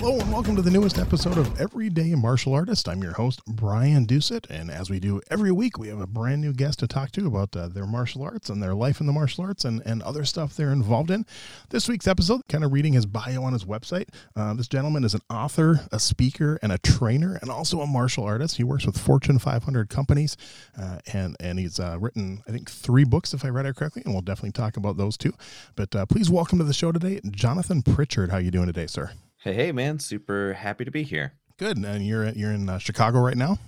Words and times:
Hello 0.00 0.18
and 0.18 0.32
welcome 0.32 0.56
to 0.56 0.62
the 0.62 0.70
newest 0.70 0.98
episode 0.98 1.36
of 1.36 1.60
Everyday 1.60 2.14
Martial 2.14 2.54
Artist. 2.54 2.88
I'm 2.88 3.02
your 3.02 3.12
host, 3.12 3.44
Brian 3.44 4.06
Doucette, 4.06 4.48
and 4.48 4.70
as 4.70 4.88
we 4.88 4.98
do 4.98 5.20
every 5.30 5.52
week, 5.52 5.78
we 5.78 5.88
have 5.88 6.00
a 6.00 6.06
brand 6.06 6.40
new 6.40 6.54
guest 6.54 6.78
to 6.78 6.86
talk 6.86 7.10
to 7.12 7.26
about 7.26 7.54
uh, 7.54 7.68
their 7.68 7.84
martial 7.84 8.22
arts 8.22 8.48
and 8.48 8.62
their 8.62 8.72
life 8.72 9.00
in 9.00 9.06
the 9.06 9.12
martial 9.12 9.44
arts 9.44 9.66
and, 9.66 9.82
and 9.84 10.02
other 10.02 10.24
stuff 10.24 10.56
they're 10.56 10.72
involved 10.72 11.10
in. 11.10 11.26
This 11.68 11.86
week's 11.86 12.08
episode, 12.08 12.40
kind 12.48 12.64
of 12.64 12.72
reading 12.72 12.94
his 12.94 13.04
bio 13.04 13.42
on 13.42 13.52
his 13.52 13.66
website. 13.66 14.08
Uh, 14.34 14.54
this 14.54 14.68
gentleman 14.68 15.04
is 15.04 15.12
an 15.12 15.20
author, 15.28 15.80
a 15.92 15.98
speaker, 15.98 16.58
and 16.62 16.72
a 16.72 16.78
trainer, 16.78 17.38
and 17.42 17.50
also 17.50 17.82
a 17.82 17.86
martial 17.86 18.24
artist. 18.24 18.56
He 18.56 18.64
works 18.64 18.86
with 18.86 18.96
Fortune 18.96 19.38
500 19.38 19.90
companies, 19.90 20.34
uh, 20.80 21.00
and 21.12 21.36
and 21.40 21.58
he's 21.58 21.78
uh, 21.78 21.98
written, 22.00 22.42
I 22.48 22.52
think, 22.52 22.70
three 22.70 23.04
books, 23.04 23.34
if 23.34 23.44
I 23.44 23.48
read 23.48 23.66
it 23.66 23.76
correctly, 23.76 24.00
and 24.06 24.14
we'll 24.14 24.22
definitely 24.22 24.52
talk 24.52 24.78
about 24.78 24.96
those 24.96 25.18
too. 25.18 25.34
But 25.76 25.94
uh, 25.94 26.06
please 26.06 26.30
welcome 26.30 26.56
to 26.56 26.64
the 26.64 26.72
show 26.72 26.90
today, 26.90 27.20
Jonathan 27.30 27.82
Pritchard. 27.82 28.30
How 28.30 28.38
you 28.38 28.50
doing 28.50 28.66
today, 28.66 28.86
sir? 28.86 29.10
Hey, 29.42 29.54
hey, 29.54 29.72
man! 29.72 29.98
Super 30.00 30.52
happy 30.52 30.84
to 30.84 30.90
be 30.90 31.02
here. 31.02 31.32
Good. 31.56 31.78
And 31.78 32.06
you're 32.06 32.28
you're 32.28 32.52
in 32.52 32.68
uh, 32.68 32.76
Chicago 32.76 33.20
right 33.20 33.38
now. 33.38 33.58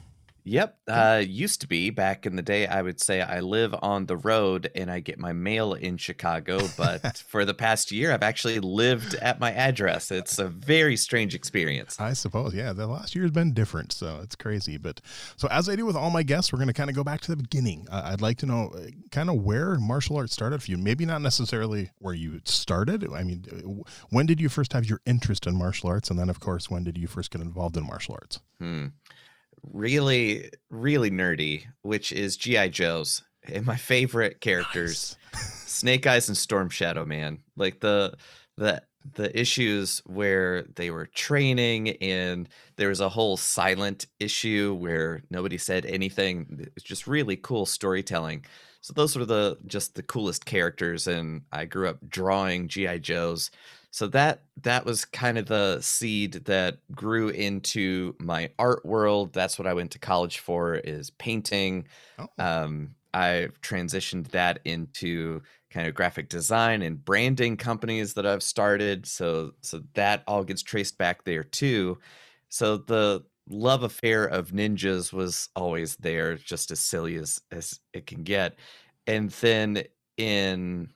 Yep. 0.45 0.77
Uh, 0.89 1.23
used 1.25 1.61
to 1.61 1.69
be 1.69 1.91
back 1.91 2.27
in 2.27 2.37
the 2.37 2.43
day, 2.43 2.67
I 2.67 2.83
would 2.83 3.01
say 3.01 3.21
I 3.21 3.41
live 3.41 3.75
on 3.81 4.07
the 4.07 4.17
road 4.17 4.71
and 4.75 4.91
I 4.91 5.01
get 5.01 5.19
my 5.19 5.33
mail 5.33 5.75
in 5.75 5.97
Chicago. 5.97 6.61
But 6.77 7.19
for 7.29 7.45
the 7.45 7.55
past 7.55 7.93
year, 7.93 8.12
I've 8.12 8.23
actually 8.23 8.59
lived 8.59 9.15
at 9.17 9.39
my 9.39 9.53
address. 9.53 10.11
It's 10.11 10.39
a 10.39 10.48
very 10.48 10.97
strange 10.97 11.35
experience. 11.35 12.01
I 12.01 12.13
suppose. 12.15 12.55
Yeah. 12.55 12.73
The 12.73 12.87
last 12.87 13.15
year 13.15 13.25
has 13.25 13.31
been 13.31 13.53
different. 13.53 13.93
So 13.93 14.20
it's 14.23 14.35
crazy. 14.35 14.77
But 14.77 15.01
so, 15.37 15.48
as 15.51 15.69
I 15.69 15.77
do 15.77 15.87
with 15.87 15.97
all 15.97 16.11
my 16.11 16.23
guests, 16.23 16.53
we're 16.53 16.59
going 16.59 16.69
to 16.69 16.75
kind 16.75 16.91
of 16.91 16.97
go 16.97 17.05
back 17.05 17.20
to 17.23 17.31
the 17.31 17.37
beginning. 17.37 17.87
Uh, 17.91 18.03
I'd 18.07 18.20
like 18.20 18.39
to 18.39 18.47
know 18.47 18.73
uh, 18.75 18.87
kind 19.11 19.31
of 19.31 19.37
where 19.37 19.77
martial 19.77 20.17
arts 20.17 20.33
started 20.33 20.63
for 20.63 20.70
you. 20.70 20.79
Maybe 20.79 21.07
not 21.07 21.23
necessarily 21.23 21.91
where 21.98 22.15
you 22.15 22.41
started. 22.45 23.07
I 23.13 23.23
mean, 23.23 23.45
uh, 23.51 23.91
when 24.11 24.27
did 24.27 24.41
you 24.41 24.48
first 24.48 24.73
have 24.73 24.87
your 24.87 25.01
interest 25.07 25.47
in 25.47 25.57
martial 25.57 25.89
arts? 25.89 26.11
And 26.11 26.19
then, 26.19 26.29
of 26.29 26.41
course, 26.41 26.69
when 26.69 26.83
did 26.85 26.98
you 26.98 27.07
first 27.07 27.31
get 27.31 27.41
involved 27.41 27.77
in 27.77 27.87
martial 27.87 28.15
arts? 28.15 28.41
Hmm 28.59 28.87
really, 29.63 30.51
really 30.71 31.11
nerdy, 31.11 31.65
which 31.83 32.13
is 32.13 32.37
G.I. 32.37 32.69
Joe's. 32.69 33.23
And 33.45 33.67
my 33.67 33.77
favorite 33.77 34.41
characters, 34.41 35.17
nice. 35.33 35.43
Snake 35.67 36.07
Eyes 36.07 36.29
and 36.29 36.37
Storm 36.37 36.69
Shadow, 36.69 37.05
man. 37.05 37.39
Like 37.57 37.81
the 37.81 38.14
the 38.57 38.83
the 39.14 39.36
issues 39.39 40.01
where 40.07 40.63
they 40.77 40.91
were 40.91 41.07
training 41.07 41.91
and 42.01 42.48
there 42.77 42.89
was 42.89 43.01
a 43.01 43.09
whole 43.09 43.36
silent 43.36 44.07
issue 44.20 44.75
where 44.75 45.23
nobody 45.29 45.59
said 45.59 45.85
anything. 45.86 46.69
It's 46.77 46.85
just 46.85 47.09
really 47.09 47.36
cool 47.36 47.67
storytelling. 47.67 48.45
So 48.81 48.92
those 48.92 49.17
were 49.17 49.25
the 49.25 49.59
just 49.67 49.95
the 49.95 50.03
coolest 50.03 50.45
characters 50.45 51.07
and 51.07 51.42
I 51.53 51.65
grew 51.65 51.89
up 51.89 51.98
drawing 52.09 52.69
GI 52.69 53.01
Joes 53.01 53.51
so 53.92 54.07
that 54.08 54.45
that 54.63 54.86
was 54.86 55.05
kind 55.05 55.36
of 55.36 55.47
the 55.47 55.79
seed 55.83 56.33
that 56.47 56.79
grew 56.92 57.29
into 57.29 58.17
my 58.19 58.51
art 58.58 58.85
world. 58.86 59.35
That's 59.35 59.58
what 59.58 59.69
i 59.69 59.75
went 59.75 59.92
to 59.92 59.98
college 59.98 60.39
for 60.39 60.75
is 60.75 61.11
painting. 61.11 61.86
Oh. 62.19 62.27
um, 62.39 62.95
i've 63.14 63.61
transitioned 63.61 64.29
that 64.29 64.58
into 64.64 65.42
kind 65.70 65.86
of 65.86 65.95
graphic 65.95 66.30
design 66.30 66.80
and 66.80 67.05
branding 67.05 67.58
companies 67.58 68.14
that 68.14 68.25
i've 68.27 68.42
started. 68.42 69.07
So 69.07 69.53
so 69.61 69.83
that 69.95 70.24
all 70.27 70.42
gets 70.45 70.63
traced 70.63 70.97
back 70.98 71.24
there 71.24 71.45
too. 71.45 71.98
So 72.48 72.79
the 72.79 73.24
love 73.48 73.83
affair 73.83 74.24
of 74.24 74.53
ninjas 74.53 75.13
was 75.13 75.51
always 75.55 75.97
there 75.97 76.36
just 76.36 76.70
as 76.70 76.80
silly 76.80 77.17
as 77.17 77.42
as 77.51 77.79
it 77.92 78.07
can 78.07 78.23
get. 78.23 78.57
And 79.07 79.30
then 79.30 79.85
in 80.17 80.92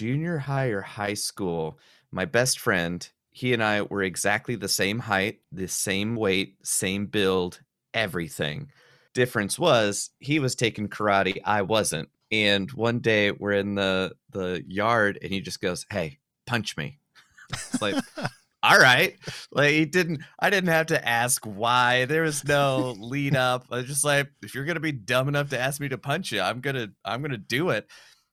junior 0.00 0.38
high 0.38 0.68
or 0.68 0.80
high 0.80 1.12
school, 1.12 1.78
my 2.10 2.24
best 2.24 2.58
friend, 2.58 3.06
he 3.28 3.52
and 3.52 3.62
I 3.62 3.82
were 3.82 4.02
exactly 4.02 4.56
the 4.56 4.66
same 4.66 4.98
height, 4.98 5.40
the 5.52 5.68
same 5.68 6.16
weight, 6.16 6.56
same 6.62 7.04
build, 7.04 7.60
everything. 7.92 8.70
Difference 9.12 9.58
was 9.58 10.08
he 10.18 10.38
was 10.38 10.54
taking 10.54 10.88
karate, 10.88 11.42
I 11.44 11.60
wasn't. 11.60 12.08
And 12.32 12.72
one 12.72 13.00
day 13.00 13.30
we're 13.30 13.52
in 13.52 13.74
the 13.74 14.14
the 14.30 14.64
yard 14.66 15.18
and 15.20 15.30
he 15.30 15.42
just 15.42 15.60
goes, 15.60 15.84
"Hey, 15.90 16.18
punch 16.46 16.78
me." 16.78 16.98
It's 17.50 17.82
like 17.82 18.02
all 18.62 18.78
right. 18.78 19.18
Like 19.50 19.72
he 19.72 19.84
didn't 19.84 20.22
I 20.38 20.48
didn't 20.48 20.70
have 20.70 20.86
to 20.86 21.08
ask 21.08 21.44
why. 21.44 22.06
There 22.06 22.22
was 22.22 22.42
no 22.44 22.94
lead 22.98 23.36
up. 23.36 23.66
I 23.70 23.76
was 23.76 23.86
just 23.86 24.04
like, 24.04 24.30
if 24.42 24.54
you're 24.54 24.64
gonna 24.64 24.80
be 24.80 24.92
dumb 24.92 25.28
enough 25.28 25.50
to 25.50 25.58
ask 25.58 25.78
me 25.78 25.90
to 25.90 25.98
punch 25.98 26.32
you, 26.32 26.40
I'm 26.40 26.60
gonna 26.60 26.88
I'm 27.04 27.20
gonna 27.20 27.36
do 27.36 27.68
it. 27.70 27.86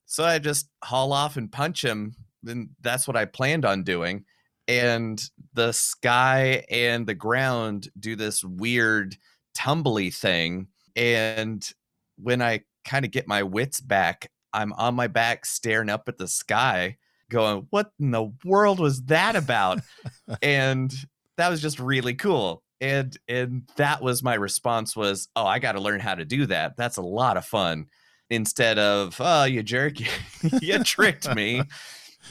So 0.07 0.23
I 0.23 0.40
just 0.40 0.69
haul 0.84 1.13
off 1.13 1.38
and 1.38 1.51
punch 1.51 1.84
him. 1.84 2.16
And 2.47 2.69
that's 2.81 3.07
what 3.07 3.18
I 3.18 3.25
planned 3.25 3.66
on 3.66 3.84
doing. 3.84 4.23
And 4.68 5.22
the 5.53 5.73
sky 5.73 6.66
and 6.69 7.06
the 7.06 7.13
ground 7.13 7.90
do 8.00 8.16
this 8.16 8.44
weird 8.44 9.16
tumbly 9.53 10.13
thing. 10.13 10.67
And 10.96 11.69
when 12.17 12.41
I 12.41 12.62
kind 12.85 13.06
of 13.06 13.12
get 13.12 13.28
my 13.28 13.44
wits 13.44 13.81
back, 13.81 14.31
I'm 14.53 14.73
on 14.73 14.96
my 14.96 15.07
back 15.07 15.46
staring 15.46 15.90
up 15.90 16.07
at 16.07 16.17
the 16.17 16.28
sky, 16.28 16.97
going, 17.29 17.67
What 17.69 17.91
in 18.00 18.12
the 18.12 18.31
world 18.46 18.79
was 18.79 19.03
that 19.03 19.35
about? 19.35 19.81
and 20.41 20.94
that 21.35 21.50
was 21.50 21.62
just 21.62 21.79
really 21.79 22.16
cool. 22.16 22.63
And 22.79 23.17
and 23.28 23.63
that 23.75 24.01
was 24.01 24.23
my 24.23 24.35
response 24.35 24.96
was, 24.96 25.28
Oh, 25.35 25.46
I 25.46 25.59
gotta 25.59 25.81
learn 25.81 26.00
how 26.00 26.16
to 26.16 26.25
do 26.25 26.46
that. 26.46 26.78
That's 26.78 26.97
a 26.97 27.01
lot 27.01 27.35
of 27.35 27.46
fun 27.46 27.88
instead 28.29 28.77
of 28.77 29.15
oh 29.19 29.45
you 29.45 29.63
jerk 29.63 29.95
you 30.61 30.83
tricked 30.83 31.33
me. 31.35 31.63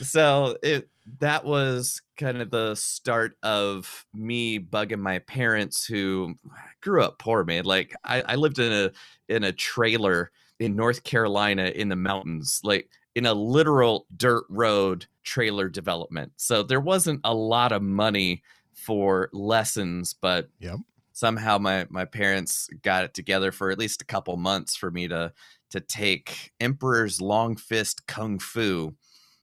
So 0.01 0.57
it 0.61 0.89
that 1.19 1.45
was 1.45 2.01
kind 2.17 2.41
of 2.41 2.51
the 2.51 2.75
start 2.75 3.37
of 3.41 4.05
me 4.13 4.59
bugging 4.59 4.99
my 4.99 5.19
parents 5.19 5.85
who 5.85 6.35
grew 6.81 7.01
up 7.03 7.17
poor 7.17 7.43
man. 7.43 7.65
Like 7.65 7.95
I, 8.03 8.21
I 8.21 8.35
lived 8.35 8.59
in 8.59 8.71
a 8.71 8.91
in 9.27 9.43
a 9.43 9.51
trailer 9.51 10.31
in 10.59 10.75
north 10.75 11.03
carolina 11.03 11.71
in 11.73 11.89
the 11.89 11.95
mountains 11.95 12.61
like 12.63 12.89
in 13.15 13.25
a 13.25 13.33
literal 13.33 14.05
dirt 14.15 14.43
road 14.49 15.05
trailer 15.23 15.69
development. 15.69 16.33
So 16.35 16.63
there 16.63 16.81
wasn't 16.81 17.21
a 17.23 17.33
lot 17.33 17.71
of 17.71 17.81
money 17.81 18.43
for 18.73 19.29
lessons 19.33 20.13
but 20.13 20.49
yep. 20.59 20.77
somehow 21.13 21.57
my 21.57 21.87
my 21.89 22.05
parents 22.05 22.69
got 22.83 23.03
it 23.03 23.13
together 23.13 23.51
for 23.51 23.71
at 23.71 23.79
least 23.79 24.01
a 24.01 24.05
couple 24.05 24.37
months 24.37 24.75
for 24.75 24.91
me 24.91 25.07
to 25.07 25.33
to 25.71 25.79
take 25.79 26.51
Emperor's 26.59 27.21
Long 27.21 27.55
Fist 27.55 28.07
Kung 28.07 28.39
Fu 28.39 28.95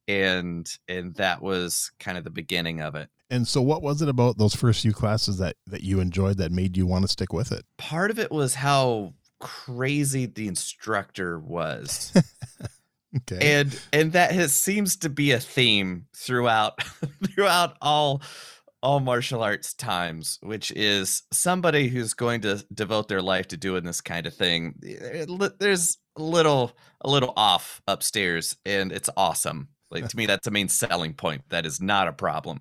and 0.06 0.70
and 0.88 1.14
that 1.14 1.42
was 1.42 1.90
kind 1.98 2.18
of 2.18 2.24
the 2.24 2.30
beginning 2.30 2.80
of 2.80 2.94
it. 2.94 3.08
And 3.30 3.48
so 3.48 3.62
what 3.62 3.82
was 3.82 4.02
it 4.02 4.08
about 4.08 4.38
those 4.38 4.54
first 4.54 4.82
few 4.82 4.92
classes 4.92 5.38
that 5.38 5.56
that 5.66 5.82
you 5.82 6.00
enjoyed 6.00 6.38
that 6.38 6.52
made 6.52 6.76
you 6.76 6.86
want 6.86 7.02
to 7.02 7.08
stick 7.08 7.32
with 7.32 7.52
it? 7.52 7.64
Part 7.78 8.10
of 8.10 8.18
it 8.18 8.30
was 8.30 8.54
how 8.54 9.14
crazy 9.40 10.26
the 10.26 10.46
instructor 10.46 11.38
was. 11.38 12.12
okay. 13.16 13.60
And 13.60 13.80
and 13.92 14.12
that 14.12 14.32
has 14.32 14.54
seems 14.54 14.96
to 14.98 15.08
be 15.08 15.32
a 15.32 15.40
theme 15.40 16.06
throughout 16.14 16.82
throughout 17.34 17.76
all 17.80 18.22
all 18.84 19.00
martial 19.00 19.42
arts 19.42 19.72
times, 19.72 20.38
which 20.42 20.70
is 20.72 21.22
somebody 21.32 21.88
who's 21.88 22.12
going 22.12 22.42
to 22.42 22.62
devote 22.74 23.08
their 23.08 23.22
life 23.22 23.48
to 23.48 23.56
doing 23.56 23.82
this 23.82 24.02
kind 24.02 24.26
of 24.26 24.34
thing. 24.34 24.74
Eh, 24.86 25.24
there's 25.58 25.96
a 26.16 26.22
little 26.22 26.76
a 27.00 27.08
little 27.08 27.32
off 27.34 27.80
upstairs, 27.88 28.54
and 28.66 28.92
it's 28.92 29.08
awesome. 29.16 29.68
Like 29.90 30.08
to 30.10 30.16
me, 30.16 30.26
that's 30.26 30.44
the 30.44 30.50
main 30.50 30.68
selling 30.68 31.14
point. 31.14 31.42
That 31.48 31.64
is 31.64 31.80
not 31.80 32.08
a 32.08 32.12
problem. 32.12 32.60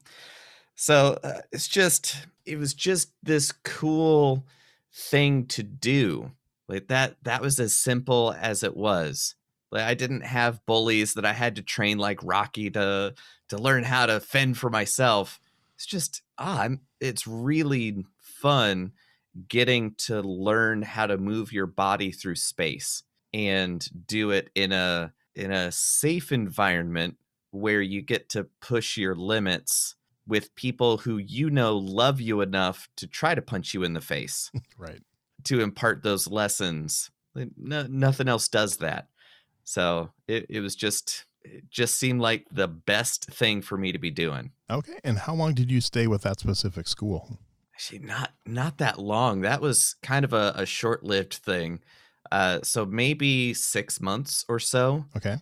So 0.76 1.20
uh, 1.24 1.42
it's 1.52 1.68
just 1.68 2.26
it 2.46 2.58
was 2.58 2.74
just 2.74 3.12
this 3.22 3.52
cool 3.64 4.46
thing 4.94 5.46
to 5.48 5.62
do. 5.62 6.32
Like 6.70 6.88
that 6.88 7.18
that 7.24 7.42
was 7.42 7.60
as 7.60 7.76
simple 7.76 8.34
as 8.40 8.64
it 8.64 8.78
was. 8.78 9.36
Like 9.74 9.84
I 9.84 9.94
didn't 9.94 10.22
have 10.22 10.66
bullies 10.66 11.16
that 11.16 11.26
I 11.26 11.34
had 11.34 11.58
to 11.58 11.64
train 11.64 11.98
like 11.98 12.24
Rocky 12.24 12.70
to 12.72 13.14
to 13.50 13.58
learn 13.58 13.84
how 13.84 14.06
to 14.06 14.22
fend 14.22 14.58
for 14.58 14.70
myself. 14.70 15.38
It's 15.76 15.86
just 15.86 16.22
ah, 16.38 16.62
I'm, 16.62 16.82
it's 17.00 17.28
really 17.28 18.06
fun 18.20 18.94
getting 19.48 19.96
to 19.96 20.22
learn 20.22 20.82
how 20.82 21.08
to 21.08 21.18
move 21.18 21.52
your 21.52 21.66
body 21.66 22.12
through 22.12 22.36
space 22.36 23.04
and 23.34 23.88
do 24.08 24.32
it 24.32 24.50
in 24.56 24.72
a 24.72 25.14
in 25.36 25.52
a 25.52 25.72
safe 25.72 26.32
environment 26.32 27.18
where 27.52 27.82
you 27.82 28.02
get 28.02 28.30
to 28.30 28.48
push 28.62 28.98
your 28.98 29.16
limits 29.16 29.96
with 30.28 30.56
people 30.56 30.98
who 30.98 31.18
you 31.18 31.50
know 31.50 31.78
love 31.78 32.22
you 32.22 32.42
enough 32.42 32.88
to 32.96 33.08
try 33.08 33.36
to 33.36 33.42
punch 33.42 33.74
you 33.74 33.84
in 33.84 33.94
the 33.94 34.02
face 34.02 34.52
right. 34.78 35.02
to 35.44 35.62
impart 35.62 36.04
those 36.04 36.28
lessons. 36.28 37.12
No, 37.58 37.88
nothing 37.90 38.28
else 38.28 38.48
does 38.48 38.78
that. 38.78 39.08
So 39.64 40.12
it, 40.28 40.46
it 40.50 40.60
was 40.60 40.76
just 40.76 41.26
it 41.44 41.70
just 41.70 41.98
seemed 41.98 42.22
like 42.22 42.46
the 42.52 42.68
best 42.68 43.26
thing 43.26 43.62
for 43.62 43.78
me 43.78 43.92
to 43.92 44.00
be 44.00 44.12
doing 44.12 44.52
okay 44.70 45.00
and 45.04 45.20
how 45.20 45.34
long 45.34 45.54
did 45.54 45.72
you 45.72 45.82
stay 45.82 46.08
with 46.08 46.22
that 46.22 46.40
specific 46.40 46.88
school 46.88 47.40
actually 47.76 48.00
not 48.00 48.32
not 48.46 48.78
that 48.78 49.00
long 49.00 49.42
that 49.42 49.62
was 49.62 49.96
kind 50.02 50.26
of 50.26 50.34
a, 50.34 50.54
a 50.56 50.66
short-lived 50.66 51.34
thing 51.34 51.80
uh, 52.32 52.60
so 52.64 52.86
maybe 52.86 53.54
six 53.54 54.00
months 54.02 54.46
or 54.48 54.60
so 54.60 55.06
okay 55.16 55.38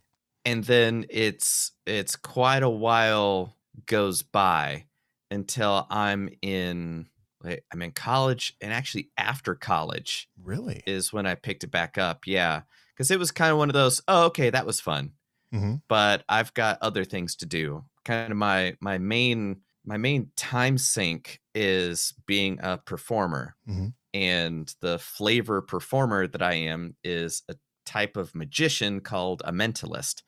and 0.46 0.64
then 0.64 1.06
it's 1.10 1.72
it's 1.86 2.16
quite 2.16 2.64
a 2.64 2.70
while 2.70 3.56
goes 3.86 4.22
by 4.22 4.86
until 5.30 5.88
I'm 5.90 6.30
in 6.42 7.08
wait, 7.44 7.62
I'm 7.72 7.82
in 7.82 7.92
college 7.92 8.56
and 8.62 8.74
actually 8.74 9.10
after 9.18 9.56
college 9.56 10.30
really 10.42 10.84
is 10.86 11.14
when 11.14 11.26
I 11.26 11.36
picked 11.36 11.64
it 11.64 11.72
back 11.72 11.98
up. 11.98 12.28
Yeah. 12.28 12.62
Cause 12.98 13.10
it 13.10 13.20
was 13.20 13.32
kind 13.32 13.52
of 13.52 13.58
one 13.58 13.70
of 13.70 13.74
those, 13.74 14.02
oh, 14.08 14.26
okay, 14.26 14.50
that 14.52 14.66
was 14.66 14.80
fun. 14.80 15.14
Mm-hmm. 15.54 15.76
But 15.88 16.24
I've 16.30 16.54
got 16.54 16.78
other 16.82 17.04
things 17.04 17.36
to 17.38 17.46
do. 17.46 17.84
Kind 18.06 18.32
of 18.32 18.38
my 18.38 18.76
my 18.80 18.98
main 18.98 19.62
my 19.86 19.98
main 19.98 20.32
time 20.36 20.78
sink 20.78 21.40
is 21.56 22.14
being 22.26 22.60
a 22.62 22.78
performer. 22.78 23.56
Mm-hmm. 23.68 23.88
And 24.14 24.74
the 24.82 25.00
flavor 25.00 25.62
performer 25.62 26.28
that 26.28 26.42
I 26.42 26.54
am 26.54 26.96
is 27.04 27.44
a 27.50 27.56
type 27.86 28.18
of 28.18 28.36
magician 28.36 29.00
called 29.00 29.42
a 29.46 29.52
mentalist. 29.52 30.22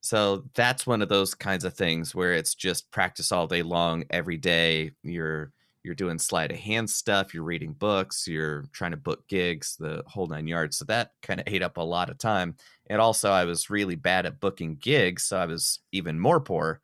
So 0.00 0.44
that's 0.54 0.86
one 0.86 1.00
of 1.00 1.08
those 1.08 1.34
kinds 1.34 1.64
of 1.64 1.74
things 1.74 2.14
where 2.14 2.32
it's 2.32 2.54
just 2.54 2.90
practice 2.90 3.30
all 3.30 3.46
day 3.46 3.62
long, 3.62 4.04
every 4.10 4.36
day. 4.36 4.92
You're 5.02 5.52
you're 5.84 5.94
doing 5.94 6.18
sleight 6.18 6.52
of 6.52 6.58
hand 6.58 6.88
stuff, 6.88 7.34
you're 7.34 7.42
reading 7.42 7.72
books, 7.72 8.28
you're 8.28 8.64
trying 8.72 8.92
to 8.92 8.96
book 8.96 9.26
gigs, 9.28 9.76
the 9.78 10.02
whole 10.06 10.26
nine 10.26 10.46
yards. 10.46 10.76
So 10.76 10.84
that 10.86 11.10
kind 11.22 11.40
of 11.40 11.48
ate 11.48 11.62
up 11.62 11.76
a 11.76 11.82
lot 11.82 12.08
of 12.08 12.18
time. 12.18 12.56
And 12.92 13.00
also 13.00 13.30
I 13.30 13.46
was 13.46 13.70
really 13.70 13.94
bad 13.94 14.26
at 14.26 14.38
booking 14.38 14.76
gigs, 14.76 15.22
so 15.22 15.38
I 15.38 15.46
was 15.46 15.80
even 15.92 16.20
more 16.20 16.40
poor. 16.40 16.82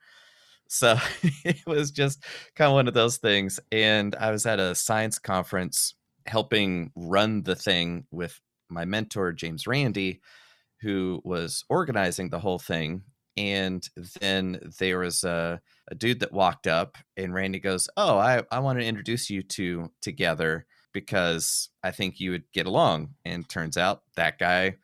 So 0.66 0.96
it 1.44 1.66
was 1.66 1.90
just 1.90 2.24
kind 2.56 2.68
of 2.70 2.72
one 2.72 2.88
of 2.88 2.94
those 2.94 3.18
things. 3.18 3.60
And 3.72 4.16
I 4.16 4.30
was 4.30 4.46
at 4.46 4.58
a 4.58 4.74
science 4.74 5.18
conference 5.18 5.96
helping 6.24 6.92
run 6.96 7.42
the 7.42 7.54
thing 7.54 8.06
with 8.10 8.40
my 8.70 8.86
mentor, 8.86 9.34
James 9.34 9.66
Randi, 9.66 10.22
who 10.80 11.20
was 11.24 11.66
organizing 11.68 12.30
the 12.30 12.40
whole 12.40 12.58
thing. 12.58 13.02
And 13.36 13.86
then 14.18 14.58
there 14.78 15.00
was 15.00 15.24
a, 15.24 15.60
a 15.90 15.94
dude 15.94 16.20
that 16.20 16.32
walked 16.32 16.66
up, 16.66 16.96
and 17.18 17.34
Randi 17.34 17.60
goes, 17.60 17.86
"Oh, 17.98 18.16
I, 18.16 18.44
I 18.50 18.60
want 18.60 18.80
to 18.80 18.86
introduce 18.86 19.28
you 19.28 19.42
to 19.42 19.92
together 20.00 20.64
because 20.92 21.68
I 21.84 21.90
think 21.90 22.18
you 22.18 22.30
would 22.30 22.50
get 22.52 22.66
along." 22.66 23.10
And 23.26 23.46
turns 23.46 23.76
out 23.76 24.02
that 24.16 24.38
guy 24.38 24.76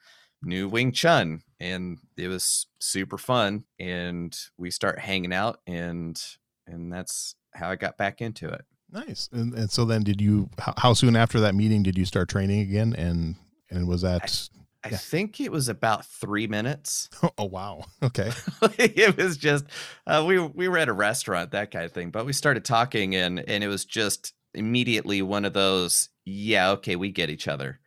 knew 0.44 0.68
Wing 0.68 0.92
Chun, 0.92 1.42
and 1.60 1.98
it 2.16 2.28
was 2.28 2.66
super 2.78 3.18
fun. 3.18 3.64
And 3.78 4.36
we 4.58 4.70
start 4.70 4.98
hanging 4.98 5.32
out, 5.32 5.60
and 5.66 6.20
and 6.66 6.92
that's 6.92 7.34
how 7.54 7.70
I 7.70 7.76
got 7.76 7.96
back 7.96 8.20
into 8.20 8.48
it. 8.48 8.64
Nice. 8.90 9.28
And, 9.32 9.54
and 9.54 9.70
so 9.70 9.84
then, 9.84 10.02
did 10.02 10.20
you? 10.20 10.48
How, 10.58 10.92
soon 10.94 11.16
after 11.16 11.40
that 11.40 11.54
meeting 11.54 11.82
did 11.82 11.98
you 11.98 12.04
start 12.04 12.28
training 12.28 12.60
again? 12.60 12.94
And 12.96 13.36
and 13.70 13.88
was 13.88 14.02
that? 14.02 14.48
I 14.84 14.90
yeah. 14.90 14.96
think 14.98 15.40
it 15.40 15.50
was 15.50 15.68
about 15.68 16.04
three 16.04 16.46
minutes. 16.46 17.08
oh 17.38 17.44
wow! 17.44 17.84
Okay. 18.02 18.30
it 18.78 19.16
was 19.16 19.36
just 19.36 19.64
uh, 20.06 20.24
we 20.26 20.38
we 20.38 20.68
were 20.68 20.78
at 20.78 20.88
a 20.88 20.92
restaurant, 20.92 21.50
that 21.52 21.70
kind 21.70 21.84
of 21.84 21.92
thing. 21.92 22.10
But 22.10 22.26
we 22.26 22.32
started 22.32 22.64
talking, 22.64 23.16
and 23.16 23.40
and 23.48 23.64
it 23.64 23.68
was 23.68 23.84
just 23.84 24.34
immediately 24.54 25.20
one 25.22 25.44
of 25.44 25.52
those, 25.52 26.10
yeah, 26.24 26.70
okay, 26.70 26.96
we 26.96 27.10
get 27.10 27.30
each 27.30 27.48
other, 27.48 27.80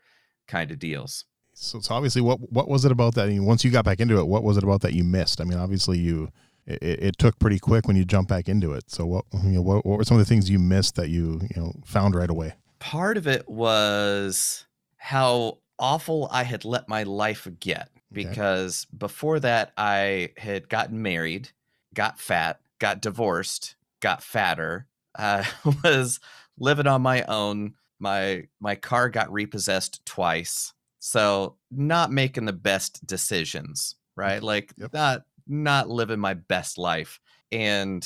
kind 0.47 0.71
of 0.71 0.79
deals. 0.79 1.23
So, 1.59 1.79
so 1.79 1.95
obviously, 1.95 2.21
what 2.21 2.51
what 2.51 2.67
was 2.67 2.85
it 2.85 2.91
about 2.91 3.15
that? 3.15 3.25
I 3.25 3.29
mean, 3.29 3.45
once 3.45 3.65
you 3.65 3.71
got 3.71 3.83
back 3.83 3.99
into 3.99 4.19
it, 4.19 4.27
what 4.27 4.43
was 4.43 4.57
it 4.57 4.63
about 4.63 4.81
that 4.81 4.93
you 4.93 5.03
missed? 5.03 5.41
I 5.41 5.43
mean, 5.43 5.57
obviously, 5.57 5.97
you 5.97 6.29
it, 6.67 6.79
it 6.81 7.17
took 7.17 7.39
pretty 7.39 7.57
quick 7.57 7.87
when 7.87 7.95
you 7.95 8.05
jumped 8.05 8.29
back 8.29 8.47
into 8.47 8.73
it. 8.73 8.91
So, 8.91 9.07
what 9.07 9.25
you 9.43 9.49
know, 9.49 9.61
what, 9.63 9.83
what 9.83 9.97
were 9.97 10.03
some 10.03 10.17
of 10.17 10.19
the 10.19 10.29
things 10.29 10.51
you 10.51 10.59
missed 10.59 10.95
that 10.95 11.09
you 11.09 11.41
you 11.55 11.61
know 11.61 11.73
found 11.83 12.13
right 12.13 12.29
away? 12.29 12.53
Part 12.77 13.17
of 13.17 13.27
it 13.27 13.49
was 13.49 14.67
how 14.97 15.57
awful 15.79 16.29
I 16.31 16.43
had 16.43 16.63
let 16.63 16.87
my 16.87 17.03
life 17.03 17.47
get 17.59 17.89
because 18.11 18.85
okay. 18.89 18.97
before 18.97 19.39
that 19.39 19.71
I 19.77 20.33
had 20.37 20.69
gotten 20.69 21.01
married, 21.01 21.49
got 21.95 22.19
fat, 22.19 22.59
got 22.77 23.01
divorced, 23.01 23.75
got 23.99 24.21
fatter, 24.21 24.87
uh, 25.17 25.43
was 25.83 26.19
living 26.59 26.85
on 26.85 27.01
my 27.01 27.23
own. 27.23 27.73
My 27.99 28.43
my 28.59 28.75
car 28.75 29.09
got 29.09 29.33
repossessed 29.33 30.05
twice. 30.05 30.73
So 31.07 31.55
not 31.71 32.11
making 32.11 32.43
the 32.43 32.53
best 32.53 33.07
decisions, 33.07 33.95
mm-hmm. 33.95 34.21
right? 34.21 34.43
Like 34.43 34.73
yep. 34.77 34.91
not 34.91 35.21
not 35.47 35.89
living 35.89 36.19
my 36.19 36.33
best 36.33 36.77
life. 36.77 37.21
And 37.49 38.05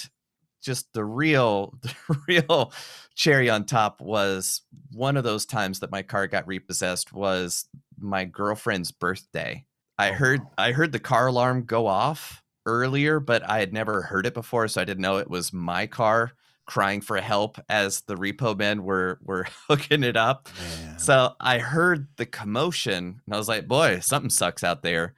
just 0.62 0.94
the 0.94 1.04
real 1.04 1.74
the 1.82 1.96
real 2.28 2.74
cherry 3.16 3.50
on 3.50 3.66
top 3.66 4.02
was 4.02 4.62
one 4.92 5.18
of 5.18 5.24
those 5.24 5.48
times 5.48 5.80
that 5.80 5.92
my 5.92 6.04
car 6.04 6.28
got 6.28 6.46
repossessed 6.46 7.12
was 7.12 7.68
my 7.98 8.24
girlfriend's 8.24 8.92
birthday. 8.92 9.66
I 9.98 10.12
oh, 10.12 10.14
heard 10.14 10.42
I 10.60 10.72
heard 10.72 10.92
the 10.92 11.00
car 11.00 11.26
alarm 11.26 11.66
go 11.66 11.88
off 11.88 12.44
earlier, 12.68 13.20
but 13.20 13.42
I 13.50 13.62
had 13.62 13.74
never 13.74 14.04
heard 14.04 14.28
it 14.28 14.36
before, 14.36 14.68
so 14.68 14.80
I 14.80 14.86
didn't 14.86 15.02
know 15.02 15.18
it 15.18 15.30
was 15.30 15.52
my 15.52 15.88
car 15.88 16.34
crying 16.72 17.02
for 17.02 17.18
help 17.18 17.60
as 17.68 18.00
the 18.04 18.16
repo 18.16 18.58
men 18.58 18.86
were 18.86 19.20
were 19.24 19.46
hooking 19.68 20.04
it 20.04 20.16
up. 20.16 20.48
Man. 20.58 21.00
So 21.00 21.34
I 21.42 21.60
heard 21.60 22.08
the 22.16 22.26
commotion 22.26 23.20
and 23.26 23.36
I 23.36 23.38
was 23.38 23.50
like, 23.50 23.68
boy, 23.68 24.00
something 24.00 24.30
sucks 24.30 24.64
out 24.64 24.82
there 24.82 25.14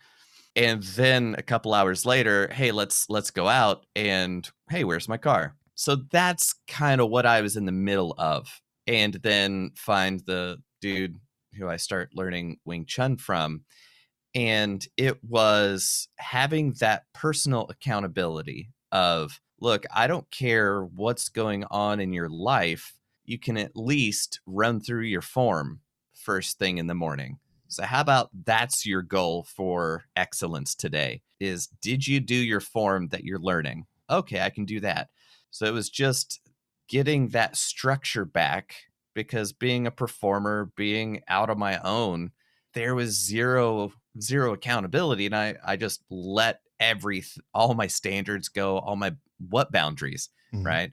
and 0.55 0.81
then 0.81 1.35
a 1.37 1.41
couple 1.41 1.73
hours 1.73 2.05
later 2.05 2.47
hey 2.53 2.71
let's 2.71 3.09
let's 3.09 3.31
go 3.31 3.47
out 3.47 3.85
and 3.95 4.51
hey 4.69 4.83
where's 4.83 5.09
my 5.09 5.17
car 5.17 5.55
so 5.73 5.95
that's 6.11 6.53
kind 6.67 7.01
of 7.01 7.09
what 7.09 7.25
i 7.25 7.41
was 7.41 7.57
in 7.57 7.65
the 7.65 7.71
middle 7.71 8.13
of 8.19 8.61
and 8.85 9.15
then 9.23 9.71
find 9.75 10.19
the 10.27 10.57
dude 10.79 11.17
who 11.57 11.67
i 11.67 11.75
start 11.75 12.11
learning 12.13 12.57
wing 12.65 12.85
chun 12.85 13.17
from 13.17 13.63
and 14.35 14.87
it 14.95 15.23
was 15.23 16.07
having 16.17 16.73
that 16.73 17.03
personal 17.15 17.67
accountability 17.69 18.69
of 18.91 19.39
look 19.63 19.85
i 19.93 20.05
don't 20.05 20.29
care 20.29 20.83
what's 20.83 21.29
going 21.29 21.63
on 21.71 21.99
in 21.99 22.13
your 22.13 22.29
life 22.29 22.93
you 23.25 23.39
can 23.39 23.57
at 23.57 23.75
least 23.75 24.39
run 24.45 24.79
through 24.79 25.03
your 25.03 25.21
form 25.21 25.79
first 26.13 26.59
thing 26.59 26.77
in 26.77 26.87
the 26.87 26.93
morning 26.93 27.39
so 27.73 27.83
how 27.83 28.01
about 28.01 28.29
that's 28.45 28.85
your 28.85 29.01
goal 29.01 29.43
for 29.43 30.03
excellence 30.15 30.75
today 30.75 31.23
is 31.39 31.67
did 31.81 32.07
you 32.07 32.19
do 32.19 32.35
your 32.35 32.59
form 32.59 33.07
that 33.09 33.23
you're 33.23 33.39
learning? 33.39 33.85
Okay, 34.09 34.41
I 34.41 34.49
can 34.49 34.65
do 34.65 34.79
that. 34.81 35.09
So 35.49 35.65
it 35.65 35.73
was 35.73 35.89
just 35.89 36.39
getting 36.87 37.29
that 37.29 37.55
structure 37.55 38.25
back 38.25 38.75
because 39.15 39.53
being 39.53 39.87
a 39.87 39.91
performer, 39.91 40.71
being 40.75 41.21
out 41.27 41.49
on 41.49 41.57
my 41.57 41.79
own, 41.79 42.31
there 42.73 42.95
was 42.95 43.25
zero 43.25 43.91
zero 44.21 44.53
accountability 44.53 45.25
and 45.25 45.35
I 45.35 45.55
I 45.65 45.75
just 45.75 46.03
let 46.11 46.61
every 46.79 47.23
all 47.53 47.73
my 47.73 47.87
standards 47.87 48.49
go, 48.49 48.77
all 48.77 48.95
my 48.95 49.13
what 49.49 49.71
boundaries, 49.71 50.29
mm-hmm. 50.53 50.65
right? 50.65 50.91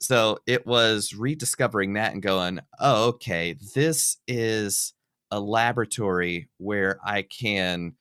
So 0.00 0.38
it 0.46 0.66
was 0.66 1.12
rediscovering 1.12 1.94
that 1.94 2.12
and 2.12 2.22
going, 2.22 2.60
"Oh, 2.78 3.08
okay, 3.08 3.56
this 3.74 4.16
is 4.26 4.94
a 5.30 5.40
laboratory 5.40 6.48
where 6.58 6.98
I 7.04 7.22
can 7.22 7.94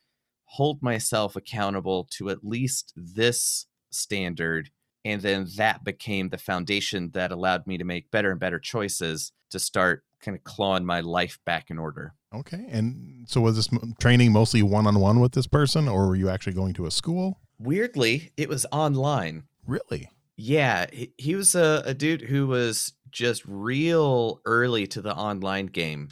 hold 0.46 0.82
myself 0.82 1.36
accountable 1.36 2.08
to 2.10 2.30
at 2.30 2.44
least 2.44 2.92
this 2.96 3.68
standard. 3.92 4.72
And 5.06 5.22
then 5.22 5.48
that 5.58 5.84
became 5.84 6.30
the 6.30 6.40
foundation 6.40 7.12
that 7.14 7.32
allowed 7.32 7.68
me 7.68 7.78
to 7.78 7.84
make 7.84 8.12
better 8.12 8.32
and 8.32 8.40
better 8.40 8.60
choices 8.60 9.32
to 9.52 9.60
start 9.60 10.04
kind 10.22 10.36
of 10.36 10.44
clawing 10.44 10.86
my 10.86 11.02
life 11.02 11.40
back 11.46 11.70
in 11.70 11.78
order. 11.78 12.16
Okay. 12.34 12.66
And 12.70 13.28
so 13.28 13.42
was 13.42 13.56
this 13.56 13.70
training 14.00 14.32
mostly 14.32 14.62
one 14.62 14.86
on 14.86 15.00
one 15.00 15.20
with 15.20 15.34
this 15.34 15.48
person, 15.48 15.88
or 15.88 16.08
were 16.08 16.16
you 16.16 16.30
actually 16.30 16.54
going 16.54 16.74
to 16.76 16.86
a 16.86 16.92
school? 16.92 17.40
Weirdly, 17.58 18.32
it 18.38 18.50
was 18.50 18.66
online. 18.72 19.44
Really? 19.66 20.10
Yeah. 20.38 20.86
He, 20.92 21.14
he 21.18 21.36
was 21.36 21.56
a, 21.56 21.84
a 21.86 21.94
dude 21.94 22.22
who 22.22 22.48
was 22.48 22.94
just 23.12 23.44
real 23.46 24.42
early 24.46 24.86
to 24.88 25.02
the 25.02 25.14
online 25.14 25.66
game 25.66 26.10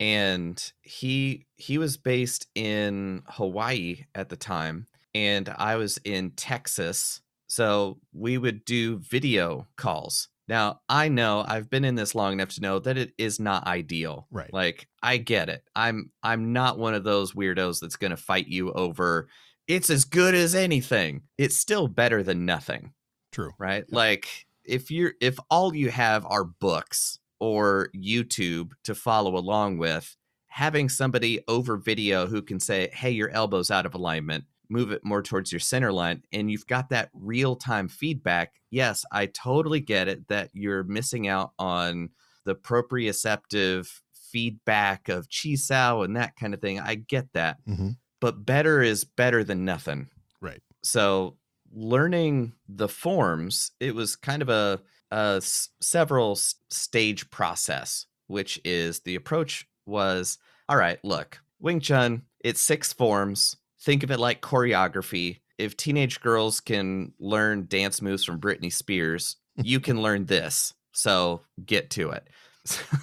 and 0.00 0.72
he 0.82 1.46
he 1.56 1.78
was 1.78 1.96
based 1.96 2.46
in 2.54 3.22
Hawaii 3.26 4.04
at 4.14 4.28
the 4.28 4.36
time 4.36 4.86
and 5.14 5.48
I 5.56 5.76
was 5.76 5.98
in 6.04 6.30
Texas. 6.32 7.20
So 7.46 7.98
we 8.12 8.38
would 8.38 8.64
do 8.64 8.98
video 8.98 9.66
calls. 9.76 10.28
Now, 10.48 10.80
I 10.88 11.08
know 11.08 11.44
I've 11.46 11.68
been 11.68 11.84
in 11.84 11.94
this 11.94 12.14
long 12.14 12.32
enough 12.32 12.50
to 12.50 12.62
know 12.62 12.78
that 12.78 12.96
it 12.96 13.12
is 13.18 13.38
not 13.38 13.66
ideal. 13.66 14.26
Right. 14.30 14.52
Like 14.52 14.88
I 15.02 15.18
get 15.18 15.48
it. 15.48 15.62
I'm 15.76 16.10
I'm 16.22 16.52
not 16.52 16.78
one 16.78 16.94
of 16.94 17.04
those 17.04 17.32
weirdos 17.32 17.80
that's 17.80 17.96
going 17.96 18.10
to 18.12 18.16
fight 18.16 18.48
you 18.48 18.72
over 18.72 19.28
it's 19.68 19.90
as 19.90 20.04
good 20.06 20.34
as 20.34 20.54
anything. 20.54 21.22
It's 21.36 21.56
still 21.56 21.86
better 21.86 22.22
than 22.22 22.46
nothing, 22.46 22.94
True. 23.30 23.52
right? 23.58 23.84
Like 23.92 24.46
if 24.64 24.90
you're 24.90 25.12
if 25.20 25.38
all 25.50 25.74
you 25.74 25.90
have 25.90 26.26
are 26.26 26.44
books 26.44 27.18
or 27.38 27.90
YouTube 27.94 28.72
to 28.84 28.94
follow 28.94 29.36
along 29.36 29.78
with, 29.78 30.16
having 30.48 30.88
somebody 30.88 31.44
over 31.46 31.76
video 31.76 32.26
who 32.26 32.42
can 32.42 32.58
say, 32.58 32.88
"Hey, 32.92 33.10
your 33.10 33.28
elbow's 33.28 33.70
out 33.70 33.86
of 33.86 33.94
alignment." 33.94 34.44
Move 34.70 34.92
it 34.92 35.04
more 35.04 35.22
towards 35.22 35.50
your 35.52 35.60
center 35.60 35.92
line, 35.92 36.22
and 36.32 36.50
you've 36.50 36.66
got 36.66 36.90
that 36.90 37.10
real 37.14 37.56
time 37.56 37.88
feedback. 37.88 38.52
Yes, 38.70 39.04
I 39.10 39.26
totally 39.26 39.80
get 39.80 40.08
it 40.08 40.28
that 40.28 40.50
you're 40.52 40.84
missing 40.84 41.26
out 41.28 41.52
on 41.58 42.10
the 42.44 42.54
proprioceptive 42.54 43.88
feedback 44.30 45.08
of 45.08 45.26
chi 45.30 45.54
sao 45.54 46.02
and 46.02 46.16
that 46.16 46.36
kind 46.36 46.54
of 46.54 46.60
thing. 46.60 46.78
I 46.80 46.96
get 46.96 47.32
that. 47.32 47.56
hmm 47.66 47.90
But 48.20 48.44
better 48.44 48.82
is 48.82 49.04
better 49.04 49.42
than 49.44 49.64
nothing. 49.64 50.08
Right. 50.40 50.60
So 50.82 51.36
learning 51.72 52.52
the 52.68 52.88
forms, 52.88 53.72
it 53.80 53.94
was 53.94 54.16
kind 54.16 54.42
of 54.42 54.48
a, 54.48 54.80
a 55.10 55.34
s- 55.38 55.70
several 55.80 56.32
s- 56.32 56.56
stage 56.70 57.30
process, 57.30 58.06
which 58.26 58.60
is 58.64 59.00
the 59.00 59.14
approach 59.14 59.66
was 59.86 60.38
all 60.68 60.76
right, 60.76 61.02
look, 61.02 61.40
Wing 61.60 61.80
Chun, 61.80 62.22
it's 62.40 62.60
six 62.60 62.92
forms. 62.92 63.56
Think 63.80 64.02
of 64.02 64.10
it 64.10 64.18
like 64.18 64.40
choreography. 64.42 65.38
If 65.58 65.76
teenage 65.76 66.20
girls 66.20 66.60
can 66.60 67.12
learn 67.18 67.66
dance 67.66 68.02
moves 68.02 68.24
from 68.24 68.40
Britney 68.40 68.72
Spears, 68.72 69.36
you 69.60 69.80
can 69.80 70.02
learn 70.02 70.26
this. 70.26 70.74
So 70.92 71.42
get 71.64 71.90
to 71.90 72.10
it. 72.10 72.28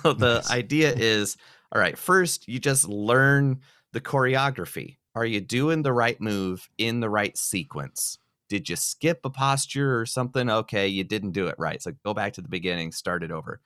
So 0.03 0.13
the 0.13 0.43
Nice. 0.43 0.49
idea 0.51 0.93
is 0.93 1.37
all 1.71 1.81
right, 1.81 1.97
first, 1.97 2.47
you 2.47 2.59
just 2.59 2.87
learn 2.87 3.61
the 3.93 4.01
choreography. 4.01 4.97
Are 5.15 5.25
you 5.25 5.41
doing 5.41 5.81
the 5.81 5.91
right 5.93 6.21
move 6.21 6.69
in 6.77 6.99
the 6.99 7.09
right 7.09 7.35
sequence? 7.35 8.19
Did 8.47 8.69
you 8.69 8.75
skip 8.75 9.21
a 9.23 9.31
posture 9.31 9.99
or 9.99 10.05
something? 10.05 10.51
Okay, 10.51 10.87
you 10.87 11.03
didn't 11.03 11.31
do 11.31 11.47
it 11.47 11.55
right. 11.57 11.81
So 11.81 11.93
go 12.03 12.13
back 12.13 12.33
to 12.33 12.41
the 12.41 12.47
beginning, 12.47 12.91
start 12.91 13.23
it 13.23 13.31
over. 13.31 13.59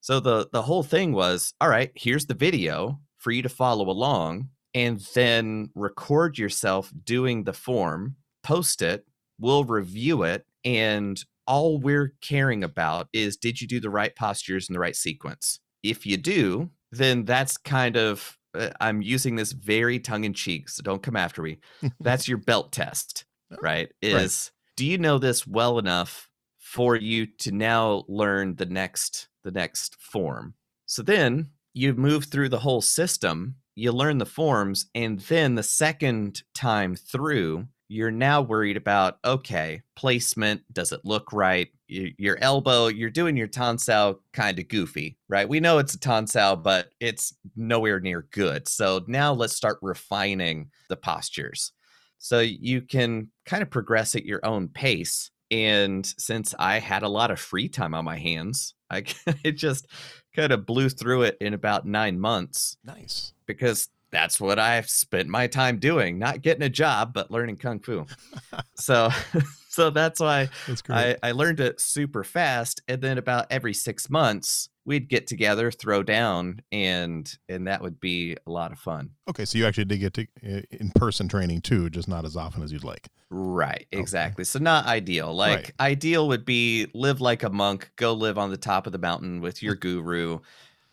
So 0.00 0.20
the 0.20 0.48
the 0.52 0.62
whole 0.62 0.82
thing 0.82 1.12
was, 1.12 1.54
all 1.60 1.68
right, 1.68 1.92
here's 1.94 2.26
the 2.26 2.34
video 2.34 3.00
for 3.18 3.30
you 3.30 3.42
to 3.42 3.48
follow 3.48 3.88
along 3.90 4.50
and 4.76 5.00
then 5.14 5.70
record 5.74 6.38
yourself 6.38 6.92
doing 7.04 7.44
the 7.44 7.52
form, 7.52 8.14
post 8.44 8.82
it, 8.82 9.06
we'll 9.40 9.64
review 9.64 10.22
it 10.22 10.46
and 10.64 11.24
all 11.46 11.78
we're 11.78 12.12
caring 12.20 12.62
about 12.62 13.08
is 13.12 13.36
did 13.36 13.60
you 13.60 13.66
do 13.66 13.80
the 13.80 13.90
right 13.90 14.14
postures 14.14 14.68
in 14.68 14.72
the 14.72 14.80
right 14.80 14.96
sequence? 14.96 15.60
If 15.82 16.04
you 16.04 16.16
do, 16.16 16.70
then 16.92 17.24
that's 17.24 17.56
kind 17.56 17.96
of 17.96 18.36
uh, 18.54 18.70
I'm 18.80 19.00
using 19.00 19.36
this 19.36 19.52
very 19.52 19.98
tongue 19.98 20.24
in 20.24 20.34
cheek, 20.34 20.68
so 20.68 20.82
don't 20.82 21.02
come 21.02 21.16
after 21.16 21.42
me. 21.42 21.58
That's 22.00 22.26
your 22.26 22.38
belt 22.38 22.72
test, 22.72 23.24
Oh, 23.52 23.56
right? 23.60 23.90
Is 24.02 24.50
do 24.76 24.84
you 24.84 24.98
know 24.98 25.18
this 25.18 25.46
well 25.46 25.78
enough 25.78 26.28
for 26.58 26.96
you 26.96 27.26
to 27.38 27.52
now 27.52 28.04
learn 28.08 28.56
the 28.56 28.66
next 28.66 29.28
the 29.44 29.50
next 29.50 29.96
form? 29.96 30.54
So 30.86 31.02
then 31.02 31.50
you 31.74 31.94
move 31.94 32.24
through 32.24 32.48
the 32.48 32.58
whole 32.58 32.80
system, 32.80 33.56
you 33.76 33.92
learn 33.92 34.18
the 34.18 34.26
forms, 34.26 34.86
and 34.94 35.20
then 35.20 35.54
the 35.54 35.62
second 35.62 36.42
time 36.54 36.96
through, 36.96 37.66
you're 37.88 38.10
now 38.10 38.40
worried 38.42 38.76
about 38.76 39.18
okay, 39.24 39.82
placement, 39.94 40.62
does 40.72 40.90
it 40.90 41.02
look 41.04 41.32
right? 41.32 41.68
Y- 41.88 42.14
Your 42.18 42.36
elbow, 42.40 42.88
you're 42.88 43.10
doing 43.10 43.36
your 43.36 43.46
tonsao 43.46 44.16
kind 44.32 44.58
of 44.58 44.66
goofy, 44.66 45.18
right? 45.28 45.48
We 45.48 45.60
know 45.60 45.78
it's 45.78 45.94
a 45.94 45.98
tonsao, 45.98 46.60
but 46.60 46.90
it's 46.98 47.34
nowhere 47.54 48.00
near 48.00 48.26
good. 48.32 48.66
So 48.66 49.04
now 49.06 49.32
let's 49.32 49.54
start 49.54 49.78
refining 49.82 50.70
the 50.88 50.96
postures. 50.96 51.70
So 52.18 52.40
you 52.40 52.80
can 52.80 53.30
kind 53.44 53.62
of 53.62 53.70
progress 53.70 54.16
at 54.16 54.24
your 54.24 54.44
own 54.44 54.68
pace. 54.68 55.30
And 55.52 56.04
since 56.18 56.54
I 56.58 56.80
had 56.80 57.04
a 57.04 57.08
lot 57.08 57.30
of 57.30 57.38
free 57.38 57.68
time 57.68 57.94
on 57.94 58.04
my 58.04 58.18
hands, 58.18 58.74
I 58.90 59.04
it 59.44 59.52
just 59.52 59.86
kind 60.34 60.50
of 60.52 60.66
blew 60.66 60.88
through 60.88 61.22
it 61.22 61.36
in 61.40 61.54
about 61.54 61.86
nine 61.86 62.18
months 62.18 62.76
Nice. 62.84 63.32
Because 63.46 63.88
that's 64.10 64.40
what 64.40 64.58
I've 64.58 64.88
spent 64.88 65.28
my 65.28 65.46
time 65.46 65.78
doing, 65.78 66.18
not 66.18 66.42
getting 66.42 66.62
a 66.62 66.68
job, 66.68 67.12
but 67.12 67.30
learning 67.30 67.56
kung 67.56 67.80
fu. 67.80 68.06
so 68.76 69.10
so 69.68 69.90
that's 69.90 70.20
why 70.20 70.48
That's. 70.66 70.82
I, 70.88 71.16
I 71.22 71.32
learned 71.32 71.60
it 71.60 71.80
super 71.80 72.24
fast. 72.24 72.80
And 72.88 73.00
then 73.02 73.18
about 73.18 73.46
every 73.50 73.74
six 73.74 74.08
months, 74.08 74.68
we'd 74.84 75.08
get 75.08 75.26
together, 75.26 75.70
throw 75.70 76.02
down, 76.02 76.60
and 76.72 77.30
and 77.48 77.66
that 77.66 77.82
would 77.82 78.00
be 78.00 78.36
a 78.46 78.50
lot 78.50 78.72
of 78.72 78.78
fun. 78.78 79.10
okay, 79.28 79.44
so 79.44 79.58
you 79.58 79.66
actually 79.66 79.84
did 79.86 79.98
get 79.98 80.14
to 80.14 80.26
uh, 80.46 80.60
in 80.70 80.90
person 80.92 81.28
training 81.28 81.60
too, 81.62 81.90
just 81.90 82.08
not 82.08 82.24
as 82.24 82.36
often 82.36 82.62
as 82.62 82.72
you'd 82.72 82.84
like. 82.84 83.08
Right, 83.28 83.86
Okay. 83.92 84.00
exactly. 84.00 84.44
So 84.44 84.60
not 84.60 84.86
ideal. 84.86 85.34
Like 85.34 85.56
Right. 85.56 85.72
ideal 85.80 86.28
would 86.28 86.44
be 86.44 86.86
live 86.94 87.20
like 87.20 87.42
a 87.42 87.50
monk, 87.50 87.90
go 87.96 88.12
live 88.12 88.38
on 88.38 88.50
the 88.50 88.56
top 88.56 88.86
of 88.86 88.92
the 88.92 88.98
mountain 88.98 89.40
with 89.40 89.64
your 89.64 89.74
guru, 89.74 90.38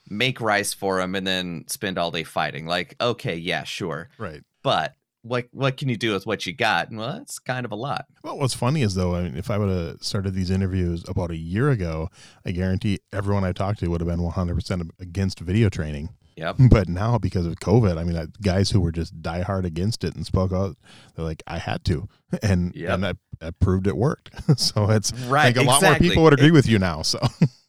make 0.09 0.41
rice 0.41 0.73
for 0.73 0.99
him, 1.01 1.15
and 1.15 1.25
then 1.25 1.65
spend 1.67 1.97
all 1.97 2.11
day 2.11 2.23
fighting. 2.23 2.65
Like, 2.65 2.95
okay, 2.99 3.35
yeah, 3.35 3.63
sure. 3.63 4.09
Right. 4.17 4.41
But 4.63 4.95
what 5.23 5.47
what 5.51 5.77
can 5.77 5.87
you 5.87 5.95
do 5.97 6.13
with 6.13 6.25
what 6.25 6.45
you 6.45 6.53
got? 6.53 6.89
And 6.89 6.97
Well, 6.99 7.13
that's 7.13 7.39
kind 7.39 7.65
of 7.65 7.71
a 7.71 7.75
lot. 7.75 8.05
Well, 8.23 8.37
what's 8.37 8.53
funny 8.53 8.81
is 8.81 8.95
though, 8.95 9.15
I 9.15 9.23
mean, 9.23 9.37
if 9.37 9.49
I 9.49 9.57
would 9.57 9.69
have 9.69 10.03
started 10.03 10.33
these 10.33 10.49
interviews 10.49 11.03
about 11.07 11.31
a 11.31 11.37
year 11.37 11.69
ago, 11.69 12.09
I 12.45 12.51
guarantee 12.51 12.99
everyone 13.13 13.43
I 13.45 13.53
talked 13.53 13.79
to 13.79 13.87
would 13.87 14.01
have 14.01 14.07
been 14.09 14.19
100% 14.19 14.89
against 14.99 15.39
video 15.39 15.69
training. 15.69 16.09
Yep. 16.35 16.55
But 16.69 16.89
now, 16.89 17.17
because 17.19 17.45
of 17.45 17.55
COVID, 17.57 17.97
I 17.97 18.03
mean, 18.03 18.17
I, 18.17 18.25
guys 18.41 18.71
who 18.71 18.81
were 18.81 18.91
just 18.91 19.21
diehard 19.21 19.63
against 19.65 20.03
it 20.03 20.15
and 20.15 20.25
spoke 20.25 20.51
out, 20.51 20.75
they're 21.15 21.23
like, 21.23 21.41
I 21.47 21.57
had 21.59 21.85
to, 21.85 22.09
and 22.43 22.75
Yep. 22.75 22.89
and 22.93 23.05
I, 23.05 23.13
I 23.41 23.51
proved 23.51 23.87
it 23.87 23.95
worked. 23.95 24.31
so 24.59 24.89
it's 24.89 25.13
Right. 25.27 25.55
like 25.55 25.63
a 25.63 25.67
lot 25.67 25.81
more 25.81 25.95
people 25.95 26.23
would 26.23 26.33
agree 26.33 26.51
with 26.51 26.67
you 26.67 26.79
now. 26.79 27.01
So 27.03 27.19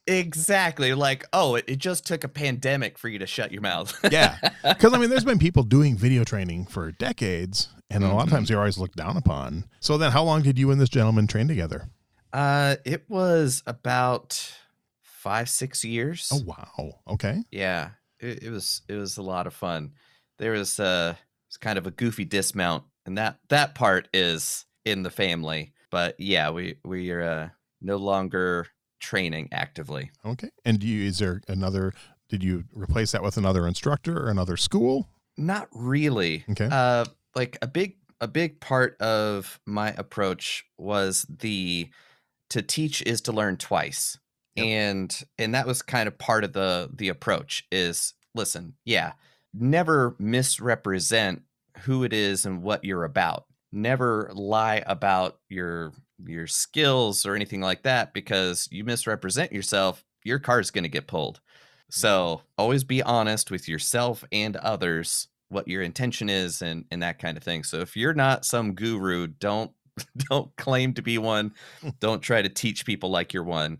Exactly. 0.07 0.93
Like, 0.93 1.25
oh, 1.33 1.55
it, 1.55 1.65
it 1.67 1.77
just 1.77 2.05
took 2.05 2.23
a 2.23 2.27
pandemic 2.27 2.97
for 2.97 3.09
you 3.09 3.19
to 3.19 3.27
shut 3.27 3.51
your 3.51 3.61
mouth. 3.61 3.97
yeah, 4.11 4.37
because 4.63 4.93
I 4.93 4.97
mean, 4.99 5.09
there's 5.09 5.25
been 5.25 5.39
people 5.39 5.63
doing 5.63 5.97
video 5.97 6.23
training 6.23 6.65
for 6.67 6.91
decades, 6.91 7.69
and 7.89 8.03
a 8.03 8.07
lot 8.13 8.23
of 8.23 8.29
Mhm. 8.29 8.31
times 8.31 8.49
they're 8.49 8.59
always 8.59 8.77
looked 8.77 8.95
down 8.97 9.17
upon. 9.17 9.65
So 9.79 9.97
then, 9.97 10.11
how 10.11 10.23
long 10.23 10.41
did 10.41 10.57
you 10.59 10.71
and 10.71 10.79
this 10.79 10.89
gentleman 10.89 11.27
train 11.27 11.47
together? 11.47 11.89
Uh, 12.33 12.75
it 12.85 13.05
was 13.09 13.63
about 13.65 14.53
five, 15.01 15.49
six 15.49 15.83
years. 15.83 16.29
Oh 16.31 16.41
wow, 16.45 16.99
okay, 17.07 17.43
Yeah, 17.51 17.91
it, 18.19 18.43
it 18.43 18.49
was 18.51 18.81
it 18.87 18.95
was 18.95 19.17
a 19.17 19.21
lot 19.23 19.47
of 19.47 19.53
fun. 19.53 19.93
There 20.37 20.51
was 20.51 20.79
uh 20.79 21.15
it's 21.47 21.57
kind 21.57 21.77
of 21.77 21.87
a 21.87 21.91
goofy 21.91 22.25
dismount, 22.25 22.83
and 23.05 23.17
that 23.17 23.39
that 23.49 23.73
part 23.75 24.07
is 24.13 24.65
in 24.83 25.01
the 25.03 25.09
family. 25.09 25.73
But 25.89 26.19
yeah, 26.19 26.49
we 26.51 26.75
we 26.83 27.09
are 27.11 27.23
uh, 27.23 27.49
no 27.81 27.95
longer 27.97 28.67
training 28.99 29.49
actively. 29.51 30.11
okay. 30.25 30.49
And 30.63 30.79
do 30.79 30.87
you 30.87 31.07
is 31.07 31.19
there 31.19 31.41
another? 31.47 31.93
Did 32.29 32.43
you 32.43 32.63
replace 32.73 33.11
that 33.11 33.21
with 33.21 33.37
another 33.37 33.67
instructor 33.67 34.17
or 34.17 34.29
another 34.29 34.57
school? 34.57 35.07
Not 35.37 35.67
really. 35.71 36.43
Okay. 36.49 36.69
Uh, 36.71 37.05
like 37.35 37.57
a 37.61 37.67
big 37.67 37.97
a 38.21 38.27
big 38.27 38.59
part 38.59 38.99
of 39.01 39.59
my 39.65 39.93
approach 39.97 40.65
was 40.77 41.25
the 41.29 41.89
to 42.49 42.61
teach 42.61 43.01
is 43.01 43.21
to 43.21 43.31
learn 43.31 43.57
twice. 43.57 44.17
Yep. 44.55 44.65
And 44.65 45.23
and 45.37 45.53
that 45.53 45.67
was 45.67 45.81
kind 45.81 46.07
of 46.07 46.17
part 46.17 46.43
of 46.43 46.53
the 46.53 46.89
the 46.93 47.09
approach 47.09 47.65
is 47.71 48.13
listen, 48.33 48.75
yeah, 48.85 49.13
never 49.53 50.15
misrepresent 50.19 51.43
who 51.79 52.03
it 52.03 52.13
is 52.13 52.45
and 52.45 52.63
what 52.63 52.85
you're 52.85 53.03
about. 53.03 53.45
Never 53.71 54.31
lie 54.33 54.83
about 54.85 55.39
your 55.49 55.91
your 56.23 56.47
skills 56.47 57.25
or 57.25 57.35
anything 57.35 57.61
like 57.61 57.83
that 57.83 58.13
because 58.13 58.67
you 58.71 58.83
misrepresent 58.83 59.51
yourself, 59.51 60.03
your 60.23 60.39
car's 60.39 60.71
going 60.71 60.83
to 60.83 60.89
get 60.89 61.07
pulled. 61.07 61.37
Mm-hmm. 61.37 61.99
So 61.99 62.41
always 62.57 62.83
be 62.83 63.03
honest 63.03 63.51
with 63.51 63.67
yourself 63.67 64.23
and 64.31 64.55
others 64.57 65.27
what 65.49 65.67
your 65.67 65.83
intention 65.83 66.29
is 66.29 66.61
and 66.61 66.85
and 66.91 67.03
that 67.03 67.19
kind 67.19 67.37
of 67.37 67.43
thing. 67.43 67.63
So 67.63 67.79
if 67.79 67.95
you're 67.95 68.13
not 68.13 68.45
some 68.45 68.73
guru, 68.73 69.27
don't 69.27 69.71
don't 70.29 70.55
claim 70.55 70.93
to 70.95 71.01
be 71.01 71.17
one. 71.17 71.53
don't 71.99 72.21
try 72.21 72.41
to 72.41 72.49
teach 72.49 72.85
people 72.85 73.09
like 73.09 73.33
you're 73.33 73.43
one. 73.43 73.79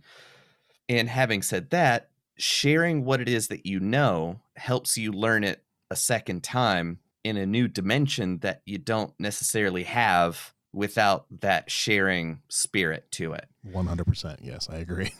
And 0.88 1.10
having 1.10 1.42
said 1.42 1.72
that, 1.72 2.10
sharing 2.38 3.06
what 3.06 3.22
it 3.22 3.30
is 3.30 3.48
that 3.48 3.66
you 3.66 3.80
know 3.80 4.42
helps 4.56 4.98
you 4.98 5.12
learn 5.12 5.44
it 5.44 5.64
a 5.90 5.96
second 5.96 6.44
time 6.44 7.00
in 7.24 7.38
a 7.38 7.46
new 7.46 7.68
dimension 7.68 8.38
that 8.40 8.62
you 8.66 8.78
don't 8.78 9.14
necessarily 9.20 9.84
have 9.84 10.54
without 10.76 11.26
that 11.40 11.72
sharing 11.72 12.42
spirit 12.50 13.10
to 13.12 13.34
it. 13.34 13.48
One 13.64 13.88
hundred 13.88 14.06
percent. 14.06 14.42
Yes, 14.44 14.70
I 14.70 14.78
agree. 14.78 15.12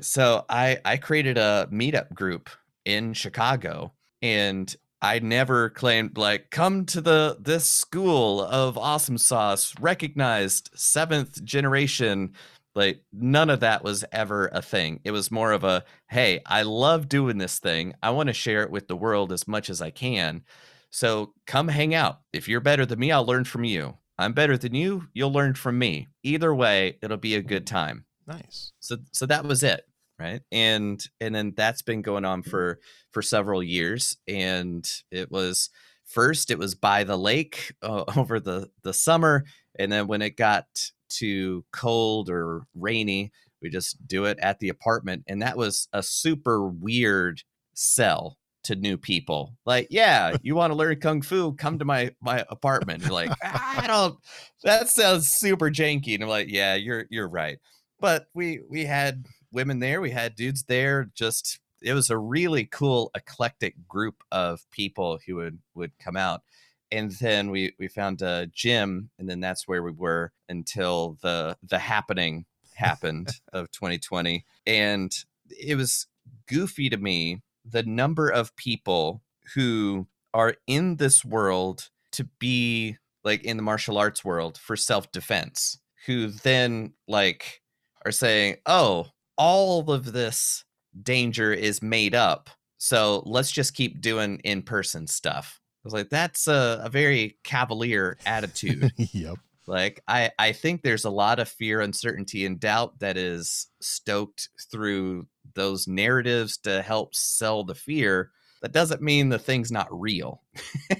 So 0.00 0.44
I 0.48 0.78
I 0.84 0.96
created 0.96 1.38
a 1.38 1.68
meetup 1.70 2.12
group 2.12 2.50
in 2.84 3.12
Chicago 3.12 3.92
and 4.20 4.74
I 5.00 5.20
never 5.20 5.70
claimed 5.70 6.18
like 6.18 6.50
come 6.50 6.84
to 6.86 7.00
the 7.00 7.36
this 7.40 7.66
school 7.68 8.42
of 8.42 8.76
awesome 8.76 9.18
sauce, 9.18 9.74
recognized 9.80 10.70
seventh 10.74 11.44
generation. 11.44 12.32
Like 12.74 13.02
none 13.12 13.50
of 13.50 13.60
that 13.60 13.84
was 13.84 14.04
ever 14.10 14.48
a 14.52 14.62
thing. 14.62 15.00
It 15.04 15.12
was 15.12 15.30
more 15.30 15.52
of 15.52 15.62
a 15.62 15.84
hey, 16.08 16.40
I 16.44 16.62
love 16.62 17.08
doing 17.08 17.38
this 17.38 17.60
thing. 17.60 17.94
I 18.02 18.10
want 18.10 18.26
to 18.26 18.32
share 18.32 18.62
it 18.62 18.72
with 18.72 18.88
the 18.88 18.96
world 18.96 19.32
as 19.32 19.46
much 19.46 19.70
as 19.70 19.80
I 19.80 19.90
can. 19.90 20.42
So 20.90 21.34
come 21.46 21.68
hang 21.68 21.94
out. 21.94 22.20
If 22.32 22.48
you're 22.48 22.60
better 22.60 22.84
than 22.84 22.98
me, 22.98 23.12
I'll 23.12 23.26
learn 23.26 23.44
from 23.44 23.62
you. 23.62 23.96
I'm 24.18 24.32
better 24.32 24.58
than 24.58 24.74
you, 24.74 25.04
you'll 25.14 25.32
learn 25.32 25.54
from 25.54 25.78
me. 25.78 26.08
Either 26.22 26.54
way, 26.54 26.98
it'll 27.02 27.16
be 27.16 27.36
a 27.36 27.42
good 27.42 27.66
time. 27.66 28.04
Nice. 28.26 28.72
So 28.80 28.96
so 29.12 29.26
that 29.26 29.44
was 29.44 29.62
it 29.62 29.84
right 30.18 30.42
and 30.50 31.04
and 31.20 31.34
then 31.34 31.54
that's 31.56 31.82
been 31.82 32.02
going 32.02 32.24
on 32.24 32.42
for 32.42 32.78
for 33.12 33.22
several 33.22 33.62
years 33.62 34.16
and 34.26 34.90
it 35.10 35.30
was 35.30 35.70
first 36.06 36.50
it 36.50 36.58
was 36.58 36.74
by 36.74 37.04
the 37.04 37.16
lake 37.16 37.74
uh, 37.82 38.04
over 38.16 38.40
the 38.40 38.68
the 38.82 38.92
summer 38.92 39.44
and 39.78 39.90
then 39.92 40.06
when 40.06 40.22
it 40.22 40.36
got 40.36 40.66
too 41.08 41.64
cold 41.72 42.28
or 42.28 42.62
rainy 42.74 43.30
we 43.62 43.70
just 43.70 43.96
do 44.06 44.24
it 44.24 44.38
at 44.40 44.58
the 44.58 44.68
apartment 44.68 45.22
and 45.26 45.42
that 45.42 45.56
was 45.56 45.88
a 45.92 46.02
super 46.02 46.66
weird 46.68 47.42
sell 47.74 48.36
to 48.68 48.76
new 48.76 48.96
people 48.96 49.54
like 49.66 49.88
yeah 49.90 50.36
you 50.42 50.54
want 50.54 50.70
to 50.70 50.76
learn 50.76 50.96
kung 51.00 51.20
fu 51.22 51.52
come 51.54 51.78
to 51.78 51.84
my 51.84 52.10
my 52.20 52.44
apartment 52.48 53.02
You're 53.02 53.12
like 53.12 53.30
i 53.42 53.84
don't 53.86 54.16
that 54.62 54.88
sounds 54.88 55.28
super 55.28 55.70
janky 55.70 56.14
and 56.14 56.22
i'm 56.22 56.28
like 56.28 56.48
yeah 56.48 56.74
you're 56.74 57.06
you're 57.10 57.28
right 57.28 57.58
but 58.00 58.26
we 58.34 58.60
we 58.68 58.84
had 58.84 59.24
women 59.52 59.78
there, 59.78 60.00
we 60.00 60.10
had 60.10 60.34
dudes 60.34 60.64
there. 60.64 61.10
Just 61.14 61.60
it 61.82 61.94
was 61.94 62.10
a 62.10 62.18
really 62.18 62.64
cool 62.64 63.10
eclectic 63.14 63.74
group 63.86 64.22
of 64.32 64.60
people 64.70 65.18
who 65.26 65.36
would 65.36 65.58
would 65.74 65.92
come 65.98 66.16
out. 66.16 66.42
And 66.90 67.12
then 67.12 67.50
we 67.50 67.74
we 67.78 67.88
found 67.88 68.22
a 68.22 68.48
gym, 68.52 69.10
and 69.18 69.28
then 69.28 69.40
that's 69.40 69.68
where 69.68 69.82
we 69.82 69.92
were 69.92 70.32
until 70.48 71.18
the 71.22 71.56
the 71.62 71.78
happening 71.78 72.46
happened 72.74 73.30
of 73.52 73.70
2020. 73.72 74.44
And 74.66 75.12
it 75.50 75.76
was 75.76 76.06
goofy 76.46 76.88
to 76.90 76.96
me 76.96 77.42
the 77.70 77.82
number 77.82 78.28
of 78.28 78.54
people 78.56 79.22
who 79.54 80.06
are 80.34 80.54
in 80.66 80.96
this 80.96 81.24
world 81.24 81.88
to 82.12 82.24
be 82.38 82.96
like 83.24 83.44
in 83.44 83.56
the 83.56 83.62
martial 83.62 83.98
arts 83.98 84.24
world 84.24 84.58
for 84.58 84.76
self 84.76 85.10
defense, 85.12 85.78
who 86.06 86.28
then 86.28 86.92
like 87.06 87.62
are 88.04 88.12
saying, 88.12 88.56
"Oh, 88.66 89.08
all 89.36 89.90
of 89.90 90.12
this 90.12 90.64
danger 91.02 91.52
is 91.52 91.82
made 91.82 92.14
up. 92.14 92.50
So 92.78 93.22
let's 93.24 93.50
just 93.50 93.74
keep 93.74 94.00
doing 94.00 94.40
in 94.44 94.62
person 94.62 95.06
stuff. 95.06 95.60
I 95.60 95.80
was 95.84 95.92
like, 95.92 96.10
that's 96.10 96.48
a, 96.48 96.80
a 96.84 96.90
very 96.90 97.38
cavalier 97.44 98.18
attitude. 98.26 98.92
yep. 98.96 99.36
Like 99.66 100.02
I, 100.08 100.30
I 100.38 100.52
think 100.52 100.82
there's 100.82 101.04
a 101.04 101.10
lot 101.10 101.38
of 101.38 101.48
fear, 101.48 101.80
uncertainty, 101.80 102.46
and 102.46 102.58
doubt 102.58 103.00
that 103.00 103.16
is 103.16 103.66
stoked 103.80 104.48
through 104.70 105.26
those 105.58 105.88
narratives 105.88 106.56
to 106.58 106.80
help 106.80 107.14
sell 107.14 107.64
the 107.64 107.74
fear. 107.74 108.30
That 108.62 108.72
doesn't 108.72 109.02
mean 109.02 109.28
the 109.28 109.38
thing's 109.38 109.72
not 109.72 109.88
real. 109.90 110.42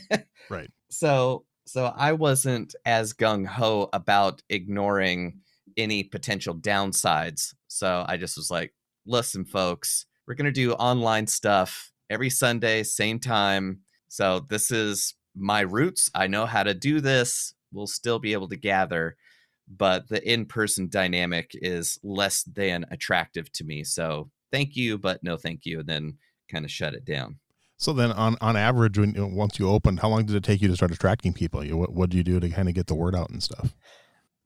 right. 0.50 0.70
So 0.90 1.44
so 1.64 1.92
I 1.96 2.12
wasn't 2.12 2.74
as 2.84 3.12
gung 3.12 3.46
ho 3.46 3.88
about 3.92 4.42
ignoring 4.48 5.40
any 5.76 6.02
potential 6.02 6.54
downsides. 6.54 7.54
So 7.68 8.04
I 8.08 8.16
just 8.16 8.36
was 8.36 8.50
like, 8.50 8.74
listen, 9.06 9.44
folks, 9.44 10.06
we're 10.26 10.34
going 10.34 10.46
to 10.46 10.52
do 10.52 10.72
online 10.72 11.26
stuff 11.26 11.92
every 12.10 12.30
Sunday, 12.30 12.82
same 12.82 13.20
time. 13.20 13.80
So 14.08 14.40
this 14.48 14.70
is 14.70 15.14
my 15.36 15.60
roots. 15.60 16.10
I 16.14 16.26
know 16.26 16.46
how 16.46 16.62
to 16.62 16.74
do 16.74 17.00
this. 17.00 17.54
We'll 17.72 17.86
still 17.86 18.18
be 18.18 18.32
able 18.32 18.48
to 18.48 18.56
gather, 18.56 19.16
but 19.68 20.08
the 20.08 20.26
in 20.26 20.46
person 20.46 20.88
dynamic 20.88 21.50
is 21.52 21.98
less 22.02 22.44
than 22.44 22.86
attractive 22.90 23.52
to 23.52 23.64
me. 23.64 23.84
So 23.84 24.30
thank 24.52 24.76
you, 24.76 24.98
but 24.98 25.22
no 25.22 25.36
thank 25.36 25.64
you. 25.64 25.80
And 25.80 25.88
then 25.88 26.18
kind 26.50 26.64
of 26.64 26.70
shut 26.70 26.94
it 26.94 27.04
down. 27.04 27.38
So 27.76 27.92
then, 27.92 28.10
on 28.12 28.36
on 28.40 28.56
average, 28.56 28.98
when 28.98 29.14
once 29.34 29.58
you 29.58 29.68
opened, 29.68 30.00
how 30.00 30.08
long 30.08 30.26
did 30.26 30.34
it 30.34 30.42
take 30.42 30.60
you 30.60 30.68
to 30.68 30.74
start 30.74 30.90
attracting 30.90 31.32
people? 31.32 31.64
You, 31.64 31.76
what 31.76 31.92
what 31.92 32.10
do 32.10 32.16
you 32.16 32.24
do 32.24 32.40
to 32.40 32.48
kind 32.48 32.68
of 32.68 32.74
get 32.74 32.88
the 32.88 32.94
word 32.94 33.14
out 33.14 33.30
and 33.30 33.42
stuff? 33.42 33.74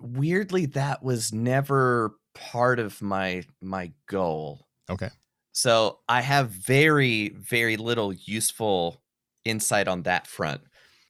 weirdly 0.02 0.66
that 0.66 1.02
was 1.02 1.32
never 1.32 2.16
part 2.34 2.78
of 2.78 3.00
my 3.00 3.44
my 3.60 3.92
goal. 4.06 4.66
Okay. 4.90 5.10
So 5.52 6.00
I 6.08 6.22
have 6.22 6.50
very 6.50 7.30
very 7.30 7.76
little 7.76 8.12
useful 8.12 9.02
insight 9.44 9.88
on 9.88 10.02
that 10.02 10.26
front. 10.26 10.62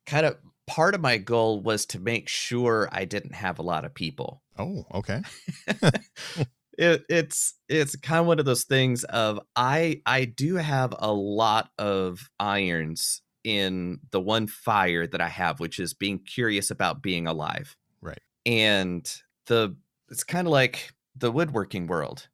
Kind 0.06 0.26
of 0.26 0.36
part 0.66 0.94
of 0.94 1.00
my 1.00 1.18
goal 1.18 1.60
was 1.60 1.86
to 1.86 1.98
make 1.98 2.28
sure 2.28 2.88
I 2.92 3.04
didn't 3.04 3.34
have 3.34 3.58
a 3.58 3.62
lot 3.62 3.84
of 3.84 3.94
people. 3.94 4.42
Oh, 4.58 4.84
okay. 4.94 5.22
it, 6.78 7.04
it's 7.08 7.54
it's 7.68 7.96
kind 7.96 8.20
of 8.20 8.26
one 8.26 8.38
of 8.38 8.44
those 8.44 8.64
things 8.64 9.04
of 9.04 9.40
I 9.56 10.00
I 10.06 10.24
do 10.24 10.56
have 10.56 10.94
a 10.98 11.12
lot 11.12 11.70
of 11.78 12.28
irons 12.40 13.22
in 13.44 14.00
the 14.10 14.20
one 14.20 14.46
fire 14.46 15.06
that 15.06 15.20
I 15.20 15.28
have, 15.28 15.60
which 15.60 15.78
is 15.78 15.94
being 15.94 16.18
curious 16.20 16.70
about 16.70 17.02
being 17.02 17.26
alive. 17.26 17.76
Right. 18.00 18.18
and 18.44 19.08
the 19.46 19.76
it's 20.08 20.24
kind 20.24 20.46
of 20.46 20.52
like 20.52 20.92
the 21.16 21.30
woodworking 21.30 21.86
world. 21.86 22.28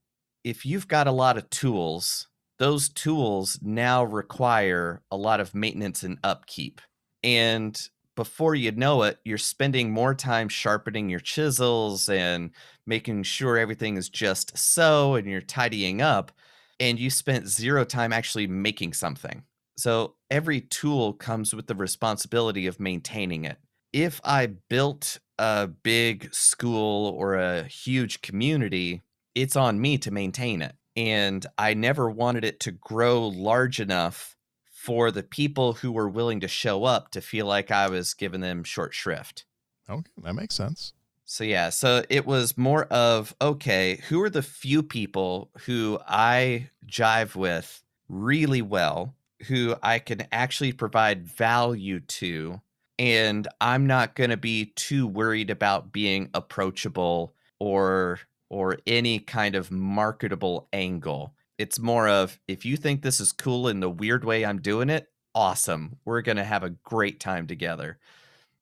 If 0.45 0.65
you've 0.65 0.89
got 0.89 1.07
a 1.07 1.13
lot 1.13 1.37
of 1.37 1.51
tools 1.51 2.29
those 2.59 2.89
tools 2.89 3.59
now 3.63 4.05
require 4.05 5.03
a 5.11 5.17
lot 5.17 5.41
of 5.41 5.55
maintenance 5.55 6.03
and 6.03 6.19
upkeep. 6.23 6.81
And 7.23 7.81
before 8.19 8.55
you 8.57 8.73
know 8.73 9.05
it 9.05 9.21
you're 9.25 9.39
spending 9.39 9.91
more 9.93 10.13
time 10.13 10.49
sharpening 10.49 11.09
your 11.09 11.21
chisels 11.21 12.09
and 12.09 12.51
making 12.85 13.23
sure 13.23 13.57
everything 13.57 13.97
is 13.97 14.09
just 14.09 14.59
so 14.59 15.15
and 15.15 15.29
you're 15.29 15.41
tidying 15.41 16.03
up 16.03 16.33
and 16.81 16.99
you 16.99 17.11
spent 17.11 17.47
zero 17.47 17.85
time 17.85 18.13
actually 18.13 18.49
making 18.49 18.93
something 18.93 19.45
so 19.77 20.17
every 20.31 20.61
tool 20.61 21.13
comes 21.13 21.55
with 21.55 21.69
the 21.69 21.75
responsibility 21.77 22.67
of 22.67 22.81
maintaining 22.81 23.45
it 23.45 23.59
if 23.93 24.21
i 24.25 24.47
built 24.69 25.21
a 25.39 25.69
big 25.69 26.35
school 26.35 27.11
or 27.11 27.37
a 27.37 27.63
huge 27.65 28.21
community, 28.21 29.03
it's 29.35 29.57
on 29.57 29.81
me 29.81 29.97
to 29.99 30.11
maintain 30.11 30.63
it. 30.63 30.75
And 30.97 31.47
I 31.57 31.75
never 31.75 32.11
wanted 32.11 32.45
it 32.45 32.61
to 32.61 32.73
grow 32.73 33.29
large 33.29 33.81
enough 33.81 34.37
for 34.79 35.11
the 35.11 35.25
people 35.25 35.73
who 35.73 35.91
were 35.91 36.09
willing 36.09 36.39
to 36.39 36.47
show 36.47 36.85
up 36.85 37.11
to 37.11 37.21
feel 37.21 37.47
like 37.47 37.73
I 37.73 37.89
was 37.89 38.15
giving 38.15 38.41
them 38.41 38.63
short 38.63 38.95
shrift. 38.95 39.45
Okay, 39.91 40.09
that 40.23 40.35
makes 40.35 40.55
sense. 40.55 40.93
So 41.25 41.43
yeah, 41.43 41.71
so 41.71 42.05
it 42.09 42.25
was 42.25 42.57
more 42.57 42.85
of 42.85 43.35
okay, 43.43 44.01
who 44.09 44.23
are 44.23 44.31
the 44.31 44.41
few 44.41 44.85
people 44.85 45.51
who 45.67 45.99
I 46.07 46.71
jive 46.87 47.35
with 47.35 47.83
really 48.09 48.63
well, 48.63 49.17
who 49.49 49.75
I 49.83 49.99
can 49.99 50.29
actually 50.31 50.73
provide 50.73 51.27
value 51.27 51.99
to 51.99 52.61
and 53.01 53.49
I'm 53.61 53.87
not 53.87 54.15
going 54.15 54.31
to 54.31 54.37
be 54.37 54.67
too 54.77 55.09
worried 55.09 55.51
about 55.51 55.93
being 55.93 56.31
approachable 56.35 57.35
or 57.59 58.21
or 58.49 58.79
any 58.87 59.19
kind 59.19 59.57
of 59.57 59.73
marketable 59.73 60.69
angle. 60.73 61.35
It's 61.59 61.79
more 61.79 62.09
of 62.09 62.39
if 62.47 62.65
you 62.65 62.77
think 62.77 63.03
this 63.03 63.21
is 63.21 63.33
cool 63.33 63.69
in 63.69 63.81
the 63.81 63.91
weird 63.91 64.25
way 64.25 64.45
I'm 64.45 64.61
doing 64.61 64.91
it, 64.91 65.09
awesome. 65.35 65.97
We're 66.05 66.23
going 66.23 66.37
to 66.37 66.45
have 66.45 66.63
a 66.63 66.71
great 66.71 67.21
time 67.21 67.47
together. 67.47 67.99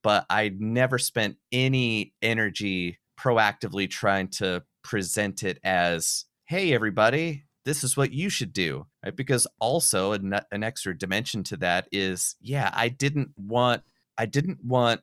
But 0.03 0.25
I 0.31 0.55
never 0.59 0.99
spent 0.99 1.37
any 1.53 2.15
energy 2.23 2.99
proactively 3.19 3.91
trying 3.91 4.29
to 4.29 4.63
present 4.83 5.43
it 5.43 5.59
as, 5.65 6.25
"Hey 6.45 6.73
everybody, 6.73 7.45
this 7.65 7.83
is 7.85 7.97
what 7.97 8.13
you 8.13 8.31
should 8.31 8.53
do." 8.53 8.87
Right? 9.05 9.15
Because 9.15 9.47
also 9.61 10.13
an, 10.13 10.39
an 10.53 10.63
extra 10.63 10.97
dimension 10.97 11.43
to 11.45 11.57
that 11.59 11.89
is, 11.93 12.37
yeah, 12.41 12.71
I 12.73 12.89
didn't 12.89 13.31
want 13.37 13.83
I 14.17 14.27
didn't 14.27 14.65
want 14.65 15.01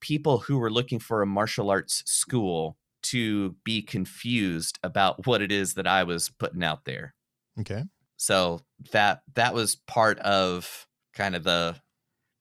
people 0.00 0.38
who 0.38 0.58
were 0.58 0.70
looking 0.70 1.00
for 1.00 1.22
a 1.22 1.26
martial 1.26 1.70
arts 1.70 2.02
school 2.06 2.76
to 3.02 3.56
be 3.64 3.82
confused 3.82 4.78
about 4.82 5.26
what 5.26 5.42
it 5.42 5.52
is 5.52 5.74
that 5.74 5.86
I 5.86 6.04
was 6.04 6.28
putting 6.28 6.62
out 6.62 6.84
there. 6.84 7.14
Okay. 7.60 7.82
So 8.16 8.60
that 8.92 9.22
that 9.34 9.54
was 9.54 9.76
part 9.76 10.18
of 10.20 10.86
kind 11.14 11.34
of 11.34 11.44
the 11.44 11.76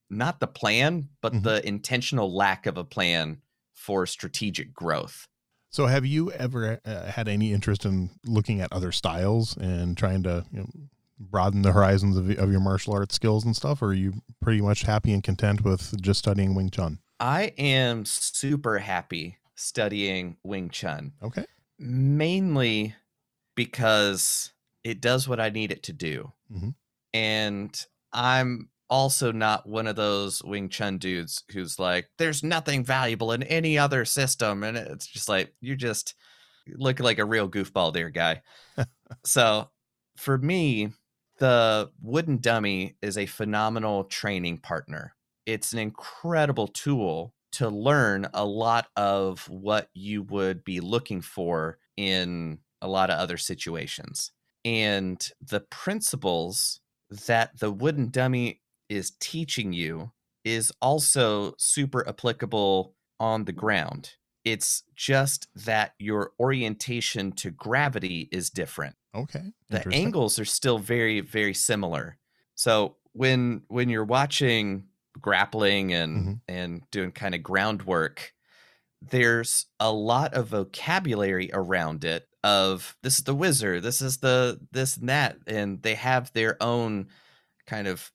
not 0.09 0.39
the 0.39 0.47
plan, 0.47 1.09
but 1.21 1.33
mm-hmm. 1.33 1.43
the 1.43 1.67
intentional 1.67 2.33
lack 2.33 2.65
of 2.65 2.77
a 2.77 2.83
plan 2.83 3.41
for 3.73 4.05
strategic 4.05 4.73
growth. 4.73 5.27
So, 5.69 5.87
have 5.87 6.05
you 6.05 6.31
ever 6.31 6.79
uh, 6.85 7.05
had 7.05 7.27
any 7.27 7.51
interest 7.51 7.83
in 7.83 8.11
looking 8.25 8.61
at 8.61 8.71
other 8.71 8.91
styles 8.91 9.57
and 9.57 9.97
trying 9.97 10.21
to 10.23 10.45
you 10.51 10.59
know, 10.59 10.69
broaden 11.19 11.63
the 11.63 11.71
horizons 11.71 12.15
of, 12.15 12.29
of 12.37 12.51
your 12.51 12.59
martial 12.59 12.93
arts 12.93 13.15
skills 13.15 13.43
and 13.43 13.55
stuff 13.55 13.81
or 13.81 13.87
are 13.87 13.93
you 13.93 14.13
pretty 14.41 14.61
much 14.61 14.83
happy 14.83 15.13
and 15.13 15.23
content 15.23 15.63
with 15.63 15.99
just 16.01 16.19
studying 16.19 16.53
wing 16.55 16.69
chun 16.69 16.99
i 17.19 17.53
am 17.57 18.03
super 18.03 18.79
happy 18.79 19.37
studying 19.55 20.35
wing 20.43 20.69
chun 20.69 21.13
okay 21.21 21.45
mainly 21.79 22.95
because 23.55 24.52
it 24.83 25.01
does 25.01 25.27
what 25.27 25.39
i 25.39 25.49
need 25.49 25.71
it 25.71 25.83
to 25.83 25.93
do 25.93 26.31
mm-hmm. 26.51 26.69
and 27.13 27.85
I'm 28.13 28.69
also 28.89 29.31
not 29.31 29.67
one 29.67 29.87
of 29.87 29.95
those 29.95 30.43
Wing 30.43 30.69
Chun 30.69 30.99
dudes 30.99 31.43
who's 31.51 31.79
like, 31.79 32.09
there's 32.19 32.43
nothing 32.43 32.85
valuable 32.85 33.31
in 33.31 33.41
any 33.43 33.77
other 33.77 34.05
system. 34.05 34.63
And 34.63 34.77
it's 34.77 35.07
just 35.07 35.27
like, 35.27 35.51
you 35.61 35.75
just 35.75 36.13
look 36.67 36.99
like 36.99 37.17
a 37.17 37.25
real 37.25 37.49
goofball 37.49 37.91
there, 37.91 38.11
guy. 38.11 38.43
so 39.25 39.69
for 40.15 40.37
me, 40.37 40.91
the 41.39 41.89
wooden 42.01 42.37
dummy 42.37 42.95
is 43.01 43.17
a 43.17 43.25
phenomenal 43.25 44.03
training 44.03 44.59
partner. 44.59 45.15
It's 45.47 45.73
an 45.73 45.79
incredible 45.79 46.67
tool 46.67 47.33
to 47.53 47.69
learn 47.69 48.27
a 48.33 48.45
lot 48.45 48.87
of 48.95 49.47
what 49.49 49.89
you 49.95 50.21
would 50.23 50.63
be 50.63 50.79
looking 50.79 51.21
for 51.21 51.79
in 51.97 52.59
a 52.81 52.87
lot 52.87 53.09
of 53.09 53.17
other 53.17 53.37
situations. 53.37 54.31
And 54.65 55.25
the 55.41 55.59
principles 55.59 56.79
that 57.27 57.59
the 57.59 57.71
wooden 57.71 58.09
dummy 58.09 58.61
is 58.89 59.11
teaching 59.19 59.73
you 59.73 60.11
is 60.43 60.71
also 60.81 61.53
super 61.57 62.07
applicable 62.07 62.95
on 63.19 63.45
the 63.45 63.51
ground. 63.51 64.11
It's 64.43 64.83
just 64.95 65.47
that 65.55 65.93
your 65.99 66.31
orientation 66.39 67.31
to 67.33 67.51
gravity 67.51 68.27
is 68.31 68.49
different. 68.49 68.95
Okay. 69.15 69.53
The 69.69 69.87
angles 69.91 70.39
are 70.39 70.45
still 70.45 70.79
very 70.79 71.21
very 71.21 71.53
similar. 71.53 72.17
So 72.55 72.97
when 73.13 73.61
when 73.67 73.89
you're 73.89 74.03
watching 74.03 74.85
grappling 75.19 75.93
and 75.93 76.17
mm-hmm. 76.17 76.33
and 76.47 76.81
doing 76.91 77.11
kind 77.11 77.35
of 77.35 77.43
groundwork, 77.43 78.33
there's 79.01 79.67
a 79.79 79.91
lot 79.91 80.33
of 80.33 80.47
vocabulary 80.47 81.49
around 81.53 82.03
it 82.03 82.27
of 82.43 82.95
this 83.03 83.17
is 83.17 83.23
the 83.23 83.35
whizzer, 83.35 83.79
this 83.79 84.01
is 84.01 84.17
the 84.17 84.59
this 84.71 84.97
and 84.97 85.09
that, 85.09 85.37
and 85.47 85.81
they 85.81 85.95
have 85.95 86.31
their 86.33 86.61
own 86.61 87.07
kind 87.65 87.87
of 87.87 88.11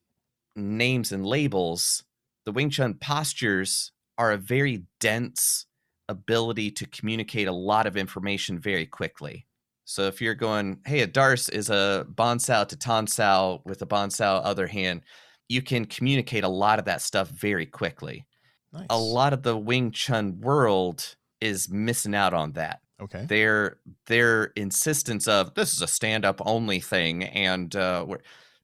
names 0.55 1.11
and 1.11 1.25
labels. 1.25 2.03
The 2.45 2.51
Wing 2.51 2.69
Chun 2.69 2.95
postures 2.95 3.91
are 4.17 4.31
a 4.31 4.37
very 4.37 4.83
dense 4.99 5.65
ability 6.07 6.71
to 6.71 6.87
communicate 6.87 7.47
a 7.47 7.53
lot 7.53 7.87
of 7.87 7.97
information 7.97 8.59
very 8.59 8.85
quickly. 8.85 9.45
So 9.85 10.03
if 10.03 10.21
you're 10.21 10.35
going, 10.35 10.79
hey, 10.85 11.01
a 11.01 11.07
D'Arce 11.07 11.49
is 11.49 11.69
a 11.69 12.05
Bonsao 12.13 12.67
to 12.67 12.75
Tonsao 12.75 13.61
with 13.65 13.81
a 13.81 13.87
Bonsao 13.87 14.41
other 14.43 14.67
hand, 14.67 15.01
you 15.47 15.63
can 15.63 15.85
communicate 15.85 16.43
a 16.43 16.49
lot 16.49 16.77
of 16.77 16.85
that 16.85 17.01
stuff 17.01 17.29
very 17.29 17.65
quickly. 17.65 18.25
Nice. 18.71 18.85
A 18.91 18.97
lot 18.97 19.33
of 19.33 19.41
the 19.41 19.57
Wing 19.57 19.91
Chun 19.91 20.39
world 20.41 21.15
is 21.41 21.69
missing 21.69 22.13
out 22.13 22.35
on 22.35 22.51
that. 22.53 22.81
Okay. 23.01 23.25
Their 23.27 23.77
their 24.07 24.45
insistence 24.55 25.27
of 25.27 25.53
this 25.53 25.73
is 25.73 25.81
a 25.81 25.87
stand 25.87 26.25
up 26.25 26.41
only 26.45 26.79
thing, 26.79 27.23
and 27.23 27.73
uh, 27.75 28.05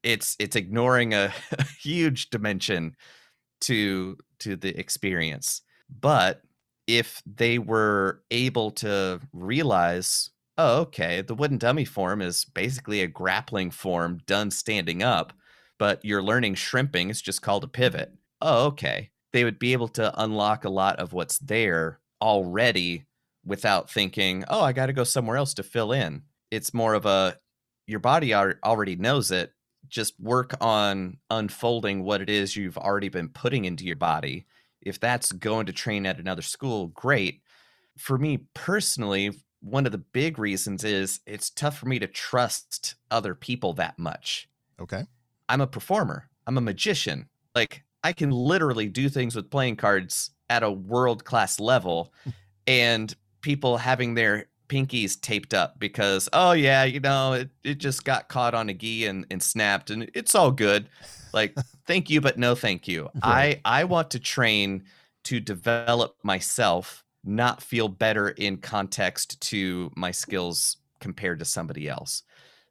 it's 0.03 0.35
it's 0.39 0.55
ignoring 0.55 1.13
a, 1.13 1.33
a 1.57 1.63
huge 1.81 2.29
dimension 2.29 2.95
to 3.61 4.17
to 4.39 4.55
the 4.55 4.77
experience. 4.79 5.61
But 5.89 6.41
if 6.87 7.21
they 7.25 7.59
were 7.59 8.23
able 8.31 8.71
to 8.71 9.21
realize, 9.33 10.29
oh, 10.57 10.81
okay, 10.81 11.21
the 11.21 11.35
wooden 11.35 11.57
dummy 11.57 11.85
form 11.85 12.21
is 12.21 12.45
basically 12.45 13.01
a 13.01 13.07
grappling 13.07 13.71
form 13.71 14.19
done 14.27 14.51
standing 14.51 15.01
up, 15.03 15.33
but 15.79 16.03
you're 16.03 16.23
learning 16.23 16.55
shrimping. 16.55 17.09
It's 17.09 17.21
just 17.21 17.41
called 17.41 17.63
a 17.63 17.67
pivot. 17.67 18.13
Oh, 18.41 18.65
okay. 18.67 19.11
They 19.33 19.43
would 19.43 19.59
be 19.59 19.73
able 19.73 19.87
to 19.89 20.13
unlock 20.21 20.65
a 20.65 20.69
lot 20.69 20.99
of 20.99 21.13
what's 21.13 21.39
there 21.39 21.99
already 22.21 23.05
without 23.45 23.89
thinking, 23.89 24.43
oh, 24.47 24.61
I 24.61 24.73
got 24.73 24.87
to 24.87 24.93
go 24.93 25.03
somewhere 25.03 25.37
else 25.37 25.53
to 25.55 25.63
fill 25.63 25.91
in. 25.91 26.23
It's 26.51 26.73
more 26.73 26.93
of 26.93 27.05
a 27.05 27.37
your 27.87 27.99
body 27.99 28.33
already 28.33 28.95
knows 28.95 29.31
it. 29.31 29.51
Just 29.87 30.19
work 30.19 30.55
on 30.59 31.17
unfolding 31.29 32.03
what 32.03 32.21
it 32.21 32.29
is 32.29 32.55
you've 32.55 32.77
already 32.77 33.09
been 33.09 33.29
putting 33.29 33.65
into 33.65 33.85
your 33.85 33.95
body. 33.95 34.47
If 34.81 34.99
that's 34.99 35.31
going 35.31 35.67
to 35.67 35.73
train 35.73 36.05
at 36.05 36.19
another 36.19 36.41
school, 36.41 36.87
great. 36.87 37.41
For 37.97 38.17
me 38.17 38.39
personally, 38.53 39.31
one 39.61 39.85
of 39.85 39.91
the 39.91 39.99
big 39.99 40.39
reasons 40.39 40.83
is 40.83 41.19
it's 41.25 41.49
tough 41.49 41.77
for 41.77 41.85
me 41.87 41.99
to 41.99 42.07
trust 42.07 42.95
other 43.11 43.35
people 43.35 43.73
that 43.73 43.97
much. 43.99 44.49
Okay. 44.79 45.03
I'm 45.47 45.61
a 45.61 45.67
performer, 45.67 46.29
I'm 46.47 46.57
a 46.57 46.61
magician. 46.61 47.29
Like, 47.53 47.83
I 48.03 48.13
can 48.13 48.31
literally 48.31 48.87
do 48.87 49.09
things 49.09 49.35
with 49.35 49.49
playing 49.49 49.77
cards 49.77 50.31
at 50.49 50.63
a 50.63 50.71
world 50.71 51.23
class 51.23 51.59
level. 51.59 52.13
and 52.67 53.15
people 53.45 53.77
having 53.77 54.15
their 54.15 54.47
pinkies 54.69 55.21
taped 55.21 55.53
up 55.53 55.77
because 55.77 56.27
oh 56.33 56.53
yeah 56.53 56.83
you 56.83 56.99
know 56.99 57.33
it, 57.33 57.49
it 57.63 57.77
just 57.77 58.03
got 58.03 58.27
caught 58.27 58.55
on 58.55 58.69
a 58.69 58.73
gi 58.73 59.05
and, 59.05 59.23
and 59.29 59.41
snapped 59.41 59.91
and 59.91 60.09
it's 60.15 60.33
all 60.33 60.49
good. 60.49 60.89
Like 61.31 61.55
thank 61.85 62.09
you 62.09 62.21
but 62.21 62.39
no 62.39 62.55
thank 62.55 62.87
you. 62.87 63.07
I 63.21 63.61
i 63.63 63.83
want 63.83 64.09
to 64.11 64.19
train 64.19 64.85
to 65.25 65.39
develop 65.39 66.17
myself 66.23 67.03
not 67.23 67.61
feel 67.61 67.87
better 67.87 68.29
in 68.29 68.57
context 68.57 69.39
to 69.41 69.91
my 69.95 70.09
skills 70.09 70.77
compared 70.99 71.37
to 71.37 71.45
somebody 71.45 71.87
else. 71.87 72.23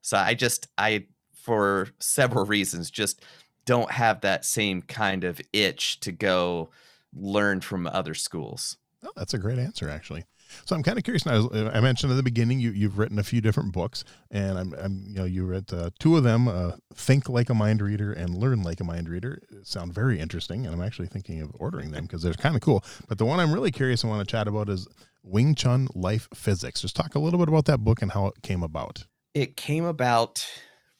So 0.02 0.16
i 0.16 0.34
just 0.34 0.66
i 0.76 1.06
for 1.36 1.86
several 2.00 2.46
reasons 2.46 2.90
just 2.90 3.22
don't 3.64 3.92
have 3.92 4.22
that 4.22 4.44
same 4.44 4.82
kind 4.82 5.22
of 5.22 5.40
itch 5.52 6.00
to 6.00 6.10
go 6.10 6.70
learn 7.14 7.60
from 7.60 7.86
other 7.86 8.14
schools. 8.14 8.76
Oh, 9.04 9.12
that's 9.14 9.34
a 9.34 9.38
great 9.38 9.60
answer 9.60 9.88
actually 9.88 10.24
so 10.64 10.74
I'm 10.76 10.82
kind 10.82 10.98
of 10.98 11.04
curious 11.04 11.26
now. 11.26 11.48
I 11.52 11.80
mentioned 11.80 12.12
at 12.12 12.16
the 12.16 12.22
beginning 12.22 12.60
you 12.60 12.70
you've 12.70 12.98
written 12.98 13.18
a 13.18 13.24
few 13.24 13.40
different 13.40 13.72
books, 13.72 14.04
and 14.30 14.58
I'm, 14.58 14.74
I'm 14.74 15.04
you 15.08 15.14
know 15.14 15.24
you 15.24 15.44
read 15.44 15.72
uh, 15.72 15.90
two 15.98 16.16
of 16.16 16.24
them, 16.24 16.48
uh, 16.48 16.72
"Think 16.94 17.28
Like 17.28 17.50
a 17.50 17.54
Mind 17.54 17.80
Reader" 17.80 18.12
and 18.12 18.34
"Learn 18.36 18.62
Like 18.62 18.80
a 18.80 18.84
Mind 18.84 19.08
Reader." 19.08 19.42
Sound 19.62 19.92
very 19.92 20.20
interesting, 20.20 20.66
and 20.66 20.74
I'm 20.74 20.82
actually 20.82 21.08
thinking 21.08 21.40
of 21.40 21.50
ordering 21.58 21.90
them 21.90 22.04
because 22.04 22.22
they're 22.22 22.34
kind 22.34 22.54
of 22.54 22.60
cool. 22.60 22.84
But 23.08 23.18
the 23.18 23.24
one 23.24 23.40
I'm 23.40 23.52
really 23.52 23.70
curious 23.70 24.02
and 24.02 24.10
want 24.10 24.26
to 24.26 24.30
chat 24.30 24.48
about 24.48 24.68
is 24.68 24.86
Wing 25.22 25.54
Chun 25.54 25.88
Life 25.94 26.28
Physics. 26.34 26.82
Just 26.82 26.96
talk 26.96 27.14
a 27.14 27.18
little 27.18 27.38
bit 27.38 27.48
about 27.48 27.64
that 27.66 27.78
book 27.78 28.02
and 28.02 28.12
how 28.12 28.26
it 28.26 28.42
came 28.42 28.62
about. 28.62 29.06
It 29.32 29.56
came 29.56 29.84
about 29.84 30.46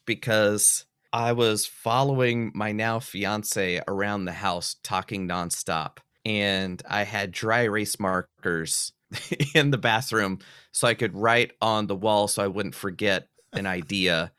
because 0.06 0.86
I 1.12 1.32
was 1.32 1.66
following 1.66 2.50
my 2.54 2.72
now 2.72 2.98
fiance 2.98 3.80
around 3.86 4.24
the 4.24 4.32
house 4.32 4.76
talking 4.82 5.28
nonstop, 5.28 5.98
and 6.24 6.82
I 6.88 7.04
had 7.04 7.30
dry 7.30 7.60
erase 7.62 8.00
markers 8.00 8.92
in 9.54 9.70
the 9.70 9.78
bathroom 9.78 10.38
so 10.72 10.88
I 10.88 10.94
could 10.94 11.14
write 11.14 11.52
on 11.60 11.86
the 11.86 11.96
wall 11.96 12.28
so 12.28 12.42
I 12.42 12.48
wouldn't 12.48 12.74
forget 12.74 13.28
an 13.52 13.66
idea. 13.66 14.32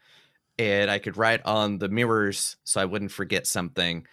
and 0.57 0.89
I 0.89 0.99
could 0.99 1.17
write 1.17 1.41
on 1.45 1.79
the 1.79 1.89
mirrors 1.89 2.57
so 2.63 2.79
I 2.81 2.85
wouldn't 2.85 3.11
forget 3.11 3.45
something. 3.47 4.05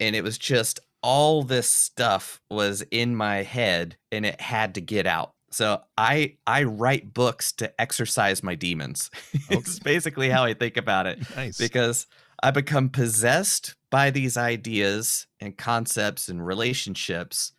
And 0.00 0.16
it 0.16 0.24
was 0.24 0.38
just 0.38 0.80
all 1.02 1.42
this 1.42 1.70
stuff 1.70 2.40
was 2.50 2.82
in 2.90 3.14
my 3.14 3.42
head 3.42 3.96
and 4.10 4.24
it 4.26 4.40
had 4.40 4.74
to 4.74 4.80
get 4.80 5.06
out. 5.06 5.32
So 5.50 5.82
I 5.96 6.36
I 6.46 6.64
write 6.64 7.14
books 7.14 7.52
to 7.52 7.80
exercise 7.80 8.42
my 8.42 8.54
demons. 8.56 9.10
Okay. 9.46 9.58
it's 9.58 9.78
basically 9.78 10.30
how 10.30 10.44
I 10.44 10.54
think 10.54 10.76
about 10.76 11.06
it. 11.06 11.18
Nice. 11.36 11.58
Because 11.58 12.06
I 12.42 12.50
become 12.50 12.88
possessed 12.88 13.74
by 13.90 14.10
these 14.10 14.36
ideas 14.36 15.26
and 15.40 15.56
concepts 15.56 16.28
and 16.28 16.44
relationships 16.44 17.52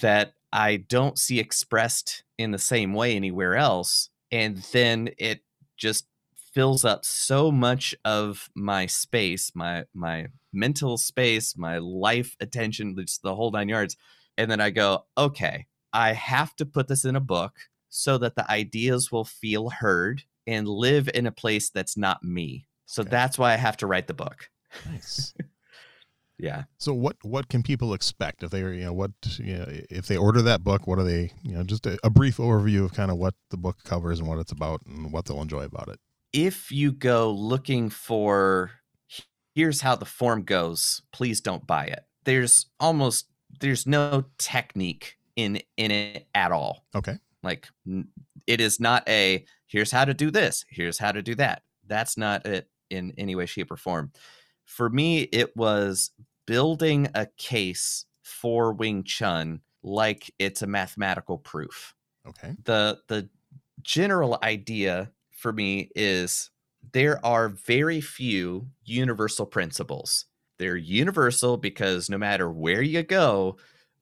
that 0.00 0.34
I 0.52 0.76
don't 0.76 1.18
see 1.18 1.38
expressed 1.40 2.24
in 2.38 2.50
the 2.50 2.58
same 2.58 2.94
way 2.94 3.14
anywhere 3.14 3.56
else. 3.56 4.10
And 4.30 4.58
then 4.72 5.10
it 5.18 5.40
just 5.76 6.06
fills 6.52 6.84
up 6.84 7.04
so 7.04 7.52
much 7.52 7.94
of 8.04 8.50
my 8.54 8.86
space, 8.86 9.52
my 9.54 9.84
my 9.94 10.26
mental 10.52 10.96
space, 10.96 11.56
my 11.56 11.78
life 11.78 12.36
attention, 12.40 12.96
just 12.98 13.22
the 13.22 13.34
whole 13.34 13.50
nine 13.50 13.68
yards. 13.68 13.96
And 14.36 14.50
then 14.50 14.60
I 14.60 14.70
go, 14.70 15.04
okay, 15.16 15.66
I 15.92 16.12
have 16.12 16.54
to 16.56 16.66
put 16.66 16.88
this 16.88 17.04
in 17.04 17.16
a 17.16 17.20
book 17.20 17.56
so 17.88 18.18
that 18.18 18.36
the 18.36 18.50
ideas 18.50 19.10
will 19.10 19.24
feel 19.24 19.70
heard 19.70 20.22
and 20.46 20.68
live 20.68 21.08
in 21.12 21.26
a 21.26 21.32
place 21.32 21.70
that's 21.70 21.96
not 21.96 22.22
me. 22.22 22.66
So 22.86 23.02
okay. 23.02 23.10
that's 23.10 23.38
why 23.38 23.52
I 23.52 23.56
have 23.56 23.76
to 23.78 23.86
write 23.86 24.06
the 24.06 24.14
book. 24.14 24.50
Nice. 24.86 25.34
yeah. 26.38 26.64
So 26.78 26.94
what 26.94 27.16
what 27.22 27.48
can 27.48 27.62
people 27.62 27.92
expect 27.92 28.42
if 28.42 28.50
they 28.50 28.60
you 28.60 28.84
know 28.84 28.92
what 28.92 29.10
you 29.38 29.58
know 29.58 29.66
if 29.90 30.06
they 30.06 30.16
order 30.16 30.40
that 30.42 30.62
book? 30.62 30.86
What 30.86 30.98
are 30.98 31.04
they 31.04 31.32
you 31.42 31.52
know 31.52 31.64
just 31.64 31.84
a, 31.86 31.98
a 32.04 32.10
brief 32.10 32.36
overview 32.36 32.84
of 32.84 32.94
kind 32.94 33.10
of 33.10 33.18
what 33.18 33.34
the 33.50 33.56
book 33.56 33.78
covers 33.84 34.20
and 34.20 34.28
what 34.28 34.38
it's 34.38 34.52
about 34.52 34.80
and 34.86 35.12
what 35.12 35.26
they'll 35.26 35.42
enjoy 35.42 35.64
about 35.64 35.88
it. 35.88 35.98
If 36.32 36.70
you 36.70 36.92
go 36.92 37.32
looking 37.32 37.90
for 37.90 38.70
here's 39.54 39.80
how 39.80 39.96
the 39.96 40.04
form 40.04 40.44
goes, 40.44 41.02
please 41.12 41.40
don't 41.40 41.66
buy 41.66 41.86
it. 41.86 42.04
There's 42.24 42.66
almost 42.78 43.26
there's 43.60 43.86
no 43.86 44.24
technique 44.38 45.16
in 45.34 45.60
in 45.76 45.90
it 45.90 46.28
at 46.34 46.52
all. 46.52 46.84
Okay. 46.94 47.18
Like 47.42 47.68
it 48.46 48.60
is 48.60 48.78
not 48.78 49.08
a 49.08 49.44
here's 49.66 49.90
how 49.90 50.04
to 50.04 50.14
do 50.14 50.30
this, 50.30 50.64
here's 50.68 50.98
how 50.98 51.10
to 51.10 51.22
do 51.22 51.34
that. 51.34 51.62
That's 51.84 52.16
not 52.16 52.46
it 52.46 52.68
in 52.90 53.12
any 53.18 53.34
way 53.34 53.46
shape 53.46 53.72
or 53.72 53.76
form 53.76 54.12
for 54.68 54.90
me, 54.90 55.22
it 55.22 55.56
was 55.56 56.10
building 56.48 57.08
a 57.14 57.26
case 57.36 58.06
for 58.22 58.72
Wing 58.72 59.04
Chun 59.04 59.60
like 59.82 60.32
it's 60.38 60.62
a 60.62 60.66
mathematical 60.66 61.36
proof. 61.36 61.94
Okay. 62.26 62.54
The 62.64 63.00
the 63.08 63.28
general 63.82 64.38
idea 64.42 65.12
for 65.30 65.52
me 65.52 65.90
is 65.94 66.50
there 66.92 67.24
are 67.24 67.50
very 67.50 68.00
few 68.00 68.68
universal 68.82 69.44
principles. 69.44 70.24
They're 70.58 70.76
universal 70.76 71.58
because 71.58 72.08
no 72.08 72.16
matter 72.16 72.50
where 72.50 72.82
you 72.82 73.02
go, 73.02 73.58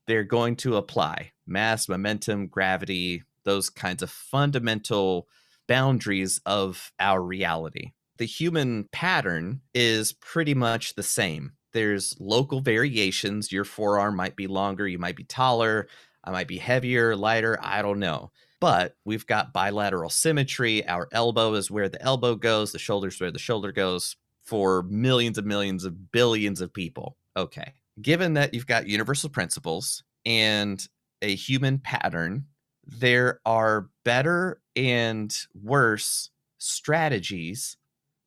they're 0.07 0.23
going 0.23 0.55
to 0.57 0.77
apply 0.77 1.33
mass, 1.49 1.89
momentum, 1.89 2.47
gravity, 2.47 3.25
those 3.43 3.71
kinds 3.71 4.05
of 4.05 4.11
fundamental 4.11 5.27
boundaries 5.67 6.41
of 6.47 6.93
our 7.01 7.21
reality. 7.21 7.91
The 8.19 8.25
human 8.25 8.85
pattern 8.93 9.63
is 9.75 10.13
pretty 10.13 10.55
much 10.55 10.95
the 10.95 11.03
same. 11.03 11.53
There's 11.77 12.17
local 12.19 12.63
variations. 12.63 13.53
Your 13.53 13.65
forearm 13.65 14.17
might 14.17 14.35
be 14.35 14.47
longer, 14.47 14.89
you 14.89 14.99
might 14.99 15.15
be 15.15 15.25
taller, 15.25 15.89
I 16.25 16.31
might 16.31 16.49
be 16.49 16.57
heavier, 16.57 17.15
lighter, 17.15 17.59
I 17.61 17.83
don't 17.83 17.99
know. 17.99 18.31
But 18.61 18.97
we've 19.05 19.27
got 19.27 19.53
bilateral 19.53 20.09
symmetry. 20.09 20.89
Our 20.89 21.07
elbow 21.13 21.53
is 21.53 21.71
where 21.71 21.91
the 21.91 22.01
elbow 22.01 22.35
goes, 22.35 22.73
the 22.73 22.79
shoulder's 22.79 23.21
where 23.21 23.31
the 23.31 23.39
shoulder 23.39 23.73
goes 23.73 24.17
for 24.43 24.85
millions 24.85 25.37
and 25.37 25.47
millions 25.47 25.85
of 25.85 26.13
billions 26.13 26.63
of 26.63 26.73
people. 26.73 27.19
Okay. 27.37 27.75
Given 28.01 28.33
that 28.33 28.55
you've 28.55 28.67
got 28.67 28.89
universal 28.89 29.29
principles 29.29 30.03
and 30.25 30.83
a 31.21 31.35
human 31.35 31.79
pattern, 31.79 32.47
there 32.87 33.41
are 33.45 33.91
better 34.03 34.63
and 34.75 35.37
worse 35.63 36.31
strategies 36.57 37.77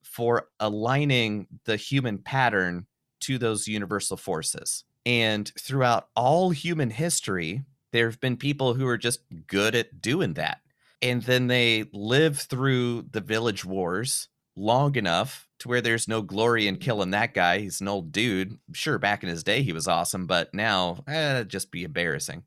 for 0.04 0.50
aligning 0.60 1.48
the 1.66 1.78
human 1.78 2.20
pattern 2.20 2.86
to 3.22 3.38
those 3.38 3.68
universal 3.68 4.18
forces. 4.18 4.84
And 5.06 5.52
throughout 5.58 6.10
all 6.16 6.52
human 6.52 6.90
history, 6.90 7.64
there 7.92 8.08
have 8.10 8.20
been 8.20 8.38
people 8.38 8.74
who 8.74 8.88
are 8.88 8.98
just 8.98 9.22
good 9.48 9.76
at 9.76 10.02
doing 10.02 10.34
that. 10.34 10.60
And 11.02 11.24
then 11.24 11.48
they 11.48 11.86
live 11.94 12.40
through 12.40 13.04
the 13.12 13.22
village 13.22 13.64
wars 13.64 14.28
long 14.56 14.96
enough 14.96 15.48
to 15.60 15.70
where 15.70 15.82
there's 15.82 16.08
no 16.08 16.22
glory 16.22 16.68
in 16.68 16.78
killing 16.78 17.12
that 17.12 17.34
guy. 17.34 17.60
He's 17.60 17.82
an 17.82 17.88
old 17.88 18.12
dude. 18.12 18.58
Sure, 18.74 18.98
back 18.98 19.24
in 19.24 19.30
his 19.30 19.44
day, 19.44 19.62
he 19.62 19.74
was 19.74 19.88
awesome, 19.88 20.26
but 20.26 20.54
now, 20.54 21.04
eh, 21.08 21.44
just 21.44 21.72
be 21.72 21.84
embarrassing. 21.84 22.44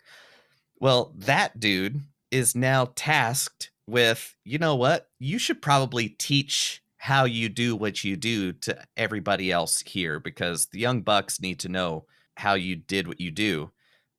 Well, 0.79 1.13
that 1.17 1.59
dude 1.59 2.01
is 2.31 2.55
now 2.55 2.93
tasked 2.95 3.71
with, 3.87 4.37
you 4.45 4.59
know 4.59 4.77
what? 4.77 5.09
You 5.19 5.39
should 5.39 5.63
probably 5.63 6.11
teach 6.11 6.83
how 7.03 7.25
you 7.25 7.49
do 7.49 7.75
what 7.75 8.05
you 8.05 8.17
do 8.17 8.53
to 8.53 8.79
everybody 8.97 9.51
else 9.51 9.81
here 9.81 10.21
because 10.21 10.67
the 10.67 10.79
young 10.79 11.03
bucks 11.03 11.41
need 11.41 11.59
to 11.59 11.69
know 11.69 12.05
how 12.37 12.55
you 12.55 12.77
did 12.77 13.09
what 13.09 13.21
you 13.21 13.29
do. 13.29 13.73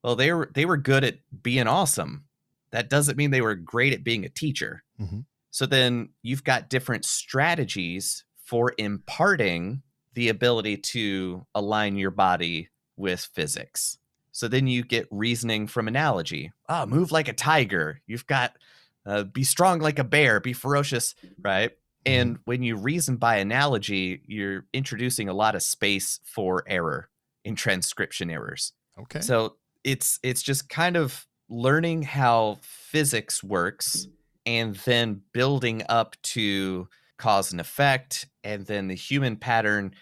Well, 0.04 0.18
they 0.18 0.34
were 0.34 0.52
they 0.54 0.66
were 0.66 0.76
good 0.76 1.06
at 1.06 1.20
being 1.42 1.66
awesome. 1.66 2.26
That 2.72 2.90
doesn't 2.90 3.18
mean 3.18 3.32
they 3.32 3.40
were 3.40 3.56
great 3.56 3.94
at 3.94 4.04
being 4.04 4.26
a 4.26 4.30
teacher. 4.30 4.84
Mm-hmm. 5.00 5.22
So 5.50 5.66
then 5.66 6.10
you've 6.24 6.44
got 6.44 6.70
different 6.70 7.06
strategies 7.06 8.26
for 8.44 8.74
imparting 8.78 9.82
the 10.14 10.28
ability 10.28 10.76
to 10.76 11.46
align 11.56 11.96
your 11.96 12.12
body 12.12 12.68
with 12.98 13.22
physics. 13.34 13.98
So 14.34 14.50
then 14.50 14.68
you 14.68 14.84
get 14.84 15.08
reasoning 15.10 15.68
from 15.68 15.88
analogy. 15.88 16.52
Ah, 16.68 16.82
oh, 16.82 16.86
move 16.86 17.14
like 17.14 17.30
a 17.30 17.34
tiger. 17.34 18.02
You've 18.08 18.28
got 18.28 18.58
uh, 19.06 19.24
be 19.24 19.46
strong 19.46 19.80
like 19.80 20.00
a 20.00 20.04
bear, 20.04 20.42
be 20.42 20.52
ferocious, 20.52 21.16
right? 21.42 21.72
And 22.06 22.40
when 22.46 22.64
you 22.64 22.76
reason 22.76 23.18
by 23.18 23.38
analogy, 23.38 24.22
you're 24.26 24.66
introducing 24.74 25.30
a 25.30 25.34
lot 25.34 25.56
of 25.56 25.64
space 25.64 26.20
for 26.24 26.64
error 26.68 27.10
in 27.46 27.56
transcription 27.56 28.30
errors. 28.30 28.74
Okay. 29.00 29.22
So 29.22 29.56
it's 29.84 30.20
it's 30.24 30.42
just 30.42 30.70
kind 30.70 30.96
of 30.96 31.26
learning 31.50 32.04
how 32.04 32.58
physics 32.62 33.44
works 33.44 34.08
and 34.46 34.76
then 34.78 35.22
building 35.34 35.84
up 35.90 36.16
to 36.24 36.88
cause 37.18 37.52
and 37.52 37.62
effect 37.62 38.28
and 38.44 38.66
then 38.66 38.88
the 38.88 38.96
human 38.96 39.36
pattern 39.38 39.94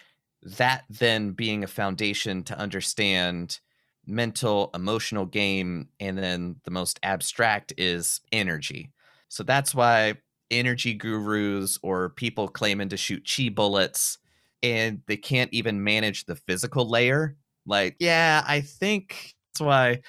that 0.42 0.84
then 0.90 1.32
being 1.32 1.62
a 1.62 1.68
foundation 1.68 2.42
to 2.42 2.58
understand 2.58 3.60
mental 4.06 4.70
emotional 4.74 5.26
game 5.26 5.88
and 6.00 6.18
then 6.18 6.56
the 6.64 6.70
most 6.70 6.98
abstract 7.02 7.72
is 7.76 8.20
energy 8.32 8.90
so 9.28 9.42
that's 9.42 9.74
why 9.74 10.14
energy 10.52 10.94
gurus 10.94 11.78
or 11.82 12.10
people 12.10 12.46
claiming 12.46 12.88
to 12.88 12.96
shoot 12.96 13.28
chi 13.28 13.48
bullets 13.48 14.18
and 14.62 15.02
they 15.06 15.16
can't 15.16 15.52
even 15.52 15.82
manage 15.82 16.26
the 16.26 16.36
physical 16.36 16.88
layer 16.88 17.36
like 17.66 17.96
yeah 17.98 18.44
i 18.46 18.60
think 18.60 19.34
that's 19.52 19.60
why 19.60 20.00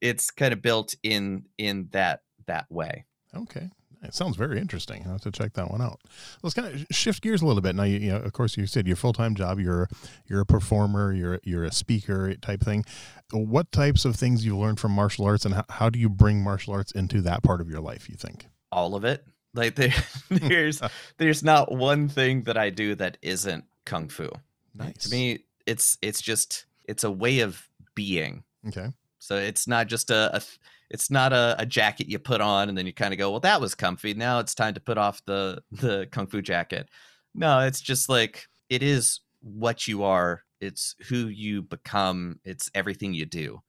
it's 0.00 0.30
kind 0.30 0.52
of 0.52 0.62
built 0.62 0.94
in 1.02 1.44
in 1.58 1.88
that 1.92 2.20
that 2.46 2.66
way 2.70 3.04
okay 3.36 3.68
it 4.02 4.14
sounds 4.14 4.36
very 4.36 4.58
interesting. 4.58 5.02
I'll 5.04 5.12
have 5.12 5.20
to 5.22 5.30
check 5.30 5.52
that 5.54 5.70
one 5.70 5.80
out. 5.80 6.00
Let's 6.42 6.54
kind 6.54 6.74
of 6.74 6.86
shift 6.90 7.22
gears 7.22 7.40
a 7.40 7.46
little 7.46 7.62
bit. 7.62 7.76
Now, 7.76 7.84
you, 7.84 7.98
you 7.98 8.10
know, 8.10 8.18
of 8.18 8.32
course, 8.32 8.56
you 8.56 8.66
said 8.66 8.86
your 8.86 8.96
full 8.96 9.12
time 9.12 9.34
job. 9.34 9.60
You're 9.60 9.88
you're 10.26 10.40
a 10.40 10.46
performer. 10.46 11.12
You're 11.12 11.38
you're 11.44 11.64
a 11.64 11.72
speaker 11.72 12.34
type 12.34 12.62
thing. 12.62 12.84
What 13.32 13.70
types 13.70 14.04
of 14.04 14.16
things 14.16 14.44
you've 14.44 14.56
learned 14.56 14.80
from 14.80 14.92
martial 14.92 15.24
arts, 15.24 15.44
and 15.44 15.54
how, 15.54 15.64
how 15.70 15.88
do 15.88 15.98
you 15.98 16.08
bring 16.08 16.42
martial 16.42 16.74
arts 16.74 16.90
into 16.92 17.20
that 17.22 17.44
part 17.44 17.60
of 17.60 17.70
your 17.70 17.80
life? 17.80 18.08
You 18.08 18.16
think 18.16 18.46
all 18.72 18.96
of 18.96 19.04
it? 19.04 19.24
Like 19.54 19.74
there, 19.74 19.94
there's 20.30 20.80
there's 21.18 21.42
not 21.42 21.72
one 21.72 22.08
thing 22.08 22.44
that 22.44 22.56
I 22.56 22.70
do 22.70 22.94
that 22.96 23.18
isn't 23.22 23.64
kung 23.84 24.08
fu. 24.08 24.30
Nice. 24.74 25.04
To 25.04 25.10
me, 25.10 25.44
it's 25.66 25.98
it's 26.02 26.20
just 26.20 26.66
it's 26.84 27.04
a 27.04 27.10
way 27.10 27.40
of 27.40 27.68
being. 27.94 28.44
Okay. 28.68 28.88
So 29.18 29.36
it's 29.36 29.68
not 29.68 29.86
just 29.86 30.10
a, 30.10 30.36
a 30.36 30.42
it's 30.90 31.10
not 31.10 31.32
a, 31.32 31.56
a, 31.58 31.64
jacket 31.64 32.08
you 32.08 32.18
put 32.18 32.40
on 32.40 32.68
and 32.68 32.76
then 32.76 32.86
you 32.86 32.92
kind 32.92 33.14
of 33.14 33.18
go, 33.18 33.30
well, 33.30 33.40
that 33.40 33.60
was 33.60 33.74
comfy. 33.74 34.12
Now 34.14 34.40
it's 34.40 34.54
time 34.54 34.74
to 34.74 34.80
put 34.80 34.98
off 34.98 35.24
the 35.24 35.62
the 35.70 36.08
kung 36.10 36.26
fu 36.26 36.42
jacket. 36.42 36.88
No, 37.34 37.60
it's 37.60 37.80
just 37.80 38.08
like 38.08 38.46
it 38.68 38.82
is 38.82 39.20
what 39.40 39.86
you 39.86 40.02
are. 40.04 40.42
It's 40.60 40.94
who 41.08 41.26
you 41.28 41.62
become. 41.62 42.40
It's 42.44 42.70
everything 42.74 43.14
you 43.14 43.26
do. 43.26 43.62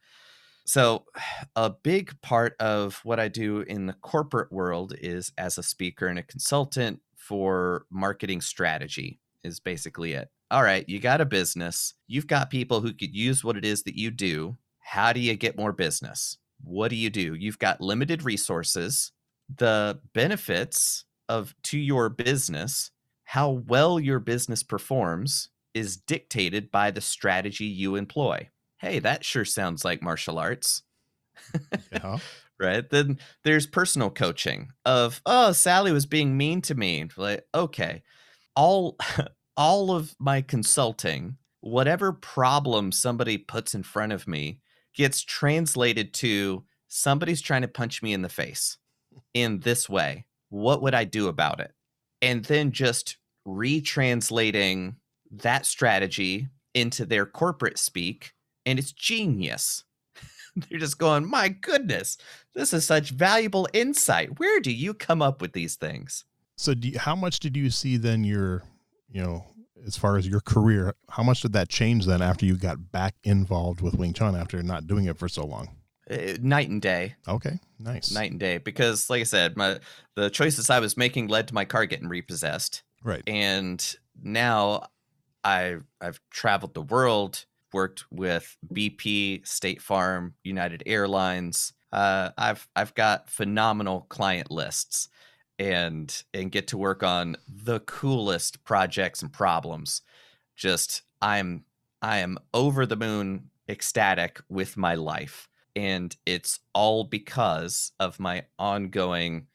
So, 0.65 1.05
a 1.55 1.69
big 1.69 2.19
part 2.21 2.55
of 2.59 2.99
what 3.03 3.19
I 3.19 3.27
do 3.27 3.61
in 3.61 3.85
the 3.85 3.93
corporate 3.93 4.51
world 4.51 4.93
is 4.99 5.31
as 5.37 5.57
a 5.57 5.63
speaker 5.63 6.07
and 6.07 6.19
a 6.19 6.23
consultant 6.23 6.99
for 7.15 7.85
marketing 7.89 8.41
strategy, 8.41 9.19
is 9.43 9.59
basically 9.59 10.13
it. 10.13 10.29
All 10.51 10.63
right, 10.63 10.87
you 10.87 10.99
got 10.99 11.21
a 11.21 11.25
business, 11.25 11.93
you've 12.07 12.27
got 12.27 12.49
people 12.49 12.81
who 12.81 12.93
could 12.93 13.15
use 13.15 13.43
what 13.43 13.57
it 13.57 13.65
is 13.65 13.83
that 13.83 13.97
you 13.97 14.11
do. 14.11 14.57
How 14.79 15.13
do 15.13 15.19
you 15.19 15.35
get 15.35 15.57
more 15.57 15.71
business? 15.71 16.37
what 16.63 16.89
do 16.89 16.95
you 16.95 17.09
do? 17.09 17.35
You've 17.35 17.59
got 17.59 17.81
limited 17.81 18.23
resources. 18.23 19.11
The 19.57 19.99
benefits 20.13 21.05
of 21.29 21.53
to 21.63 21.77
your 21.77 22.09
business, 22.09 22.91
how 23.25 23.49
well 23.67 23.99
your 23.99 24.19
business 24.19 24.63
performs 24.63 25.49
is 25.73 25.97
dictated 25.97 26.71
by 26.71 26.91
the 26.91 27.01
strategy 27.01 27.65
you 27.65 27.95
employ. 27.95 28.49
Hey, 28.83 28.99
that 28.99 29.23
sure 29.23 29.45
sounds 29.45 29.85
like 29.85 30.03
martial 30.03 30.37
arts. 30.37 30.83
Yeah. 31.89 32.17
right? 32.59 32.89
Then 32.89 33.17
there's 33.45 33.65
personal 33.65 34.09
coaching 34.09 34.71
of, 34.83 35.21
oh, 35.25 35.53
Sally 35.53 35.93
was 35.93 36.05
being 36.05 36.35
mean 36.35 36.61
to 36.63 36.75
me. 36.75 37.07
Like, 37.15 37.45
okay. 37.55 38.03
All 38.57 38.97
all 39.57 39.91
of 39.91 40.13
my 40.19 40.41
consulting, 40.41 41.37
whatever 41.61 42.11
problem 42.11 42.91
somebody 42.91 43.37
puts 43.37 43.73
in 43.73 43.83
front 43.83 44.11
of 44.11 44.27
me, 44.27 44.59
gets 44.93 45.21
translated 45.23 46.13
to 46.15 46.65
somebody's 46.89 47.41
trying 47.41 47.61
to 47.61 47.69
punch 47.69 48.03
me 48.03 48.11
in 48.11 48.21
the 48.21 48.27
face 48.27 48.77
in 49.33 49.61
this 49.61 49.87
way. 49.87 50.25
What 50.49 50.81
would 50.81 50.93
I 50.93 51.05
do 51.05 51.29
about 51.29 51.61
it? 51.61 51.71
And 52.21 52.43
then 52.43 52.73
just 52.73 53.15
retranslating 53.47 54.95
that 55.31 55.65
strategy 55.65 56.49
into 56.73 57.05
their 57.05 57.25
corporate 57.25 57.77
speak. 57.77 58.33
And 58.65 58.79
it's 58.79 58.91
genius. 58.91 59.83
They're 60.55 60.79
just 60.79 60.97
going, 60.97 61.29
my 61.29 61.49
goodness, 61.49 62.17
this 62.53 62.73
is 62.73 62.85
such 62.85 63.09
valuable 63.09 63.67
insight. 63.73 64.39
Where 64.39 64.59
do 64.59 64.71
you 64.71 64.93
come 64.93 65.21
up 65.21 65.41
with 65.41 65.53
these 65.53 65.75
things? 65.75 66.25
So, 66.55 66.73
you, 66.79 66.99
how 66.99 67.15
much 67.15 67.39
did 67.39 67.57
you 67.57 67.69
see 67.69 67.97
then 67.97 68.23
your, 68.23 68.63
you 69.09 69.21
know, 69.21 69.45
as 69.85 69.97
far 69.97 70.17
as 70.17 70.27
your 70.27 70.39
career, 70.39 70.93
how 71.09 71.23
much 71.23 71.41
did 71.41 71.53
that 71.53 71.69
change 71.69 72.05
then 72.05 72.21
after 72.21 72.45
you 72.45 72.55
got 72.55 72.91
back 72.91 73.15
involved 73.23 73.81
with 73.81 73.95
Wing 73.95 74.13
Chun 74.13 74.35
after 74.35 74.61
not 74.63 74.87
doing 74.87 75.05
it 75.05 75.17
for 75.17 75.27
so 75.27 75.45
long? 75.45 75.69
Uh, 76.09 76.37
night 76.41 76.69
and 76.69 76.81
day. 76.81 77.15
Okay, 77.27 77.59
nice. 77.79 78.11
Night 78.11 78.31
and 78.31 78.39
day 78.39 78.57
because 78.57 79.09
like 79.09 79.21
I 79.21 79.23
said, 79.23 79.55
my 79.55 79.79
the 80.15 80.29
choices 80.29 80.69
I 80.69 80.79
was 80.79 80.97
making 80.97 81.27
led 81.27 81.47
to 81.47 81.53
my 81.53 81.65
car 81.65 81.85
getting 81.85 82.09
repossessed. 82.09 82.83
Right. 83.03 83.23
And 83.25 83.95
now 84.21 84.87
I 85.43 85.77
I've 86.01 86.19
traveled 86.29 86.73
the 86.73 86.81
world, 86.81 87.45
worked 87.73 88.05
with 88.11 88.55
BP, 88.73 89.45
State 89.47 89.81
Farm, 89.81 90.35
United 90.43 90.83
Airlines. 90.85 91.73
Uh, 91.91 92.29
I've 92.37 92.67
I've 92.75 92.93
got 92.95 93.29
phenomenal 93.29 94.01
client 94.09 94.49
lists 94.49 95.09
and 95.59 96.23
and 96.33 96.51
get 96.51 96.67
to 96.67 96.77
work 96.77 97.03
on 97.03 97.37
the 97.47 97.79
coolest 97.81 98.63
projects 98.63 99.21
and 99.21 99.31
problems. 99.31 100.01
Just 100.55 101.03
I'm 101.21 101.65
I 102.01 102.19
am 102.19 102.37
over 102.53 102.85
the 102.85 102.95
moon 102.95 103.49
ecstatic 103.69 104.41
with 104.49 104.77
my 104.77 104.95
life. 104.95 105.47
And 105.75 106.15
it's 106.25 106.59
all 106.73 107.03
because 107.03 107.93
of 107.99 108.19
my 108.19 108.43
ongoing 108.59 109.47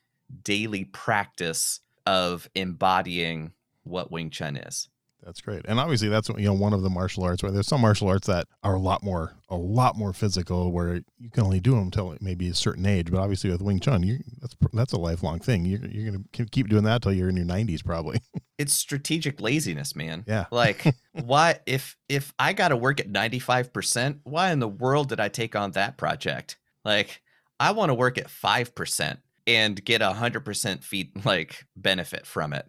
daily 0.42 0.84
practice 0.84 1.80
of 2.06 2.48
embodying 2.54 3.52
what 3.84 4.10
Wing 4.10 4.30
Chun 4.30 4.56
is. 4.56 4.88
That's 5.24 5.40
great. 5.40 5.62
And 5.66 5.80
obviously 5.80 6.08
that's 6.08 6.28
you 6.30 6.46
know 6.46 6.54
one 6.54 6.72
of 6.72 6.82
the 6.82 6.90
martial 6.90 7.24
arts 7.24 7.42
where 7.42 7.52
there's 7.52 7.66
some 7.66 7.80
martial 7.80 8.08
arts 8.08 8.26
that 8.28 8.46
are 8.62 8.74
a 8.74 8.78
lot 8.78 9.02
more 9.02 9.34
a 9.48 9.56
lot 9.56 9.96
more 9.96 10.12
physical 10.12 10.70
where 10.72 11.02
you 11.18 11.30
can 11.30 11.44
only 11.44 11.60
do 11.60 11.72
them 11.72 11.84
until 11.84 12.16
maybe 12.20 12.48
a 12.48 12.54
certain 12.54 12.86
age, 12.86 13.10
but 13.10 13.20
obviously 13.20 13.50
with 13.50 13.60
Wing 13.60 13.80
Chun, 13.80 14.02
you 14.02 14.18
that's 14.40 14.56
that's 14.72 14.92
a 14.92 14.98
lifelong 14.98 15.40
thing. 15.40 15.64
You're, 15.64 15.84
you're 15.86 16.10
going 16.10 16.24
to 16.32 16.44
keep 16.46 16.68
doing 16.68 16.84
that 16.84 17.02
till 17.02 17.12
you're 17.12 17.28
in 17.28 17.36
your 17.36 17.46
90s 17.46 17.84
probably. 17.84 18.20
It's 18.58 18.74
strategic 18.74 19.40
laziness, 19.40 19.94
man. 19.94 20.24
Yeah. 20.26 20.46
Like 20.50 20.84
why 21.12 21.60
if 21.64 21.96
if 22.08 22.34
I 22.40 22.52
got 22.52 22.68
to 22.68 22.76
work 22.76 22.98
at 22.98 23.08
95%, 23.08 24.18
why 24.24 24.50
in 24.50 24.58
the 24.58 24.66
world 24.66 25.10
did 25.10 25.20
I 25.20 25.28
take 25.28 25.54
on 25.54 25.70
that 25.72 25.96
project? 25.96 26.58
Like 26.84 27.22
I 27.60 27.70
want 27.70 27.90
to 27.90 27.94
work 27.94 28.18
at 28.18 28.26
5% 28.26 29.18
and 29.46 29.84
get 29.84 30.02
a 30.02 30.10
100% 30.10 30.82
feed 30.82 31.10
like 31.24 31.66
benefit 31.76 32.26
from 32.26 32.52
it. 32.52 32.66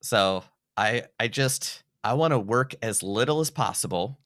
So, 0.00 0.44
I 0.76 1.04
I 1.18 1.26
just 1.26 1.82
I 2.08 2.14
want 2.14 2.32
to 2.32 2.38
work 2.38 2.74
as 2.80 3.02
little 3.02 3.40
as 3.40 3.50
possible 3.50 4.18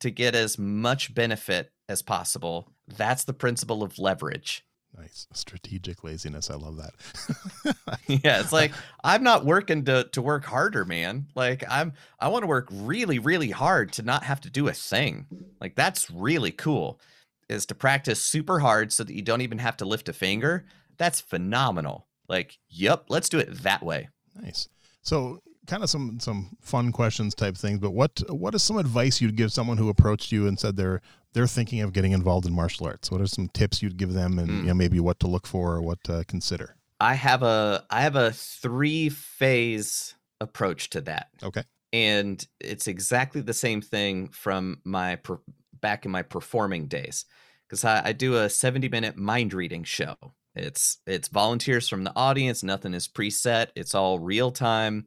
to 0.00 0.10
get 0.10 0.34
as 0.34 0.58
much 0.58 1.14
benefit 1.14 1.72
as 1.88 2.02
possible. 2.02 2.70
That's 2.86 3.24
the 3.24 3.32
principle 3.32 3.82
of 3.82 3.98
leverage. 3.98 4.62
Nice. 4.94 5.26
Strategic 5.32 6.04
laziness. 6.04 6.50
I 6.50 6.56
love 6.56 6.76
that. 6.76 7.76
yeah, 8.06 8.40
it's 8.40 8.52
like 8.52 8.72
I'm 9.02 9.22
not 9.22 9.46
working 9.46 9.86
to 9.86 10.04
to 10.12 10.20
work 10.20 10.44
harder, 10.44 10.84
man. 10.84 11.28
Like 11.34 11.64
I'm 11.66 11.94
I 12.18 12.28
want 12.28 12.42
to 12.42 12.46
work 12.46 12.68
really 12.70 13.18
really 13.18 13.50
hard 13.50 13.92
to 13.92 14.02
not 14.02 14.24
have 14.24 14.42
to 14.42 14.50
do 14.50 14.68
a 14.68 14.74
thing. 14.74 15.26
Like 15.62 15.74
that's 15.74 16.10
really 16.10 16.52
cool. 16.52 17.00
Is 17.48 17.64
to 17.66 17.74
practice 17.74 18.22
super 18.22 18.58
hard 18.58 18.92
so 18.92 19.02
that 19.02 19.14
you 19.14 19.22
don't 19.22 19.40
even 19.40 19.60
have 19.60 19.78
to 19.78 19.86
lift 19.86 20.10
a 20.10 20.12
finger. 20.12 20.66
That's 20.98 21.22
phenomenal. 21.22 22.06
Like, 22.28 22.58
yep, 22.68 23.06
let's 23.08 23.30
do 23.30 23.38
it 23.38 23.62
that 23.62 23.82
way. 23.82 24.10
Nice. 24.38 24.68
So 25.00 25.40
kind 25.70 25.82
of 25.82 25.88
some 25.88 26.18
some 26.18 26.56
fun 26.60 26.90
questions 26.90 27.34
type 27.34 27.56
things 27.56 27.78
but 27.78 27.92
what 27.92 28.20
what 28.28 28.54
is 28.56 28.62
some 28.62 28.76
advice 28.76 29.20
you'd 29.20 29.36
give 29.36 29.52
someone 29.52 29.76
who 29.76 29.88
approached 29.88 30.32
you 30.32 30.48
and 30.48 30.58
said 30.58 30.76
they're 30.76 31.00
they're 31.32 31.46
thinking 31.46 31.80
of 31.80 31.92
getting 31.92 32.12
involved 32.12 32.46
in 32.46 32.52
martial 32.52 32.86
arts? 32.86 33.10
What 33.10 33.20
are 33.20 33.26
some 33.26 33.48
tips 33.48 33.82
you'd 33.82 33.96
give 33.96 34.12
them 34.12 34.38
and 34.38 34.48
mm. 34.48 34.58
you 34.58 34.64
know 34.64 34.74
maybe 34.74 35.00
what 35.00 35.20
to 35.20 35.26
look 35.26 35.46
for 35.46 35.74
or 35.74 35.82
what 35.82 36.02
to 36.04 36.24
consider? 36.26 36.76
I 36.98 37.14
have 37.14 37.42
a 37.42 37.84
i 37.90 38.02
have 38.02 38.16
a 38.16 38.32
three 38.32 39.08
phase 39.08 40.14
approach 40.40 40.90
to 40.90 41.00
that. 41.02 41.28
Okay. 41.42 41.64
And 41.92 42.44
it's 42.60 42.86
exactly 42.86 43.40
the 43.40 43.54
same 43.54 43.80
thing 43.80 44.28
from 44.28 44.80
my 44.84 45.16
per, 45.16 45.38
back 45.80 46.04
in 46.04 46.10
my 46.10 46.22
performing 46.22 46.86
days 46.86 47.24
because 47.68 47.84
I, 47.84 48.02
I 48.06 48.12
do 48.12 48.36
a 48.36 48.48
70 48.48 48.88
minute 48.88 49.16
mind 49.16 49.54
reading 49.54 49.84
show. 49.84 50.16
It's 50.54 50.98
it's 51.06 51.28
volunteers 51.28 51.88
from 51.88 52.04
the 52.04 52.12
audience 52.16 52.64
nothing 52.64 52.92
is 52.92 53.06
preset 53.06 53.68
it's 53.76 53.94
all 53.94 54.18
real 54.18 54.50
time 54.50 55.06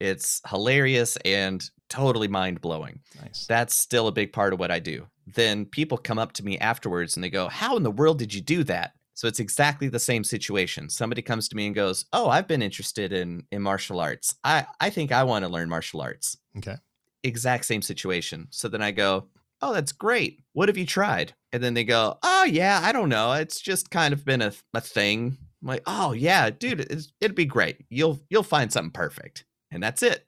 it's 0.00 0.40
hilarious 0.48 1.16
and 1.24 1.68
totally 1.88 2.28
mind 2.28 2.60
blowing. 2.60 3.00
Nice. 3.22 3.46
That's 3.46 3.74
still 3.74 4.08
a 4.08 4.12
big 4.12 4.32
part 4.32 4.52
of 4.52 4.58
what 4.58 4.70
I 4.70 4.78
do. 4.78 5.06
Then 5.26 5.66
people 5.66 5.98
come 5.98 6.18
up 6.18 6.32
to 6.34 6.44
me 6.44 6.58
afterwards 6.58 7.16
and 7.16 7.24
they 7.24 7.30
go, 7.30 7.48
How 7.48 7.76
in 7.76 7.82
the 7.82 7.90
world 7.90 8.18
did 8.18 8.32
you 8.32 8.40
do 8.40 8.64
that? 8.64 8.92
So 9.18 9.26
it's 9.26 9.40
exactly 9.40 9.88
the 9.88 9.98
same 9.98 10.22
situation. 10.22 10.88
Somebody 10.88 11.22
comes 11.22 11.48
to 11.48 11.56
me 11.56 11.66
and 11.66 11.74
goes, 11.74 12.04
"Oh, 12.12 12.28
I've 12.28 12.46
been 12.46 12.62
interested 12.62 13.12
in 13.12 13.42
in 13.50 13.62
martial 13.62 13.98
arts. 13.98 14.36
I 14.44 14.64
I 14.78 14.90
think 14.90 15.10
I 15.10 15.24
want 15.24 15.44
to 15.44 15.48
learn 15.48 15.68
martial 15.68 16.00
arts." 16.00 16.36
Okay. 16.56 16.76
Exact 17.24 17.64
same 17.64 17.82
situation. 17.82 18.46
So 18.50 18.68
then 18.68 18.80
I 18.80 18.92
go, 18.92 19.28
"Oh, 19.60 19.74
that's 19.74 19.90
great. 19.90 20.44
What 20.52 20.68
have 20.68 20.78
you 20.78 20.86
tried?" 20.86 21.34
And 21.52 21.64
then 21.64 21.74
they 21.74 21.82
go, 21.82 22.16
"Oh, 22.22 22.44
yeah, 22.44 22.78
I 22.80 22.92
don't 22.92 23.08
know. 23.08 23.32
It's 23.32 23.60
just 23.60 23.90
kind 23.90 24.14
of 24.14 24.24
been 24.24 24.40
a 24.40 24.52
a 24.72 24.80
thing." 24.80 25.36
I'm 25.62 25.66
like, 25.66 25.82
"Oh, 25.86 26.12
yeah, 26.12 26.50
dude, 26.50 26.88
it'd 27.20 27.34
be 27.34 27.44
great. 27.44 27.86
You'll 27.90 28.20
you'll 28.30 28.44
find 28.44 28.72
something 28.72 28.92
perfect." 28.92 29.44
And 29.70 29.82
that's 29.82 30.02
it. 30.02 30.26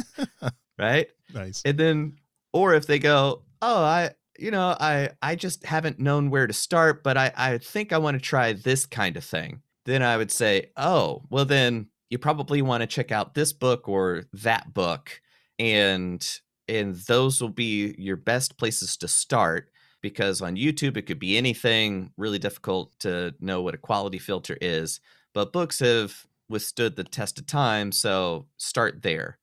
right? 0.78 1.08
Nice. 1.34 1.62
And 1.64 1.78
then 1.78 2.16
or 2.52 2.74
if 2.74 2.86
they 2.86 2.98
go, 2.98 3.40
"Oh, 3.62 3.82
I 3.82 4.10
you 4.38 4.50
know, 4.50 4.76
I 4.78 5.12
I 5.22 5.34
just 5.34 5.64
haven't 5.64 5.98
known 5.98 6.28
where 6.28 6.46
to 6.46 6.52
start, 6.52 7.02
but 7.02 7.16
I 7.16 7.32
I 7.34 7.56
think 7.56 7.90
I 7.90 7.96
want 7.96 8.18
to 8.18 8.20
try 8.20 8.52
this 8.52 8.84
kind 8.84 9.16
of 9.16 9.24
thing." 9.24 9.62
Then 9.86 10.02
I 10.02 10.18
would 10.18 10.30
say, 10.30 10.72
"Oh, 10.76 11.22
well 11.30 11.46
then 11.46 11.86
you 12.10 12.18
probably 12.18 12.60
want 12.60 12.82
to 12.82 12.86
check 12.86 13.10
out 13.10 13.32
this 13.32 13.54
book 13.54 13.88
or 13.88 14.24
that 14.34 14.74
book 14.74 15.22
and 15.58 16.40
and 16.68 16.94
those 16.94 17.40
will 17.40 17.48
be 17.48 17.94
your 17.96 18.16
best 18.16 18.58
places 18.58 18.98
to 18.98 19.08
start 19.08 19.70
because 20.02 20.42
on 20.42 20.56
YouTube 20.56 20.98
it 20.98 21.06
could 21.06 21.18
be 21.18 21.38
anything 21.38 22.12
really 22.18 22.38
difficult 22.38 22.92
to 23.00 23.34
know 23.40 23.62
what 23.62 23.74
a 23.74 23.78
quality 23.78 24.18
filter 24.18 24.58
is 24.60 25.00
but 25.32 25.54
books 25.54 25.78
have 25.78 26.26
withstood 26.52 26.94
the 26.94 27.04
test 27.04 27.38
of 27.38 27.46
time. 27.46 27.90
So 27.90 28.46
start 28.56 29.02
there. 29.02 29.38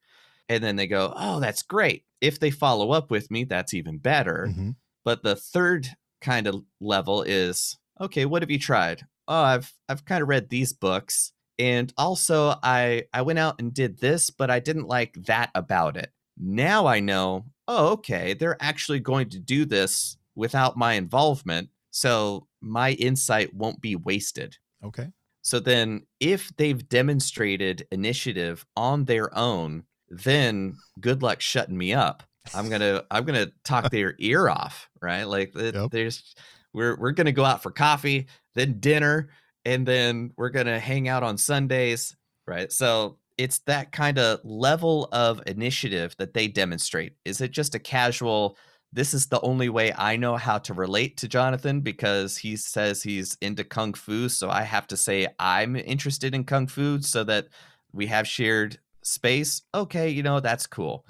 And 0.47 0.63
then 0.63 0.77
they 0.77 0.87
go, 0.87 1.13
oh, 1.15 1.39
that's 1.39 1.61
great. 1.61 2.05
If 2.21 2.39
they 2.39 2.51
follow 2.51 2.91
up 2.91 3.11
with 3.11 3.29
me, 3.29 3.43
that's 3.43 3.73
even 3.73 3.97
better. 3.97 4.47
Mm-hmm. 4.49 4.71
But 5.03 5.23
the 5.23 5.35
third 5.35 5.87
kind 6.21 6.47
of 6.47 6.63
level 6.79 7.21
is, 7.23 7.77
okay, 7.99 8.25
what 8.25 8.41
have 8.41 8.51
you 8.51 8.59
tried? 8.59 9.05
Oh, 9.27 9.41
I've 9.41 9.73
I've 9.87 10.05
kind 10.05 10.21
of 10.21 10.29
read 10.29 10.49
these 10.49 10.73
books. 10.73 11.33
And 11.57 11.93
also 11.97 12.55
I 12.63 13.03
I 13.13 13.21
went 13.21 13.39
out 13.39 13.59
and 13.59 13.73
did 13.73 13.99
this, 13.99 14.29
but 14.29 14.49
I 14.49 14.59
didn't 14.59 14.87
like 14.87 15.13
that 15.25 15.51
about 15.53 15.97
it. 15.97 16.11
Now 16.37 16.87
I 16.87 16.99
know, 16.99 17.45
oh, 17.67 17.89
okay, 17.93 18.33
they're 18.33 18.57
actually 18.61 19.01
going 19.01 19.29
to 19.29 19.39
do 19.39 19.65
this 19.65 20.17
without 20.35 20.77
my 20.77 20.93
involvement. 20.93 21.69
So 21.91 22.47
my 22.61 22.91
insight 22.91 23.53
won't 23.53 23.81
be 23.81 23.95
wasted. 23.95 24.57
Okay. 24.83 25.09
So 25.41 25.59
then, 25.59 26.03
if 26.19 26.51
they've 26.57 26.87
demonstrated 26.89 27.87
initiative 27.91 28.65
on 28.75 29.05
their 29.05 29.35
own, 29.37 29.83
then 30.09 30.75
good 30.99 31.21
luck 31.21 31.41
shutting 31.41 31.77
me 31.77 31.93
up. 31.93 32.23
I'm 32.53 32.69
gonna 32.69 33.03
I'm 33.11 33.25
gonna 33.25 33.47
talk 33.63 33.89
their 33.91 34.15
ear 34.19 34.49
off, 34.49 34.89
right? 35.01 35.23
Like 35.23 35.53
yep. 35.55 35.91
there's 35.91 36.35
we're 36.73 36.97
we're 36.97 37.11
gonna 37.11 37.31
go 37.31 37.45
out 37.45 37.63
for 37.63 37.71
coffee, 37.71 38.27
then 38.55 38.79
dinner, 38.79 39.29
and 39.65 39.85
then 39.85 40.31
we're 40.37 40.49
gonna 40.49 40.79
hang 40.79 41.07
out 41.07 41.23
on 41.23 41.37
Sundays, 41.37 42.15
right? 42.47 42.71
So 42.71 43.17
it's 43.37 43.59
that 43.59 43.91
kind 43.91 44.19
of 44.19 44.39
level 44.43 45.07
of 45.11 45.41
initiative 45.47 46.15
that 46.17 46.33
they 46.33 46.47
demonstrate. 46.47 47.13
Is 47.25 47.41
it 47.41 47.51
just 47.51 47.75
a 47.75 47.79
casual? 47.79 48.57
This 48.91 49.13
is 49.13 49.27
the 49.27 49.41
only 49.41 49.69
way 49.69 49.93
I 49.95 50.15
know 50.15 50.35
how 50.35 50.57
to 50.59 50.73
relate 50.73 51.17
to 51.17 51.27
Jonathan 51.27 51.81
because 51.81 52.37
he 52.37 52.55
says 52.55 53.03
he's 53.03 53.37
into 53.41 53.63
kung 53.63 53.93
fu. 53.93 54.29
So 54.29 54.49
I 54.49 54.63
have 54.63 54.87
to 54.87 54.97
say 54.97 55.27
I'm 55.37 55.75
interested 55.75 56.33
in 56.33 56.43
kung 56.43 56.67
fu 56.67 57.01
so 57.01 57.23
that 57.25 57.47
we 57.93 58.07
have 58.07 58.27
shared 58.27 58.79
space. 59.03 59.61
Okay, 59.75 60.09
you 60.09 60.23
know, 60.23 60.39
that's 60.39 60.65
cool. 60.65 61.05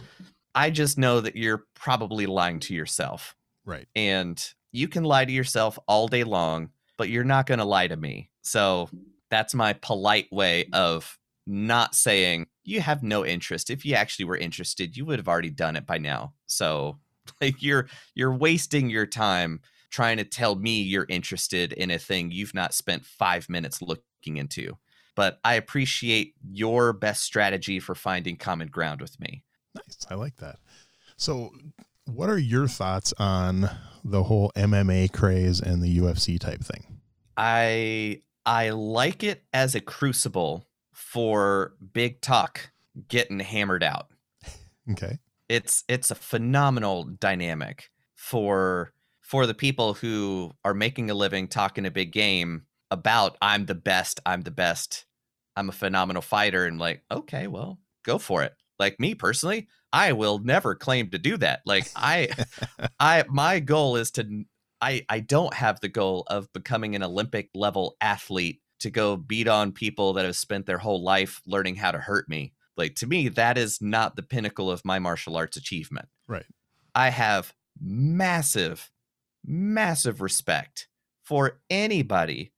I 0.56 0.70
just 0.70 0.98
know 0.98 1.22
that 1.22 1.36
you're 1.36 1.66
probably 1.74 2.26
lying 2.26 2.60
to 2.62 2.74
yourself. 2.74 3.36
Right. 3.66 3.88
And 3.96 4.44
you 4.72 4.88
can 4.88 5.04
lie 5.04 5.26
to 5.26 5.32
yourself 5.32 5.80
all 5.88 6.08
day 6.08 6.24
long, 6.24 6.70
but 6.98 7.10
you're 7.10 7.24
not 7.24 7.46
going 7.46 7.60
to 7.60 7.66
lie 7.66 7.88
to 7.88 7.96
me. 7.96 8.30
So 8.42 8.90
that's 9.30 9.54
my 9.54 9.74
polite 9.74 10.28
way 10.32 10.66
of 10.74 11.18
not 11.48 11.96
saying 11.96 12.48
you 12.64 12.82
have 12.82 13.04
no 13.04 13.26
interest. 13.26 13.70
If 13.70 13.86
you 13.86 13.96
actually 13.96 14.26
were 14.26 14.38
interested, 14.38 14.98
you 14.98 15.06
would 15.06 15.20
have 15.20 15.28
already 15.28 15.50
done 15.50 15.76
it 15.76 15.86
by 15.86 15.98
now. 15.98 16.34
So 16.46 17.00
like 17.42 17.62
you're 17.62 17.88
you're 18.16 18.34
wasting 18.34 18.90
your 18.90 19.06
time 19.06 19.62
trying 19.90 20.18
to 20.18 20.24
tell 20.24 20.56
me 20.56 20.82
you're 20.82 21.06
interested 21.10 21.74
in 21.74 21.92
a 21.92 21.98
thing 21.98 22.32
you've 22.32 22.54
not 22.54 22.74
spent 22.74 23.06
5 23.06 23.50
minutes 23.50 23.82
looking 23.82 24.38
into. 24.38 24.78
But 25.16 25.40
I 25.44 25.56
appreciate 25.56 26.36
your 26.50 26.94
best 26.94 27.24
strategy 27.24 27.80
for 27.80 27.96
finding 27.96 28.38
common 28.38 28.68
ground 28.68 29.02
with 29.02 29.20
me. 29.20 29.44
Nice. 29.76 30.06
I 30.10 30.16
like 30.16 30.38
that. 30.38 30.58
So, 31.18 31.52
what 32.06 32.30
are 32.30 32.38
your 32.38 32.68
thoughts 32.68 33.14
on 33.18 33.70
the 34.04 34.24
whole 34.24 34.52
MMA 34.56 35.12
craze 35.12 35.60
and 35.60 35.82
the 35.82 35.98
UFC 35.98 36.40
type 36.40 36.62
thing? 36.64 37.00
I 37.36 38.22
I 38.46 38.70
like 38.70 39.24
it 39.24 39.44
as 39.54 39.76
a 39.76 39.82
crucible 39.82 40.66
for 40.94 41.74
big 41.94 42.22
talk 42.22 42.72
getting 43.08 43.40
hammered 43.40 43.84
out. 43.84 44.08
Okay 44.92 45.20
it's 45.50 45.84
it's 45.88 46.12
a 46.12 46.16
phenomenal 46.16 47.04
dynamic 47.04 47.90
for 48.16 48.94
for 49.22 49.46
the 49.46 49.54
people 49.54 49.96
who 49.96 50.52
are 50.64 50.74
making 50.74 51.10
a 51.10 51.14
living 51.14 51.48
talking 51.48 51.86
a 51.86 51.92
big 51.92 52.12
game 52.12 52.64
about 52.92 53.38
I'm 53.42 53.66
the 53.66 53.76
best, 53.76 54.20
I'm 54.26 54.42
the 54.42 54.52
best, 54.52 55.06
I'm 55.56 55.70
a 55.70 55.74
phenomenal 55.74 56.22
fighter, 56.22 56.66
and 56.66 56.80
like, 56.80 57.04
okay, 57.12 57.48
well, 57.48 57.80
go 58.04 58.18
for 58.18 58.44
it. 58.44 58.54
Like 58.80 59.00
me 59.00 59.14
personally, 59.14 59.68
I 59.92 60.14
will 60.14 60.40
never 60.40 60.74
claim 60.74 61.10
to 61.10 61.18
do 61.18 61.38
that. 61.38 61.62
Like 61.66 61.90
I 61.96 62.30
I 63.00 63.26
my 63.28 63.60
goal 63.60 63.98
is 63.98 64.12
to 64.12 64.46
I 64.82 65.06
I 65.10 65.20
don't 65.20 65.54
have 65.54 65.80
the 65.80 65.90
goal 65.90 66.24
of 66.28 66.52
becoming 66.54 66.96
an 66.96 67.04
Olympic 67.04 67.50
level 67.54 67.98
athlete 68.00 68.62
to 68.80 68.90
go 68.90 69.18
beat 69.18 69.48
on 69.48 69.74
people 69.74 70.14
that 70.14 70.26
have 70.26 70.38
spent 70.38 70.66
their 70.66 70.78
whole 70.78 71.04
life 71.04 71.42
learning 71.46 71.76
how 71.76 71.92
to 71.92 71.98
hurt 71.98 72.30
me. 72.30 72.54
Like 72.80 72.96
to 72.96 73.08
me, 73.08 73.28
that 73.28 73.58
is 73.58 73.82
not 73.82 74.16
the 74.16 74.24
pinnacle 74.24 74.72
of 74.72 74.86
my 74.86 75.00
martial 75.00 75.36
arts 75.36 75.58
achievement. 75.58 76.08
Right. 76.28 76.46
I 76.96 77.10
have 77.10 77.54
massive, 77.80 78.90
massive 79.46 80.22
respect 80.22 80.88
for 81.22 81.60
anybody 81.70 82.54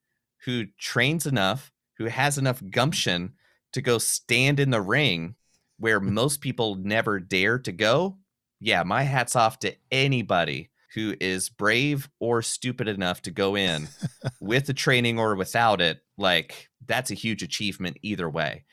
who 0.46 0.68
trains 0.78 1.26
enough, 1.26 1.72
who 1.98 2.06
has 2.06 2.38
enough 2.38 2.62
gumption 2.70 3.34
to 3.74 3.82
go 3.82 3.98
stand 3.98 4.60
in 4.60 4.70
the 4.70 4.80
ring 4.80 5.36
where 5.80 6.00
most 6.00 6.40
people 6.40 6.76
never 6.76 7.20
dare 7.20 7.58
to 7.58 7.72
go. 7.72 8.20
Yeah, 8.60 8.84
my 8.84 9.02
hat's 9.02 9.36
off 9.36 9.58
to 9.60 9.76
anybody 9.92 10.70
who 10.94 11.16
is 11.20 11.50
brave 11.50 12.10
or 12.20 12.44
stupid 12.44 12.88
enough 12.88 13.24
to 13.24 13.32
go 13.32 13.56
in 13.56 13.88
with 14.40 14.68
the 14.68 14.74
training 14.76 15.18
or 15.18 15.36
without 15.36 15.82
it. 15.82 16.00
Like 16.16 16.70
that's 16.86 17.10
a 17.10 17.16
huge 17.16 17.42
achievement 17.42 17.98
either 18.04 18.30
way. 18.30 18.66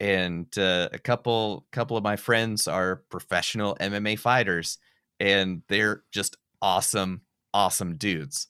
And 0.00 0.46
uh, 0.56 0.88
a 0.92 0.98
couple 0.98 1.66
couple 1.72 1.96
of 1.96 2.04
my 2.04 2.16
friends 2.16 2.68
are 2.68 3.02
professional 3.10 3.76
MMA 3.80 4.18
fighters, 4.18 4.78
and 5.18 5.62
they're 5.68 6.04
just 6.12 6.36
awesome, 6.62 7.22
awesome 7.52 7.96
dudes. 7.96 8.46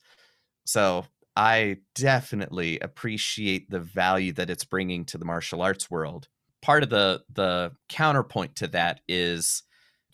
So 0.65 1.05
I 1.35 1.77
definitely 1.95 2.79
appreciate 2.79 3.69
the 3.69 3.79
value 3.79 4.33
that 4.33 4.49
it's 4.49 4.65
bringing 4.65 5.05
to 5.05 5.17
the 5.17 5.25
martial 5.25 5.61
arts 5.61 5.89
world. 5.89 6.27
Part 6.61 6.83
of 6.83 6.89
the 6.89 7.23
the 7.33 7.71
counterpoint 7.87 8.55
to 8.57 8.67
that 8.67 9.01
is 9.07 9.63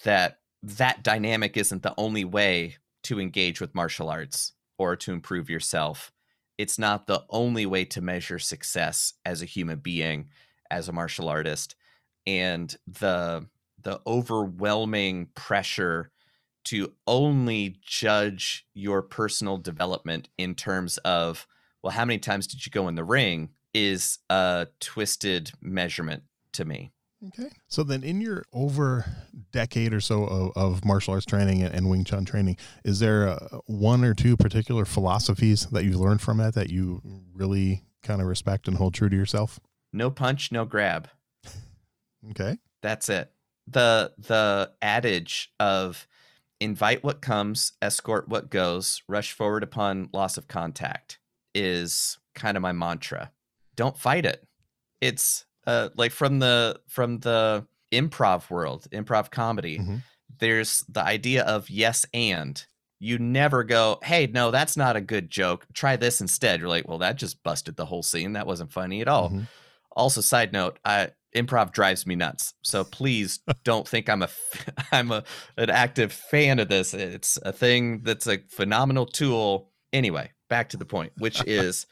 that 0.03 0.37
that 0.63 1.03
dynamic 1.03 1.57
isn't 1.57 1.83
the 1.83 1.93
only 1.97 2.25
way 2.25 2.77
to 3.03 3.19
engage 3.19 3.61
with 3.61 3.75
martial 3.75 4.09
arts 4.09 4.53
or 4.77 4.95
to 4.95 5.11
improve 5.13 5.49
yourself. 5.49 6.11
It's 6.57 6.79
not 6.79 7.07
the 7.07 7.23
only 7.29 7.65
way 7.65 7.85
to 7.85 8.01
measure 8.01 8.39
success 8.39 9.13
as 9.25 9.41
a 9.41 9.45
human 9.45 9.79
being, 9.79 10.29
as 10.75 10.89
a 10.89 10.93
martial 10.93 11.29
artist. 11.29 11.75
And 12.27 12.75
the 12.87 13.47
the 13.81 14.01
overwhelming 14.05 15.27
pressure 15.35 16.11
to 16.65 16.91
only 17.05 17.77
judge 17.81 18.65
your 18.73 19.01
personal 19.01 19.57
development 19.57 20.27
in 20.37 20.55
terms 20.55 20.97
of 20.99 21.47
well 21.81 21.91
how 21.91 22.03
many 22.03 22.19
times 22.19 22.47
did 22.47 22.65
you 22.65 22.71
go 22.71 22.87
in 22.87 22.95
the 22.95 23.03
ring 23.03 23.49
is 23.73 24.19
a 24.29 24.67
twisted 24.79 25.51
measurement 25.61 26.23
to 26.51 26.65
me 26.65 26.91
okay 27.27 27.49
so 27.67 27.83
then 27.83 28.03
in 28.03 28.19
your 28.19 28.43
over 28.51 29.05
decade 29.51 29.93
or 29.93 30.01
so 30.01 30.23
of, 30.23 30.51
of 30.55 30.85
martial 30.85 31.13
arts 31.13 31.25
training 31.25 31.61
and, 31.61 31.87
wing 31.87 32.03
chun 32.03 32.25
training 32.25 32.57
is 32.83 32.99
there 32.99 33.27
a, 33.27 33.59
one 33.67 34.03
or 34.03 34.15
two 34.15 34.35
particular 34.35 34.83
philosophies 34.85 35.67
that 35.67 35.85
you've 35.85 35.99
learned 35.99 36.21
from 36.21 36.39
it 36.39 36.55
that 36.55 36.71
you 36.71 36.99
really 37.33 37.83
kind 38.01 38.19
of 38.19 38.25
respect 38.25 38.67
and 38.67 38.77
hold 38.77 38.95
true 38.95 39.09
to 39.09 39.15
yourself 39.15 39.59
no 39.95 40.11
punch 40.11 40.51
no 40.51 40.65
grab 40.65 41.09
okay 42.29 42.57
that's 42.81 43.09
it 43.09 43.31
the 43.67 44.13
the 44.17 44.71
adage 44.81 45.51
of 45.59 46.07
invite 46.59 47.03
what 47.03 47.21
comes, 47.21 47.73
escort 47.81 48.27
what 48.27 48.49
goes, 48.49 49.01
rush 49.07 49.33
forward 49.33 49.63
upon 49.63 50.09
loss 50.13 50.37
of 50.37 50.47
contact 50.47 51.19
is 51.53 52.17
kind 52.33 52.57
of 52.57 52.63
my 52.63 52.71
mantra. 52.71 53.31
Don't 53.75 53.97
fight 53.97 54.25
it. 54.25 54.47
It's 55.01 55.45
uh, 55.67 55.89
like 55.95 56.11
from 56.11 56.39
the 56.39 56.79
from 56.87 57.19
the 57.19 57.65
improv 57.91 58.49
world, 58.49 58.87
improv 58.91 59.31
comedy. 59.31 59.79
Mm-hmm. 59.79 59.97
There's 60.39 60.83
the 60.89 61.03
idea 61.03 61.43
of 61.43 61.69
yes 61.69 62.05
and. 62.13 62.63
You 62.99 63.19
never 63.19 63.65
go, 63.65 63.99
hey, 64.03 64.27
no, 64.27 64.51
that's 64.51 64.77
not 64.77 64.95
a 64.95 65.01
good 65.01 65.29
joke. 65.29 65.67
Try 65.73 65.97
this 65.97 66.21
instead. 66.21 66.59
You're 66.59 66.69
like, 66.69 66.87
well, 66.87 66.99
that 66.99 67.17
just 67.17 67.43
busted 67.43 67.75
the 67.75 67.85
whole 67.85 68.01
scene. 68.01 68.33
That 68.33 68.47
wasn't 68.47 68.71
funny 68.71 69.01
at 69.01 69.09
all. 69.09 69.29
Mm-hmm. 69.29 69.43
Also, 69.95 70.21
side 70.21 70.51
note, 70.51 70.79
I 70.83 71.09
improv 71.35 71.71
drives 71.71 72.07
me 72.07 72.15
nuts. 72.15 72.53
So 72.61 72.83
please 72.83 73.39
don't 73.63 73.87
think 73.87 74.09
I'm 74.09 74.23
a 74.23 74.29
I'm 74.91 75.11
a 75.11 75.23
an 75.57 75.69
active 75.69 76.11
fan 76.11 76.59
of 76.59 76.69
this. 76.69 76.93
It's 76.93 77.37
a 77.37 77.51
thing 77.51 78.01
that's 78.03 78.27
a 78.27 78.39
phenomenal 78.49 79.05
tool. 79.05 79.71
Anyway, 79.93 80.31
back 80.49 80.69
to 80.69 80.77
the 80.77 80.85
point, 80.85 81.13
which 81.17 81.43
is 81.47 81.85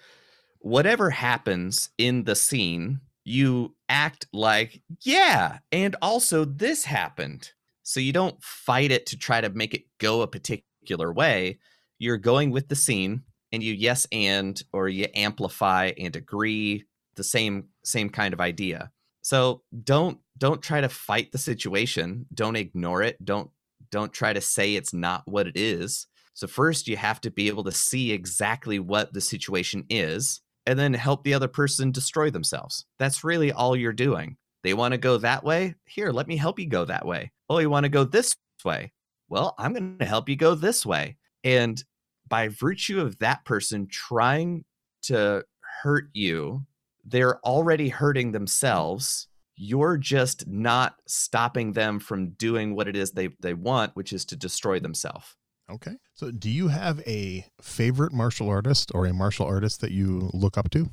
whatever 0.60 1.10
happens 1.10 1.90
in 1.98 2.24
the 2.24 2.36
scene, 2.36 3.02
you 3.26 3.76
act 3.90 4.28
like, 4.34 4.82
yeah, 5.02 5.60
and 5.72 5.96
also 6.02 6.46
this 6.46 6.86
happened. 6.86 7.52
So 7.84 8.00
you 8.00 8.14
don't 8.14 8.42
fight 8.42 8.92
it 8.92 9.06
to 9.08 9.18
try 9.18 9.42
to 9.42 9.50
make 9.50 9.74
it 9.74 9.84
go 10.00 10.22
a 10.22 10.28
particular 10.28 11.12
way. 11.12 11.60
You're 12.00 12.18
going 12.18 12.52
with 12.52 12.70
the 12.70 12.76
scene 12.76 13.24
and 13.52 13.62
you 13.62 13.74
yes 13.74 14.08
and 14.12 14.62
or 14.72 14.88
you 14.88 15.08
amplify 15.14 15.92
and 15.98 16.16
agree 16.16 16.86
the 17.16 17.24
same 17.24 17.66
same 17.84 18.10
kind 18.10 18.34
of 18.34 18.42
idea 18.42 18.92
so 19.24 19.62
don't 19.84 20.20
don't 20.38 20.62
try 20.62 20.82
to 20.82 20.90
fight 20.90 21.32
the 21.32 21.38
situation. 21.38 22.26
Don't 22.34 22.58
ignore 22.58 23.02
it. 23.02 23.24
Don't 23.24 23.50
don't 23.90 24.14
try 24.14 24.34
to 24.34 24.42
say 24.42 24.76
it's 24.76 24.94
not 24.94 25.24
what 25.26 25.48
it 25.48 25.56
is. 25.56 26.08
So 26.34 26.46
first 26.46 26.88
you 26.88 26.98
have 26.98 27.22
to 27.22 27.32
be 27.32 27.48
able 27.48 27.64
to 27.64 27.72
see 27.72 28.12
exactly 28.12 28.80
what 28.80 29.14
the 29.14 29.22
situation 29.22 29.86
is 29.90 30.42
and 30.66 30.78
then 30.78 30.94
help 30.94 31.24
the 31.24 31.34
other 31.34 31.48
person 31.48 31.92
destroy 31.92 32.30
themselves. 32.30 32.86
That's 33.00 33.24
really 33.24 33.52
all 33.52 33.76
you're 33.76 33.94
doing. 33.94 34.38
They 34.64 34.74
want 34.74 34.94
to 34.94 34.98
go 34.98 35.18
that 35.18 35.44
way? 35.44 35.76
Here, 35.86 36.12
let 36.12 36.28
me 36.28 36.38
help 36.38 36.60
you 36.60 36.68
go 36.68 36.86
that 36.86 37.06
way. 37.06 37.32
Oh, 37.50 37.60
you 37.60 37.70
want 37.70 37.84
to 37.84 37.90
go 37.90 38.04
this 38.04 38.36
way? 38.64 38.94
Well, 39.30 39.56
I'm 39.58 39.74
going 39.74 40.00
to 40.00 40.06
help 40.06 40.28
you 40.28 40.36
go 40.36 40.56
this 40.56 40.86
way. 40.86 41.18
And 41.44 41.82
by 42.28 42.48
virtue 42.48 43.00
of 43.00 43.20
that 43.20 43.46
person 43.46 43.88
trying 43.88 44.64
to 45.04 45.44
hurt 45.84 46.10
you 46.14 46.66
they're 47.04 47.40
already 47.40 47.90
hurting 47.90 48.32
themselves. 48.32 49.28
You're 49.56 49.98
just 49.98 50.48
not 50.48 50.96
stopping 51.06 51.74
them 51.74 52.00
from 52.00 52.32
doing 52.32 52.76
what 52.76 52.88
it 52.88 52.96
is 52.96 53.12
they, 53.12 53.30
they 53.40 53.54
want 53.54 53.96
which 53.96 54.14
is 54.14 54.26
to 54.26 54.36
destroy 54.36 54.80
themselves. 54.80 55.36
Okay. 55.72 55.96
So 56.14 56.32
do 56.32 56.50
you 56.50 56.68
have 56.68 57.02
a 57.08 57.46
favorite 57.62 58.14
martial 58.14 58.50
artist 58.50 58.92
or 58.94 59.06
a 59.06 59.14
martial 59.14 59.46
artist 59.46 59.82
that 59.82 59.92
you 59.92 60.30
look 60.34 60.58
up 60.58 60.70
to? 60.72 60.90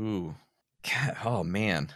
Ooh. 0.00 0.34
God, 0.82 1.16
oh 1.24 1.44
man. 1.44 1.88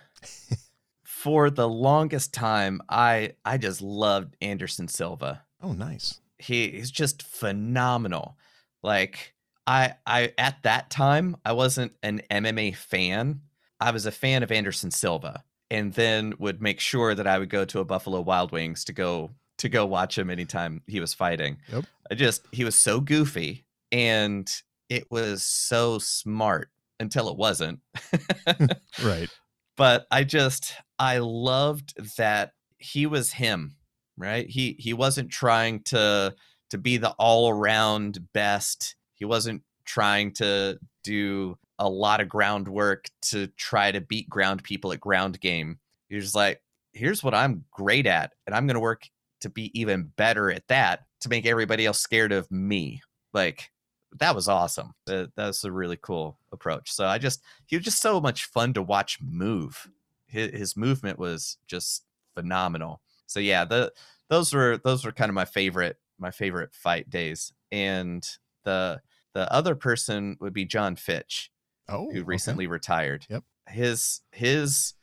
For 1.04 1.50
the 1.50 1.68
longest 1.68 2.32
time 2.32 2.80
i 2.88 3.32
i 3.44 3.58
just 3.58 3.82
loved 3.82 4.36
anderson 4.40 4.86
silva. 4.86 5.42
Oh 5.62 5.72
nice. 5.72 6.20
He, 6.38 6.70
he's 6.70 6.90
just 6.90 7.22
phenomenal. 7.22 8.36
Like 8.82 9.34
I 9.66 9.94
I 10.06 10.32
at 10.38 10.62
that 10.62 10.90
time 10.90 11.36
I 11.44 11.52
wasn't 11.52 11.92
an 12.02 12.22
MMA 12.30 12.76
fan. 12.76 13.40
I 13.80 13.90
was 13.90 14.06
a 14.06 14.12
fan 14.12 14.42
of 14.42 14.52
Anderson 14.52 14.90
Silva 14.90 15.44
and 15.70 15.92
then 15.92 16.34
would 16.38 16.62
make 16.62 16.80
sure 16.80 17.14
that 17.14 17.26
I 17.26 17.38
would 17.38 17.50
go 17.50 17.64
to 17.64 17.80
a 17.80 17.84
Buffalo 17.84 18.20
Wild 18.20 18.52
Wings 18.52 18.84
to 18.84 18.92
go 18.92 19.30
to 19.58 19.68
go 19.68 19.86
watch 19.86 20.18
him 20.18 20.30
anytime 20.30 20.82
he 20.86 21.00
was 21.00 21.14
fighting. 21.14 21.58
Yep. 21.72 21.84
I 22.10 22.14
just 22.14 22.46
he 22.52 22.64
was 22.64 22.74
so 22.74 23.00
goofy 23.00 23.64
and 23.90 24.50
it 24.88 25.10
was 25.10 25.44
so 25.44 25.98
smart 25.98 26.70
until 27.00 27.28
it 27.28 27.36
wasn't. 27.36 27.80
right. 29.02 29.28
But 29.76 30.06
I 30.10 30.24
just 30.24 30.74
I 30.98 31.18
loved 31.18 31.94
that 32.16 32.52
he 32.78 33.06
was 33.06 33.32
him, 33.32 33.76
right? 34.16 34.48
He 34.48 34.76
he 34.78 34.92
wasn't 34.92 35.30
trying 35.30 35.82
to 35.84 36.34
to 36.70 36.78
be 36.78 36.96
the 36.96 37.10
all-around 37.10 38.32
best. 38.32 38.96
He 39.14 39.24
wasn't 39.24 39.62
trying 39.84 40.32
to 40.34 40.78
do 41.04 41.56
a 41.78 41.88
lot 41.88 42.20
of 42.20 42.28
groundwork 42.28 43.08
to 43.22 43.48
try 43.48 43.92
to 43.92 44.00
beat 44.00 44.28
ground 44.28 44.62
people 44.62 44.92
at 44.92 45.00
ground 45.00 45.40
game. 45.40 45.78
You're 46.08 46.20
just 46.20 46.34
like, 46.34 46.62
here's 46.92 47.22
what 47.22 47.34
I'm 47.34 47.64
great 47.70 48.06
at, 48.06 48.32
and 48.46 48.54
I'm 48.54 48.66
going 48.66 48.74
to 48.74 48.80
work 48.80 49.08
to 49.40 49.50
be 49.50 49.78
even 49.78 50.12
better 50.16 50.50
at 50.50 50.66
that 50.68 51.04
to 51.20 51.28
make 51.28 51.46
everybody 51.46 51.86
else 51.86 52.00
scared 52.00 52.32
of 52.32 52.50
me. 52.50 53.02
Like, 53.32 53.70
that 54.18 54.34
was 54.34 54.48
awesome. 54.48 54.94
That, 55.06 55.32
that 55.36 55.46
was 55.48 55.64
a 55.64 55.72
really 55.72 55.98
cool 56.00 56.38
approach. 56.52 56.92
So 56.92 57.06
I 57.06 57.18
just, 57.18 57.42
he 57.66 57.76
was 57.76 57.84
just 57.84 58.00
so 58.00 58.20
much 58.20 58.46
fun 58.46 58.72
to 58.74 58.82
watch 58.82 59.18
move. 59.20 59.90
His, 60.26 60.50
his 60.52 60.76
movement 60.76 61.18
was 61.18 61.58
just 61.66 62.04
phenomenal. 62.34 63.02
So 63.26 63.40
yeah, 63.40 63.64
the 63.64 63.92
those 64.28 64.54
were 64.54 64.78
those 64.78 65.04
were 65.04 65.12
kind 65.12 65.28
of 65.28 65.34
my 65.34 65.44
favorite 65.44 65.98
my 66.18 66.30
favorite 66.30 66.72
fight 66.72 67.10
days. 67.10 67.52
And 67.72 68.26
the 68.64 69.00
the 69.34 69.52
other 69.52 69.74
person 69.74 70.36
would 70.40 70.52
be 70.52 70.64
Jon 70.64 70.96
Fitch 70.96 71.50
oh, 71.88 72.10
who 72.12 72.24
recently 72.24 72.66
okay. 72.66 72.72
retired. 72.72 73.26
Yep. 73.28 73.44
His 73.68 74.20
his 74.32 74.94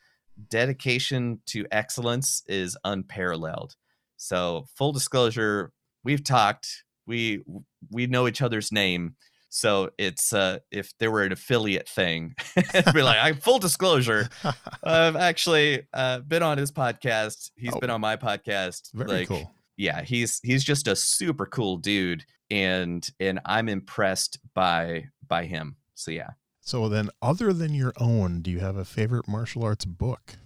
dedication 0.48 1.40
to 1.46 1.66
excellence 1.70 2.42
is 2.46 2.76
unparalleled. 2.84 3.76
So 4.16 4.66
full 4.76 4.92
disclosure, 4.92 5.72
we've 6.02 6.24
talked, 6.24 6.84
we 7.06 7.42
we 7.90 8.06
know 8.06 8.26
each 8.26 8.42
other's 8.42 8.72
name. 8.72 9.16
So 9.50 9.90
it's 9.98 10.32
uh 10.32 10.58
if 10.70 10.96
there 10.98 11.10
were 11.10 11.22
an 11.22 11.32
affiliate 11.32 11.88
thing, 11.88 12.34
be 12.92 13.02
like, 13.02 13.18
I 13.18 13.32
full 13.32 13.58
disclosure, 13.58 14.28
I've 14.82 15.16
actually 15.16 15.86
uh 15.92 16.20
been 16.20 16.42
on 16.42 16.58
his 16.58 16.72
podcast. 16.72 17.50
He's 17.56 17.74
oh, 17.74 17.80
been 17.80 17.90
on 17.90 18.00
my 18.00 18.16
podcast. 18.16 18.92
Very 18.94 19.10
like, 19.10 19.28
cool. 19.28 19.52
Yeah, 19.76 20.02
he's 20.02 20.40
he's 20.42 20.64
just 20.64 20.88
a 20.88 20.96
super 20.96 21.46
cool 21.46 21.76
dude 21.76 22.24
and 22.50 23.08
and 23.20 23.40
I'm 23.44 23.68
impressed 23.68 24.38
by 24.54 25.06
by 25.26 25.46
him. 25.46 25.76
So 25.94 26.10
yeah. 26.10 26.30
So 26.66 26.88
then, 26.88 27.10
other 27.20 27.52
than 27.52 27.74
your 27.74 27.92
own, 27.98 28.40
do 28.40 28.50
you 28.50 28.60
have 28.60 28.76
a 28.76 28.86
favorite 28.86 29.28
martial 29.28 29.62
arts 29.62 29.84
book? 29.84 30.36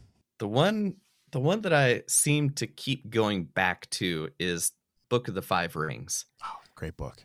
The 0.41 0.49
one, 0.49 0.97
the 1.31 1.39
one 1.39 1.61
that 1.61 1.73
I 1.73 2.03
seem 2.09 2.51
to 2.51 2.67
keep 2.67 3.09
going 3.09 3.45
back 3.45 3.89
to 3.91 4.29
is 4.37 4.73
Book 5.09 5.29
of 5.29 5.35
the 5.35 5.43
Five 5.43 5.77
Rings. 5.77 6.25
Oh, 6.45 6.57
great 6.75 6.97
book! 6.97 7.23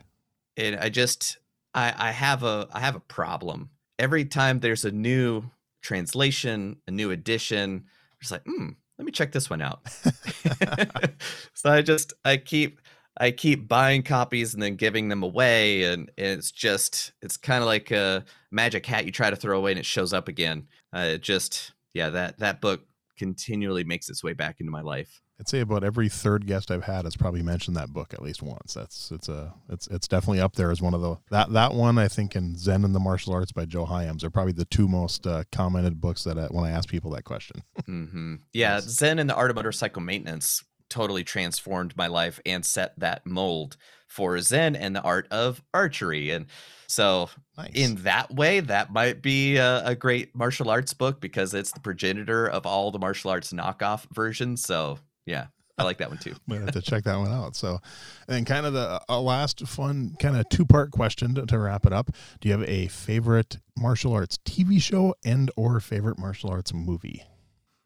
And 0.56 0.76
I 0.76 0.90
just, 0.90 1.38
I, 1.74 1.92
I 1.96 2.10
have 2.12 2.44
a, 2.44 2.68
I 2.72 2.78
have 2.78 2.94
a 2.94 3.00
problem. 3.00 3.70
Every 3.98 4.24
time 4.24 4.60
there's 4.60 4.84
a 4.84 4.92
new 4.92 5.42
translation, 5.82 6.76
a 6.86 6.92
new 6.92 7.10
edition, 7.10 7.86
it's 8.20 8.30
like, 8.30 8.44
hmm, 8.46 8.70
let 8.96 9.04
me 9.04 9.10
check 9.10 9.32
this 9.32 9.50
one 9.50 9.60
out. 9.60 9.80
so 11.52 11.72
I 11.72 11.82
just 11.82 12.12
I 12.24 12.36
keep 12.36 12.80
I 13.16 13.30
keep 13.30 13.68
buying 13.68 14.02
copies 14.02 14.54
and 14.54 14.62
then 14.62 14.76
giving 14.76 15.08
them 15.08 15.22
away, 15.22 15.84
and, 15.84 16.10
it's 16.16 16.50
just 16.50 17.12
it's 17.22 17.36
kind 17.36 17.62
of 17.62 17.66
like 17.66 17.90
a 17.90 18.24
magic 18.50 18.84
hat 18.86 19.04
you 19.04 19.12
try 19.12 19.30
to 19.30 19.36
throw 19.36 19.58
away 19.58 19.72
and 19.72 19.78
it 19.78 19.86
shows 19.86 20.12
up 20.12 20.28
again. 20.28 20.66
Uh, 20.94 21.10
it 21.14 21.22
just 21.22 21.72
yeah 21.92 22.10
that 22.10 22.38
that 22.38 22.60
book 22.60 22.82
continually 23.16 23.84
makes 23.84 24.08
its 24.08 24.24
way 24.24 24.32
back 24.32 24.60
into 24.60 24.72
my 24.72 24.80
life. 24.80 25.20
I'd 25.38 25.48
say 25.48 25.60
about 25.60 25.82
every 25.82 26.08
third 26.08 26.46
guest 26.46 26.70
I've 26.70 26.84
had 26.84 27.06
has 27.06 27.16
probably 27.16 27.42
mentioned 27.42 27.76
that 27.76 27.92
book 27.92 28.14
at 28.14 28.22
least 28.22 28.40
once. 28.40 28.74
That's 28.74 29.10
it's 29.10 29.28
a 29.28 29.52
it's 29.68 29.88
it's 29.88 30.06
definitely 30.06 30.40
up 30.40 30.54
there 30.54 30.70
as 30.70 30.80
one 30.80 30.94
of 30.94 31.00
the 31.00 31.16
that 31.30 31.52
that 31.52 31.74
one 31.74 31.98
I 31.98 32.06
think 32.06 32.36
in 32.36 32.56
Zen 32.56 32.84
and 32.84 32.94
the 32.94 33.00
Martial 33.00 33.32
Arts 33.34 33.50
by 33.50 33.64
Joe 33.64 33.84
Hyams 33.84 34.22
are 34.22 34.30
probably 34.30 34.52
the 34.52 34.64
two 34.64 34.86
most 34.86 35.26
uh, 35.26 35.42
commented 35.50 36.00
books 36.00 36.22
that 36.24 36.38
I, 36.38 36.46
when 36.46 36.64
I 36.64 36.70
ask 36.70 36.88
people 36.88 37.10
that 37.12 37.24
question. 37.24 37.62
mm-hmm. 37.82 38.36
Yeah, 38.52 38.76
yes. 38.76 38.84
Zen 38.84 39.18
and 39.18 39.28
the 39.28 39.34
Art 39.34 39.50
of 39.50 39.56
Motorcycle 39.56 40.02
Maintenance 40.02 40.62
totally 40.90 41.24
transformed 41.24 41.96
my 41.96 42.06
life 42.06 42.40
and 42.44 42.64
set 42.64 42.98
that 42.98 43.26
mold 43.26 43.76
for 44.06 44.38
Zen 44.40 44.76
and 44.76 44.94
the 44.94 45.02
art 45.02 45.26
of 45.30 45.62
archery. 45.72 46.30
And 46.30 46.46
so, 46.86 47.30
nice. 47.56 47.72
in 47.74 47.96
that 47.96 48.32
way, 48.32 48.60
that 48.60 48.92
might 48.92 49.22
be 49.22 49.56
a, 49.56 49.84
a, 49.84 49.94
great 49.96 50.36
martial 50.36 50.70
arts 50.70 50.94
book 50.94 51.20
because 51.20 51.52
it's 51.52 51.72
the 51.72 51.80
progenitor 51.80 52.46
of 52.46 52.66
all 52.66 52.92
the 52.92 52.98
martial 52.98 53.30
arts 53.30 53.52
knockoff 53.52 54.06
versions. 54.14 54.62
So, 54.62 54.98
yeah. 55.26 55.46
I 55.76 55.82
like 55.82 55.98
that 55.98 56.08
one 56.08 56.18
too. 56.18 56.34
we 56.46 56.56
have 56.56 56.70
to 56.70 56.80
check 56.80 57.02
that 57.04 57.16
one 57.16 57.32
out. 57.32 57.56
So, 57.56 57.80
and 58.28 58.46
kind 58.46 58.64
of 58.64 58.74
the 58.74 59.00
a 59.08 59.20
last 59.20 59.66
fun 59.66 60.14
kind 60.20 60.36
of 60.36 60.48
two 60.48 60.64
part 60.64 60.92
question 60.92 61.34
to, 61.34 61.46
to 61.46 61.58
wrap 61.58 61.84
it 61.84 61.92
up. 61.92 62.10
Do 62.40 62.48
you 62.48 62.56
have 62.56 62.68
a 62.68 62.86
favorite 62.86 63.58
martial 63.76 64.12
arts 64.12 64.38
TV 64.44 64.80
show 64.80 65.16
and 65.24 65.50
or 65.56 65.80
favorite 65.80 66.18
martial 66.18 66.50
arts 66.50 66.72
movie? 66.72 67.24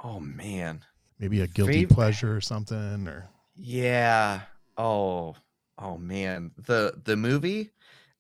Oh 0.04 0.20
man, 0.20 0.84
maybe 1.18 1.40
a 1.40 1.46
guilty 1.46 1.86
Fav- 1.86 1.90
pleasure 1.90 2.36
or 2.36 2.40
something 2.40 3.06
or 3.08 3.28
yeah. 3.56 4.42
Oh 4.76 5.36
oh 5.78 5.98
man. 5.98 6.52
The 6.56 7.00
the 7.04 7.16
movie 7.16 7.70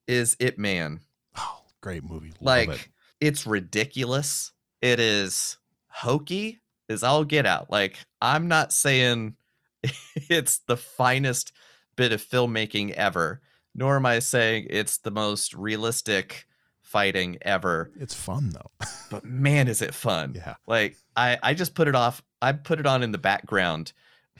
is 0.06 0.36
Ip 0.40 0.58
Man. 0.58 1.00
Oh 1.36 1.62
great 1.80 2.04
movie. 2.04 2.32
Love 2.40 2.68
like 2.68 2.68
it. 2.70 2.88
it's 3.20 3.46
ridiculous. 3.46 4.52
It 4.80 5.00
is 5.00 5.58
hokey 5.88 6.60
is 6.88 7.02
all 7.02 7.24
get 7.24 7.46
out. 7.46 7.70
Like 7.70 7.98
i'm 8.20 8.48
not 8.48 8.72
saying 8.72 9.36
it's 10.14 10.58
the 10.66 10.76
finest 10.76 11.52
bit 11.96 12.12
of 12.12 12.22
filmmaking 12.22 12.92
ever 12.92 13.40
nor 13.74 13.96
am 13.96 14.06
i 14.06 14.18
saying 14.18 14.66
it's 14.70 14.98
the 14.98 15.10
most 15.10 15.54
realistic 15.54 16.46
fighting 16.88 17.36
ever. 17.42 17.90
It's 18.00 18.14
fun 18.14 18.50
though. 18.50 18.70
but 19.10 19.24
man, 19.24 19.68
is 19.68 19.82
it 19.82 19.94
fun. 19.94 20.32
Yeah. 20.34 20.54
Like 20.66 20.96
I, 21.16 21.38
I 21.42 21.54
just 21.54 21.74
put 21.74 21.86
it 21.86 21.94
off. 21.94 22.22
I 22.40 22.52
put 22.52 22.80
it 22.80 22.86
on 22.86 23.02
in 23.02 23.12
the 23.12 23.18
background 23.18 23.92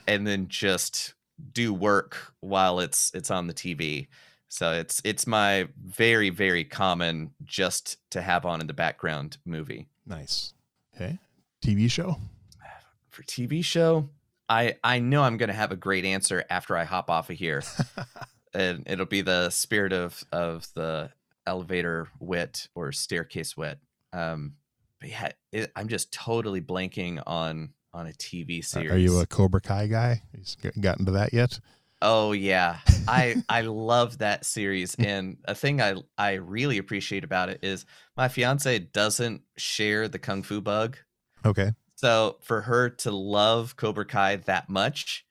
and 0.07 0.25
then 0.25 0.47
just 0.47 1.13
do 1.53 1.73
work 1.73 2.33
while 2.39 2.79
it's 2.79 3.11
it's 3.13 3.29
on 3.29 3.47
the 3.47 3.53
TV. 3.53 4.07
So 4.47 4.71
it's 4.71 4.99
it's 5.05 5.27
my 5.27 5.67
very, 5.79 6.31
very 6.31 6.63
common 6.63 7.31
just 7.43 7.97
to 8.11 8.21
have 8.21 8.45
on 8.45 8.61
in 8.61 8.67
the 8.67 8.73
background 8.73 9.37
movie. 9.45 9.87
Nice. 10.07 10.53
Okay. 10.95 11.19
TV 11.63 11.89
show? 11.89 12.17
For 13.09 13.21
TV 13.23 13.63
show, 13.63 14.09
I 14.47 14.75
I 14.83 14.99
know 14.99 15.21
I'm 15.21 15.37
gonna 15.37 15.53
have 15.53 15.71
a 15.71 15.75
great 15.75 16.03
answer 16.03 16.43
after 16.49 16.75
I 16.75 16.83
hop 16.83 17.11
off 17.11 17.29
of 17.29 17.37
here. 17.37 17.61
and 18.55 18.83
it'll 18.87 19.05
be 19.05 19.21
the 19.21 19.51
spirit 19.51 19.93
of 19.93 20.23
of 20.31 20.67
the 20.73 21.11
elevator 21.49 22.07
wit 22.19 22.69
or 22.75 22.91
staircase 22.91 23.57
wit. 23.57 23.79
Um, 24.13 24.53
but 24.99 25.09
yeah, 25.09 25.31
it, 25.51 25.71
I'm 25.75 25.87
just 25.87 26.13
totally 26.13 26.61
blanking 26.61 27.21
on 27.25 27.73
on 27.93 28.07
a 28.07 28.11
TV 28.11 28.63
series. 28.63 28.91
Are 28.91 28.97
you 28.97 29.19
a 29.19 29.25
Cobra 29.25 29.59
Kai 29.59 29.87
guy? 29.87 30.21
He's 30.35 30.55
gotten 30.79 31.05
to 31.05 31.11
that 31.11 31.33
yet? 31.33 31.59
Oh 32.01 32.31
yeah, 32.31 32.77
I 33.07 33.41
I 33.49 33.61
love 33.61 34.19
that 34.19 34.45
series, 34.45 34.95
and 34.95 35.37
a 35.45 35.55
thing 35.55 35.81
I 35.81 35.95
I 36.17 36.33
really 36.33 36.77
appreciate 36.77 37.23
about 37.23 37.49
it 37.49 37.59
is 37.63 37.85
my 38.15 38.27
fiance 38.27 38.79
doesn't 38.79 39.41
share 39.57 40.07
the 40.07 40.19
kung 40.19 40.43
fu 40.43 40.61
bug. 40.61 40.97
Okay. 41.45 41.71
So 41.95 42.37
for 42.41 42.61
her 42.61 42.89
to 42.89 43.11
love 43.11 43.75
Cobra 43.75 44.05
Kai 44.05 44.37
that 44.37 44.69
much 44.69 45.25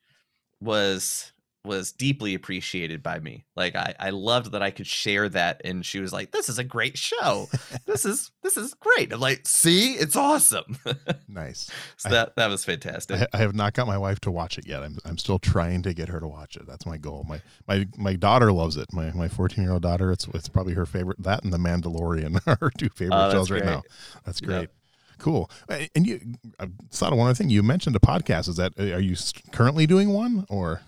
was 0.61 1.31
was 1.65 1.91
deeply 1.91 2.33
appreciated 2.35 3.03
by 3.03 3.19
me. 3.19 3.45
Like 3.55 3.75
I, 3.75 3.93
I 3.99 4.09
loved 4.11 4.53
that 4.53 4.61
I 4.61 4.71
could 4.71 4.87
share 4.87 5.27
that 5.29 5.61
and 5.65 5.85
she 5.85 5.99
was 5.99 6.13
like, 6.13 6.31
This 6.31 6.47
is 6.47 6.57
a 6.57 6.63
great 6.63 6.97
show. 6.97 7.47
this 7.85 8.05
is 8.05 8.31
this 8.43 8.55
is 8.55 8.73
great. 8.75 9.11
I'm 9.11 9.19
like, 9.19 9.47
see, 9.47 9.93
it's 9.93 10.15
awesome. 10.15 10.77
nice. 11.27 11.69
So 11.97 12.09
I, 12.09 12.11
that 12.13 12.35
that 12.37 12.47
was 12.47 12.63
fantastic. 12.63 13.21
I, 13.21 13.27
I, 13.33 13.37
have 13.37 13.55
not 13.55 13.73
got 13.73 13.87
my 13.87 13.97
wife 13.97 14.19
to 14.21 14.31
watch 14.31 14.57
it 14.57 14.67
yet. 14.67 14.83
I'm 14.83 14.97
I'm 15.05 15.17
still 15.17 15.39
trying 15.39 15.81
to 15.83 15.93
get 15.93 16.09
her 16.09 16.19
to 16.19 16.27
watch 16.27 16.55
it. 16.55 16.65
That's 16.65 16.85
my 16.85 16.97
goal. 16.97 17.25
My 17.27 17.41
my 17.67 17.85
my 17.97 18.15
daughter 18.15 18.51
loves 18.51 18.77
it. 18.77 18.91
My 18.93 19.11
my 19.11 19.27
14 19.27 19.63
year 19.63 19.73
old 19.73 19.81
daughter, 19.81 20.11
it's 20.11 20.27
it's 20.33 20.49
probably 20.49 20.73
her 20.73 20.85
favorite 20.85 21.21
that 21.23 21.43
and 21.43 21.51
the 21.51 21.57
Mandalorian 21.57 22.41
are 22.47 22.57
her 22.61 22.71
two 22.77 22.89
favorite 22.89 23.27
oh, 23.27 23.31
shows 23.31 23.51
right 23.51 23.65
now. 23.65 23.83
That's 24.25 24.39
great. 24.39 24.61
Yep. 24.61 24.71
Cool. 25.17 25.51
And 25.67 26.07
you, 26.07 26.21
I 26.61 26.69
thought 26.91 27.11
of 27.11 27.17
one 27.17 27.27
other 27.27 27.35
thing. 27.35 27.49
You 27.49 27.61
mentioned 27.61 27.93
a 27.95 27.99
podcast. 27.99 28.47
Is 28.47 28.55
that 28.55 28.71
uh, 28.79 28.95
are 28.95 29.01
you 29.01 29.17
currently 29.51 29.85
doing 29.85 30.13
one 30.13 30.45
or? 30.49 30.81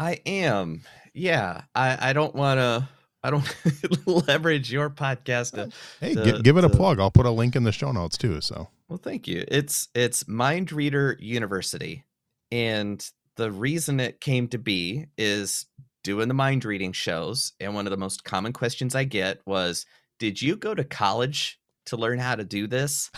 I 0.00 0.18
am. 0.24 0.80
Yeah. 1.12 1.62
I, 1.74 2.10
I 2.10 2.12
don't 2.14 2.34
want 2.34 2.58
to. 2.58 2.88
I 3.22 3.30
don't 3.30 3.56
leverage 4.06 4.72
your 4.72 4.88
podcast. 4.88 5.52
To, 5.52 5.70
hey, 6.00 6.14
to, 6.14 6.24
give, 6.24 6.42
give 6.42 6.56
it 6.56 6.62
to, 6.62 6.68
a 6.68 6.70
plug. 6.70 6.98
I'll 6.98 7.10
put 7.10 7.26
a 7.26 7.30
link 7.30 7.54
in 7.54 7.64
the 7.64 7.72
show 7.72 7.92
notes 7.92 8.16
too. 8.16 8.40
So. 8.40 8.68
Well, 8.88 8.96
thank 8.96 9.28
you. 9.28 9.44
It's 9.46 9.88
it's 9.94 10.26
Mind 10.26 10.72
Reader 10.72 11.18
University, 11.20 12.06
and 12.50 13.06
the 13.36 13.52
reason 13.52 14.00
it 14.00 14.22
came 14.22 14.48
to 14.48 14.58
be 14.58 15.08
is 15.18 15.66
doing 16.02 16.28
the 16.28 16.34
mind 16.34 16.64
reading 16.64 16.92
shows. 16.92 17.52
And 17.60 17.74
one 17.74 17.86
of 17.86 17.90
the 17.90 17.98
most 17.98 18.24
common 18.24 18.54
questions 18.54 18.94
I 18.94 19.04
get 19.04 19.40
was, 19.44 19.84
"Did 20.18 20.40
you 20.40 20.56
go 20.56 20.74
to 20.74 20.82
college 20.82 21.60
to 21.86 21.98
learn 21.98 22.18
how 22.18 22.36
to 22.36 22.44
do 22.44 22.66
this?" 22.66 23.10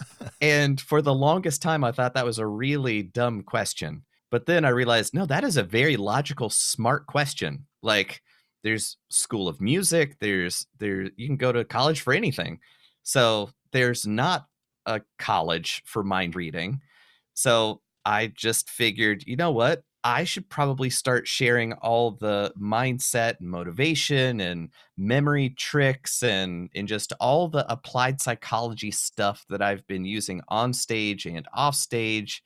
and 0.40 0.80
for 0.80 1.02
the 1.02 1.14
longest 1.14 1.60
time, 1.60 1.84
I 1.84 1.92
thought 1.92 2.14
that 2.14 2.24
was 2.24 2.38
a 2.38 2.46
really 2.46 3.02
dumb 3.02 3.42
question 3.42 4.04
but 4.30 4.46
then 4.46 4.64
I 4.64 4.70
realized, 4.70 5.14
no, 5.14 5.26
that 5.26 5.44
is 5.44 5.56
a 5.56 5.62
very 5.62 5.96
logical, 5.96 6.50
smart 6.50 7.06
question. 7.06 7.66
Like 7.82 8.22
there's 8.62 8.96
school 9.08 9.48
of 9.48 9.60
music, 9.60 10.18
there's 10.20 10.66
there 10.78 11.10
you 11.16 11.26
can 11.26 11.36
go 11.36 11.52
to 11.52 11.64
college 11.64 12.00
for 12.00 12.12
anything. 12.12 12.60
So 13.02 13.50
there's 13.72 14.06
not 14.06 14.46
a 14.86 15.00
college 15.18 15.82
for 15.84 16.02
mind 16.02 16.36
reading. 16.36 16.80
So 17.34 17.80
I 18.04 18.28
just 18.28 18.70
figured, 18.70 19.24
you 19.26 19.36
know 19.36 19.50
what? 19.50 19.82
I 20.02 20.24
should 20.24 20.48
probably 20.48 20.88
start 20.88 21.28
sharing 21.28 21.74
all 21.74 22.12
the 22.12 22.54
mindset 22.58 23.40
and 23.40 23.50
motivation 23.50 24.40
and 24.40 24.70
memory 24.96 25.50
tricks 25.50 26.22
and, 26.22 26.70
and 26.74 26.88
just 26.88 27.12
all 27.20 27.48
the 27.48 27.70
applied 27.70 28.20
psychology 28.20 28.90
stuff 28.90 29.44
that 29.50 29.60
I've 29.60 29.86
been 29.86 30.06
using 30.06 30.40
on 30.48 30.72
stage 30.72 31.26
and 31.26 31.46
off 31.52 31.74
stage 31.74 32.42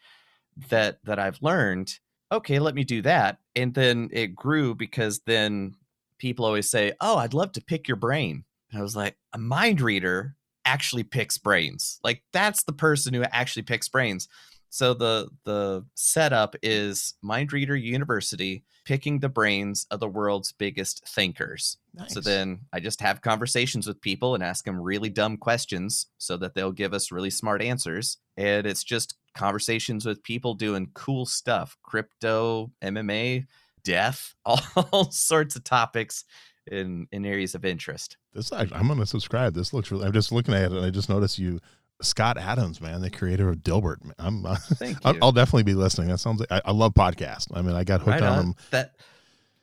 that 0.68 0.98
that 1.04 1.18
I've 1.18 1.42
learned, 1.42 1.98
okay, 2.32 2.58
let 2.58 2.74
me 2.74 2.84
do 2.84 3.02
that. 3.02 3.38
And 3.56 3.74
then 3.74 4.08
it 4.12 4.34
grew 4.34 4.74
because 4.74 5.20
then 5.20 5.74
people 6.18 6.44
always 6.44 6.70
say, 6.70 6.92
"Oh, 7.00 7.16
I'd 7.16 7.34
love 7.34 7.52
to 7.52 7.62
pick 7.62 7.88
your 7.88 7.96
brain." 7.96 8.44
And 8.70 8.78
I 8.78 8.82
was 8.82 8.96
like, 8.96 9.16
"A 9.32 9.38
mind 9.38 9.80
reader 9.80 10.36
actually 10.64 11.04
picks 11.04 11.38
brains. 11.38 12.00
Like 12.02 12.22
that's 12.32 12.64
the 12.64 12.72
person 12.72 13.14
who 13.14 13.22
actually 13.24 13.62
picks 13.62 13.88
brains." 13.88 14.28
So 14.74 14.92
the 14.92 15.28
the 15.44 15.84
setup 15.94 16.56
is 16.60 17.14
Mind 17.22 17.52
Reader 17.52 17.76
University 17.76 18.64
picking 18.84 19.20
the 19.20 19.28
brains 19.28 19.86
of 19.92 20.00
the 20.00 20.08
world's 20.08 20.50
biggest 20.50 21.06
thinkers. 21.08 21.78
Nice. 21.94 22.12
So 22.12 22.20
then 22.20 22.62
I 22.72 22.80
just 22.80 23.00
have 23.00 23.22
conversations 23.22 23.86
with 23.86 24.00
people 24.00 24.34
and 24.34 24.42
ask 24.42 24.64
them 24.64 24.80
really 24.80 25.10
dumb 25.10 25.36
questions 25.36 26.08
so 26.18 26.36
that 26.38 26.54
they'll 26.54 26.72
give 26.72 26.92
us 26.92 27.12
really 27.12 27.30
smart 27.30 27.62
answers. 27.62 28.18
And 28.36 28.66
it's 28.66 28.82
just 28.82 29.14
conversations 29.34 30.06
with 30.06 30.22
people 30.22 30.54
doing 30.54 30.90
cool 30.94 31.26
stuff 31.26 31.76
crypto, 31.82 32.70
MMA, 32.82 33.46
death, 33.82 34.34
all 34.44 35.10
sorts 35.10 35.56
of 35.56 35.64
topics 35.64 36.24
in 36.70 37.06
in 37.12 37.24
areas 37.24 37.54
of 37.54 37.64
interest. 37.64 38.16
This 38.32 38.52
I'm 38.52 38.68
going 38.68 38.98
to 38.98 39.06
subscribe. 39.06 39.54
This 39.54 39.72
looks 39.72 39.90
really. 39.90 40.06
I'm 40.06 40.12
just 40.12 40.32
looking 40.32 40.54
at 40.54 40.62
it, 40.62 40.72
and 40.72 40.84
I 40.84 40.90
just 40.90 41.08
noticed 41.08 41.38
you, 41.38 41.60
Scott 42.02 42.38
Adams, 42.38 42.80
man, 42.80 43.00
the 43.00 43.10
creator 43.10 43.48
of 43.48 43.58
Dilbert. 43.58 43.98
I'm. 44.18 44.44
Uh, 44.44 44.56
I'll, 45.04 45.16
I'll, 45.22 45.32
definitely 45.32 45.64
be 45.64 45.74
listening. 45.74 46.08
That 46.08 46.18
sounds 46.18 46.40
like 46.40 46.50
I, 46.50 46.60
I 46.64 46.72
love 46.72 46.94
podcasts. 46.94 47.46
I 47.54 47.62
mean, 47.62 47.74
I 47.74 47.84
got 47.84 48.00
hooked 48.00 48.20
right 48.20 48.22
on. 48.22 48.38
on 48.38 48.38
them. 48.38 48.54
That 48.70 48.94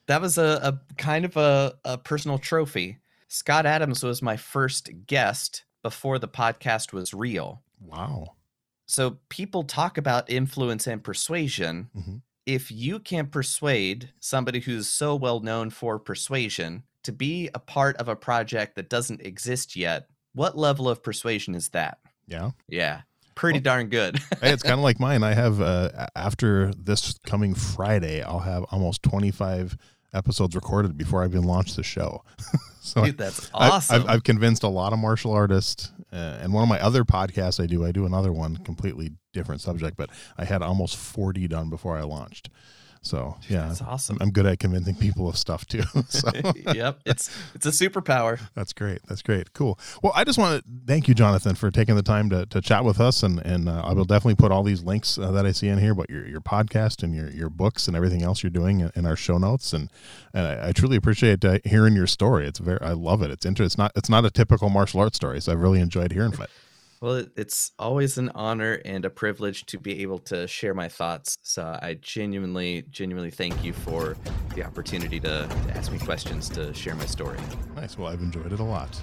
that 0.06 0.20
was 0.20 0.38
a, 0.38 0.60
a 0.62 0.94
kind 0.96 1.24
of 1.24 1.36
a, 1.36 1.74
a 1.84 1.98
personal 1.98 2.38
trophy. 2.38 2.98
Scott 3.28 3.66
Adams 3.66 4.02
was 4.02 4.20
my 4.20 4.36
first 4.36 4.90
guest 5.06 5.64
before 5.82 6.18
the 6.18 6.28
podcast 6.28 6.92
was 6.92 7.14
real. 7.14 7.62
Wow. 7.80 8.36
So 8.92 9.16
people 9.30 9.62
talk 9.62 9.96
about 9.96 10.28
influence 10.28 10.86
and 10.86 11.02
persuasion. 11.02 11.88
Mm-hmm. 11.96 12.16
If 12.44 12.70
you 12.70 12.98
can 12.98 13.28
persuade 13.28 14.10
somebody 14.20 14.60
who's 14.60 14.86
so 14.86 15.16
well 15.16 15.40
known 15.40 15.70
for 15.70 15.98
persuasion 15.98 16.82
to 17.04 17.12
be 17.12 17.48
a 17.54 17.58
part 17.58 17.96
of 17.96 18.08
a 18.08 18.16
project 18.16 18.76
that 18.76 18.90
doesn't 18.90 19.22
exist 19.22 19.76
yet, 19.76 20.08
what 20.34 20.58
level 20.58 20.90
of 20.90 21.02
persuasion 21.02 21.54
is 21.54 21.70
that? 21.70 22.00
Yeah. 22.26 22.50
Yeah. 22.68 23.00
pretty 23.34 23.60
darn 23.60 23.88
good. 23.88 24.18
hey, 24.42 24.52
it's 24.52 24.62
kind 24.62 24.74
of 24.74 24.80
like 24.80 25.00
mine. 25.00 25.22
I 25.22 25.32
have 25.32 25.62
uh, 25.62 26.08
after 26.14 26.70
this 26.74 27.18
coming 27.24 27.54
Friday, 27.54 28.22
I'll 28.22 28.40
have 28.40 28.64
almost 28.64 29.02
25 29.04 29.74
episodes 30.12 30.54
recorded 30.54 30.98
before 30.98 31.22
I 31.22 31.26
even 31.26 31.44
launch 31.44 31.76
the 31.76 31.82
show. 31.82 32.24
so 32.82 33.06
Dude, 33.06 33.16
that's 33.16 33.50
awesome. 33.54 34.02
I've, 34.02 34.08
I've, 34.08 34.22
convinced 34.22 34.62
a 34.62 34.68
lot 34.68 34.92
of 34.92 34.98
martial 34.98 35.32
artists, 35.32 35.92
uh, 36.12 36.38
and 36.40 36.52
one 36.52 36.62
of 36.62 36.68
my 36.68 36.80
other 36.80 37.04
podcasts 37.04 37.62
I 37.62 37.66
do, 37.66 37.84
I 37.84 37.92
do 37.92 38.04
another 38.04 38.32
one 38.32 38.56
completely 38.58 39.12
different 39.32 39.60
subject, 39.60 39.96
but 39.96 40.10
I 40.36 40.44
had 40.44 40.62
almost 40.62 40.96
40 40.96 41.48
done 41.48 41.70
before 41.70 41.96
I 41.96 42.02
launched. 42.02 42.50
So 43.02 43.36
yeah, 43.48 43.66
that's 43.66 43.82
awesome. 43.82 44.16
I'm 44.20 44.30
good 44.30 44.46
at 44.46 44.60
convincing 44.60 44.94
people 44.94 45.28
of 45.28 45.36
stuff 45.36 45.66
too. 45.66 45.82
So. 46.08 46.30
yep, 46.74 47.00
it's 47.06 47.30
it's 47.54 47.64
a 47.64 47.70
superpower. 47.70 48.38
That's 48.54 48.72
great. 48.72 49.00
That's 49.08 49.22
great. 49.22 49.52
Cool. 49.54 49.78
Well, 50.02 50.12
I 50.14 50.24
just 50.24 50.38
want 50.38 50.62
to 50.62 50.70
thank 50.86 51.08
you, 51.08 51.14
Jonathan, 51.14 51.54
for 51.54 51.70
taking 51.70 51.96
the 51.96 52.02
time 52.02 52.28
to, 52.30 52.44
to 52.46 52.60
chat 52.60 52.84
with 52.84 53.00
us, 53.00 53.22
and 53.22 53.38
and 53.40 53.68
uh, 53.68 53.82
I 53.84 53.92
will 53.92 54.04
definitely 54.04 54.34
put 54.34 54.52
all 54.52 54.62
these 54.62 54.82
links 54.82 55.16
uh, 55.16 55.30
that 55.32 55.46
I 55.46 55.52
see 55.52 55.68
in 55.68 55.78
here, 55.78 55.94
but 55.94 56.10
your 56.10 56.26
your 56.26 56.40
podcast 56.40 57.02
and 57.02 57.14
your 57.14 57.30
your 57.30 57.48
books 57.48 57.88
and 57.88 57.96
everything 57.96 58.22
else 58.22 58.42
you're 58.42 58.50
doing 58.50 58.80
in, 58.80 58.92
in 58.94 59.06
our 59.06 59.16
show 59.16 59.38
notes, 59.38 59.72
and 59.72 59.90
and 60.34 60.46
I, 60.46 60.68
I 60.68 60.72
truly 60.72 60.96
appreciate 60.96 61.44
uh, 61.44 61.58
hearing 61.64 61.94
your 61.94 62.06
story. 62.06 62.46
It's 62.46 62.58
very 62.58 62.80
I 62.80 62.92
love 62.92 63.22
it. 63.22 63.30
It's 63.30 63.46
interesting. 63.46 63.66
It's 63.66 63.78
not 63.78 63.92
it's 63.96 64.10
not 64.10 64.24
a 64.24 64.30
typical 64.30 64.68
martial 64.68 65.00
arts 65.00 65.16
story, 65.16 65.40
so 65.40 65.52
I've 65.52 65.60
really 65.60 65.80
enjoyed 65.80 66.12
hearing 66.12 66.32
it. 66.34 66.50
Well, 67.02 67.24
it's 67.36 67.72
always 67.80 68.16
an 68.16 68.30
honor 68.32 68.80
and 68.84 69.04
a 69.04 69.10
privilege 69.10 69.66
to 69.66 69.78
be 69.78 70.02
able 70.02 70.20
to 70.20 70.46
share 70.46 70.72
my 70.72 70.88
thoughts. 70.88 71.36
So 71.42 71.76
I 71.82 71.94
genuinely, 72.00 72.84
genuinely 72.90 73.32
thank 73.32 73.64
you 73.64 73.72
for 73.72 74.16
the 74.54 74.64
opportunity 74.64 75.18
to, 75.18 75.48
to 75.48 75.76
ask 75.76 75.90
me 75.90 75.98
questions 75.98 76.48
to 76.50 76.72
share 76.72 76.94
my 76.94 77.06
story. 77.06 77.40
Nice. 77.74 77.98
Well, 77.98 78.06
I've 78.06 78.20
enjoyed 78.20 78.52
it 78.52 78.60
a 78.60 78.62
lot. 78.62 79.02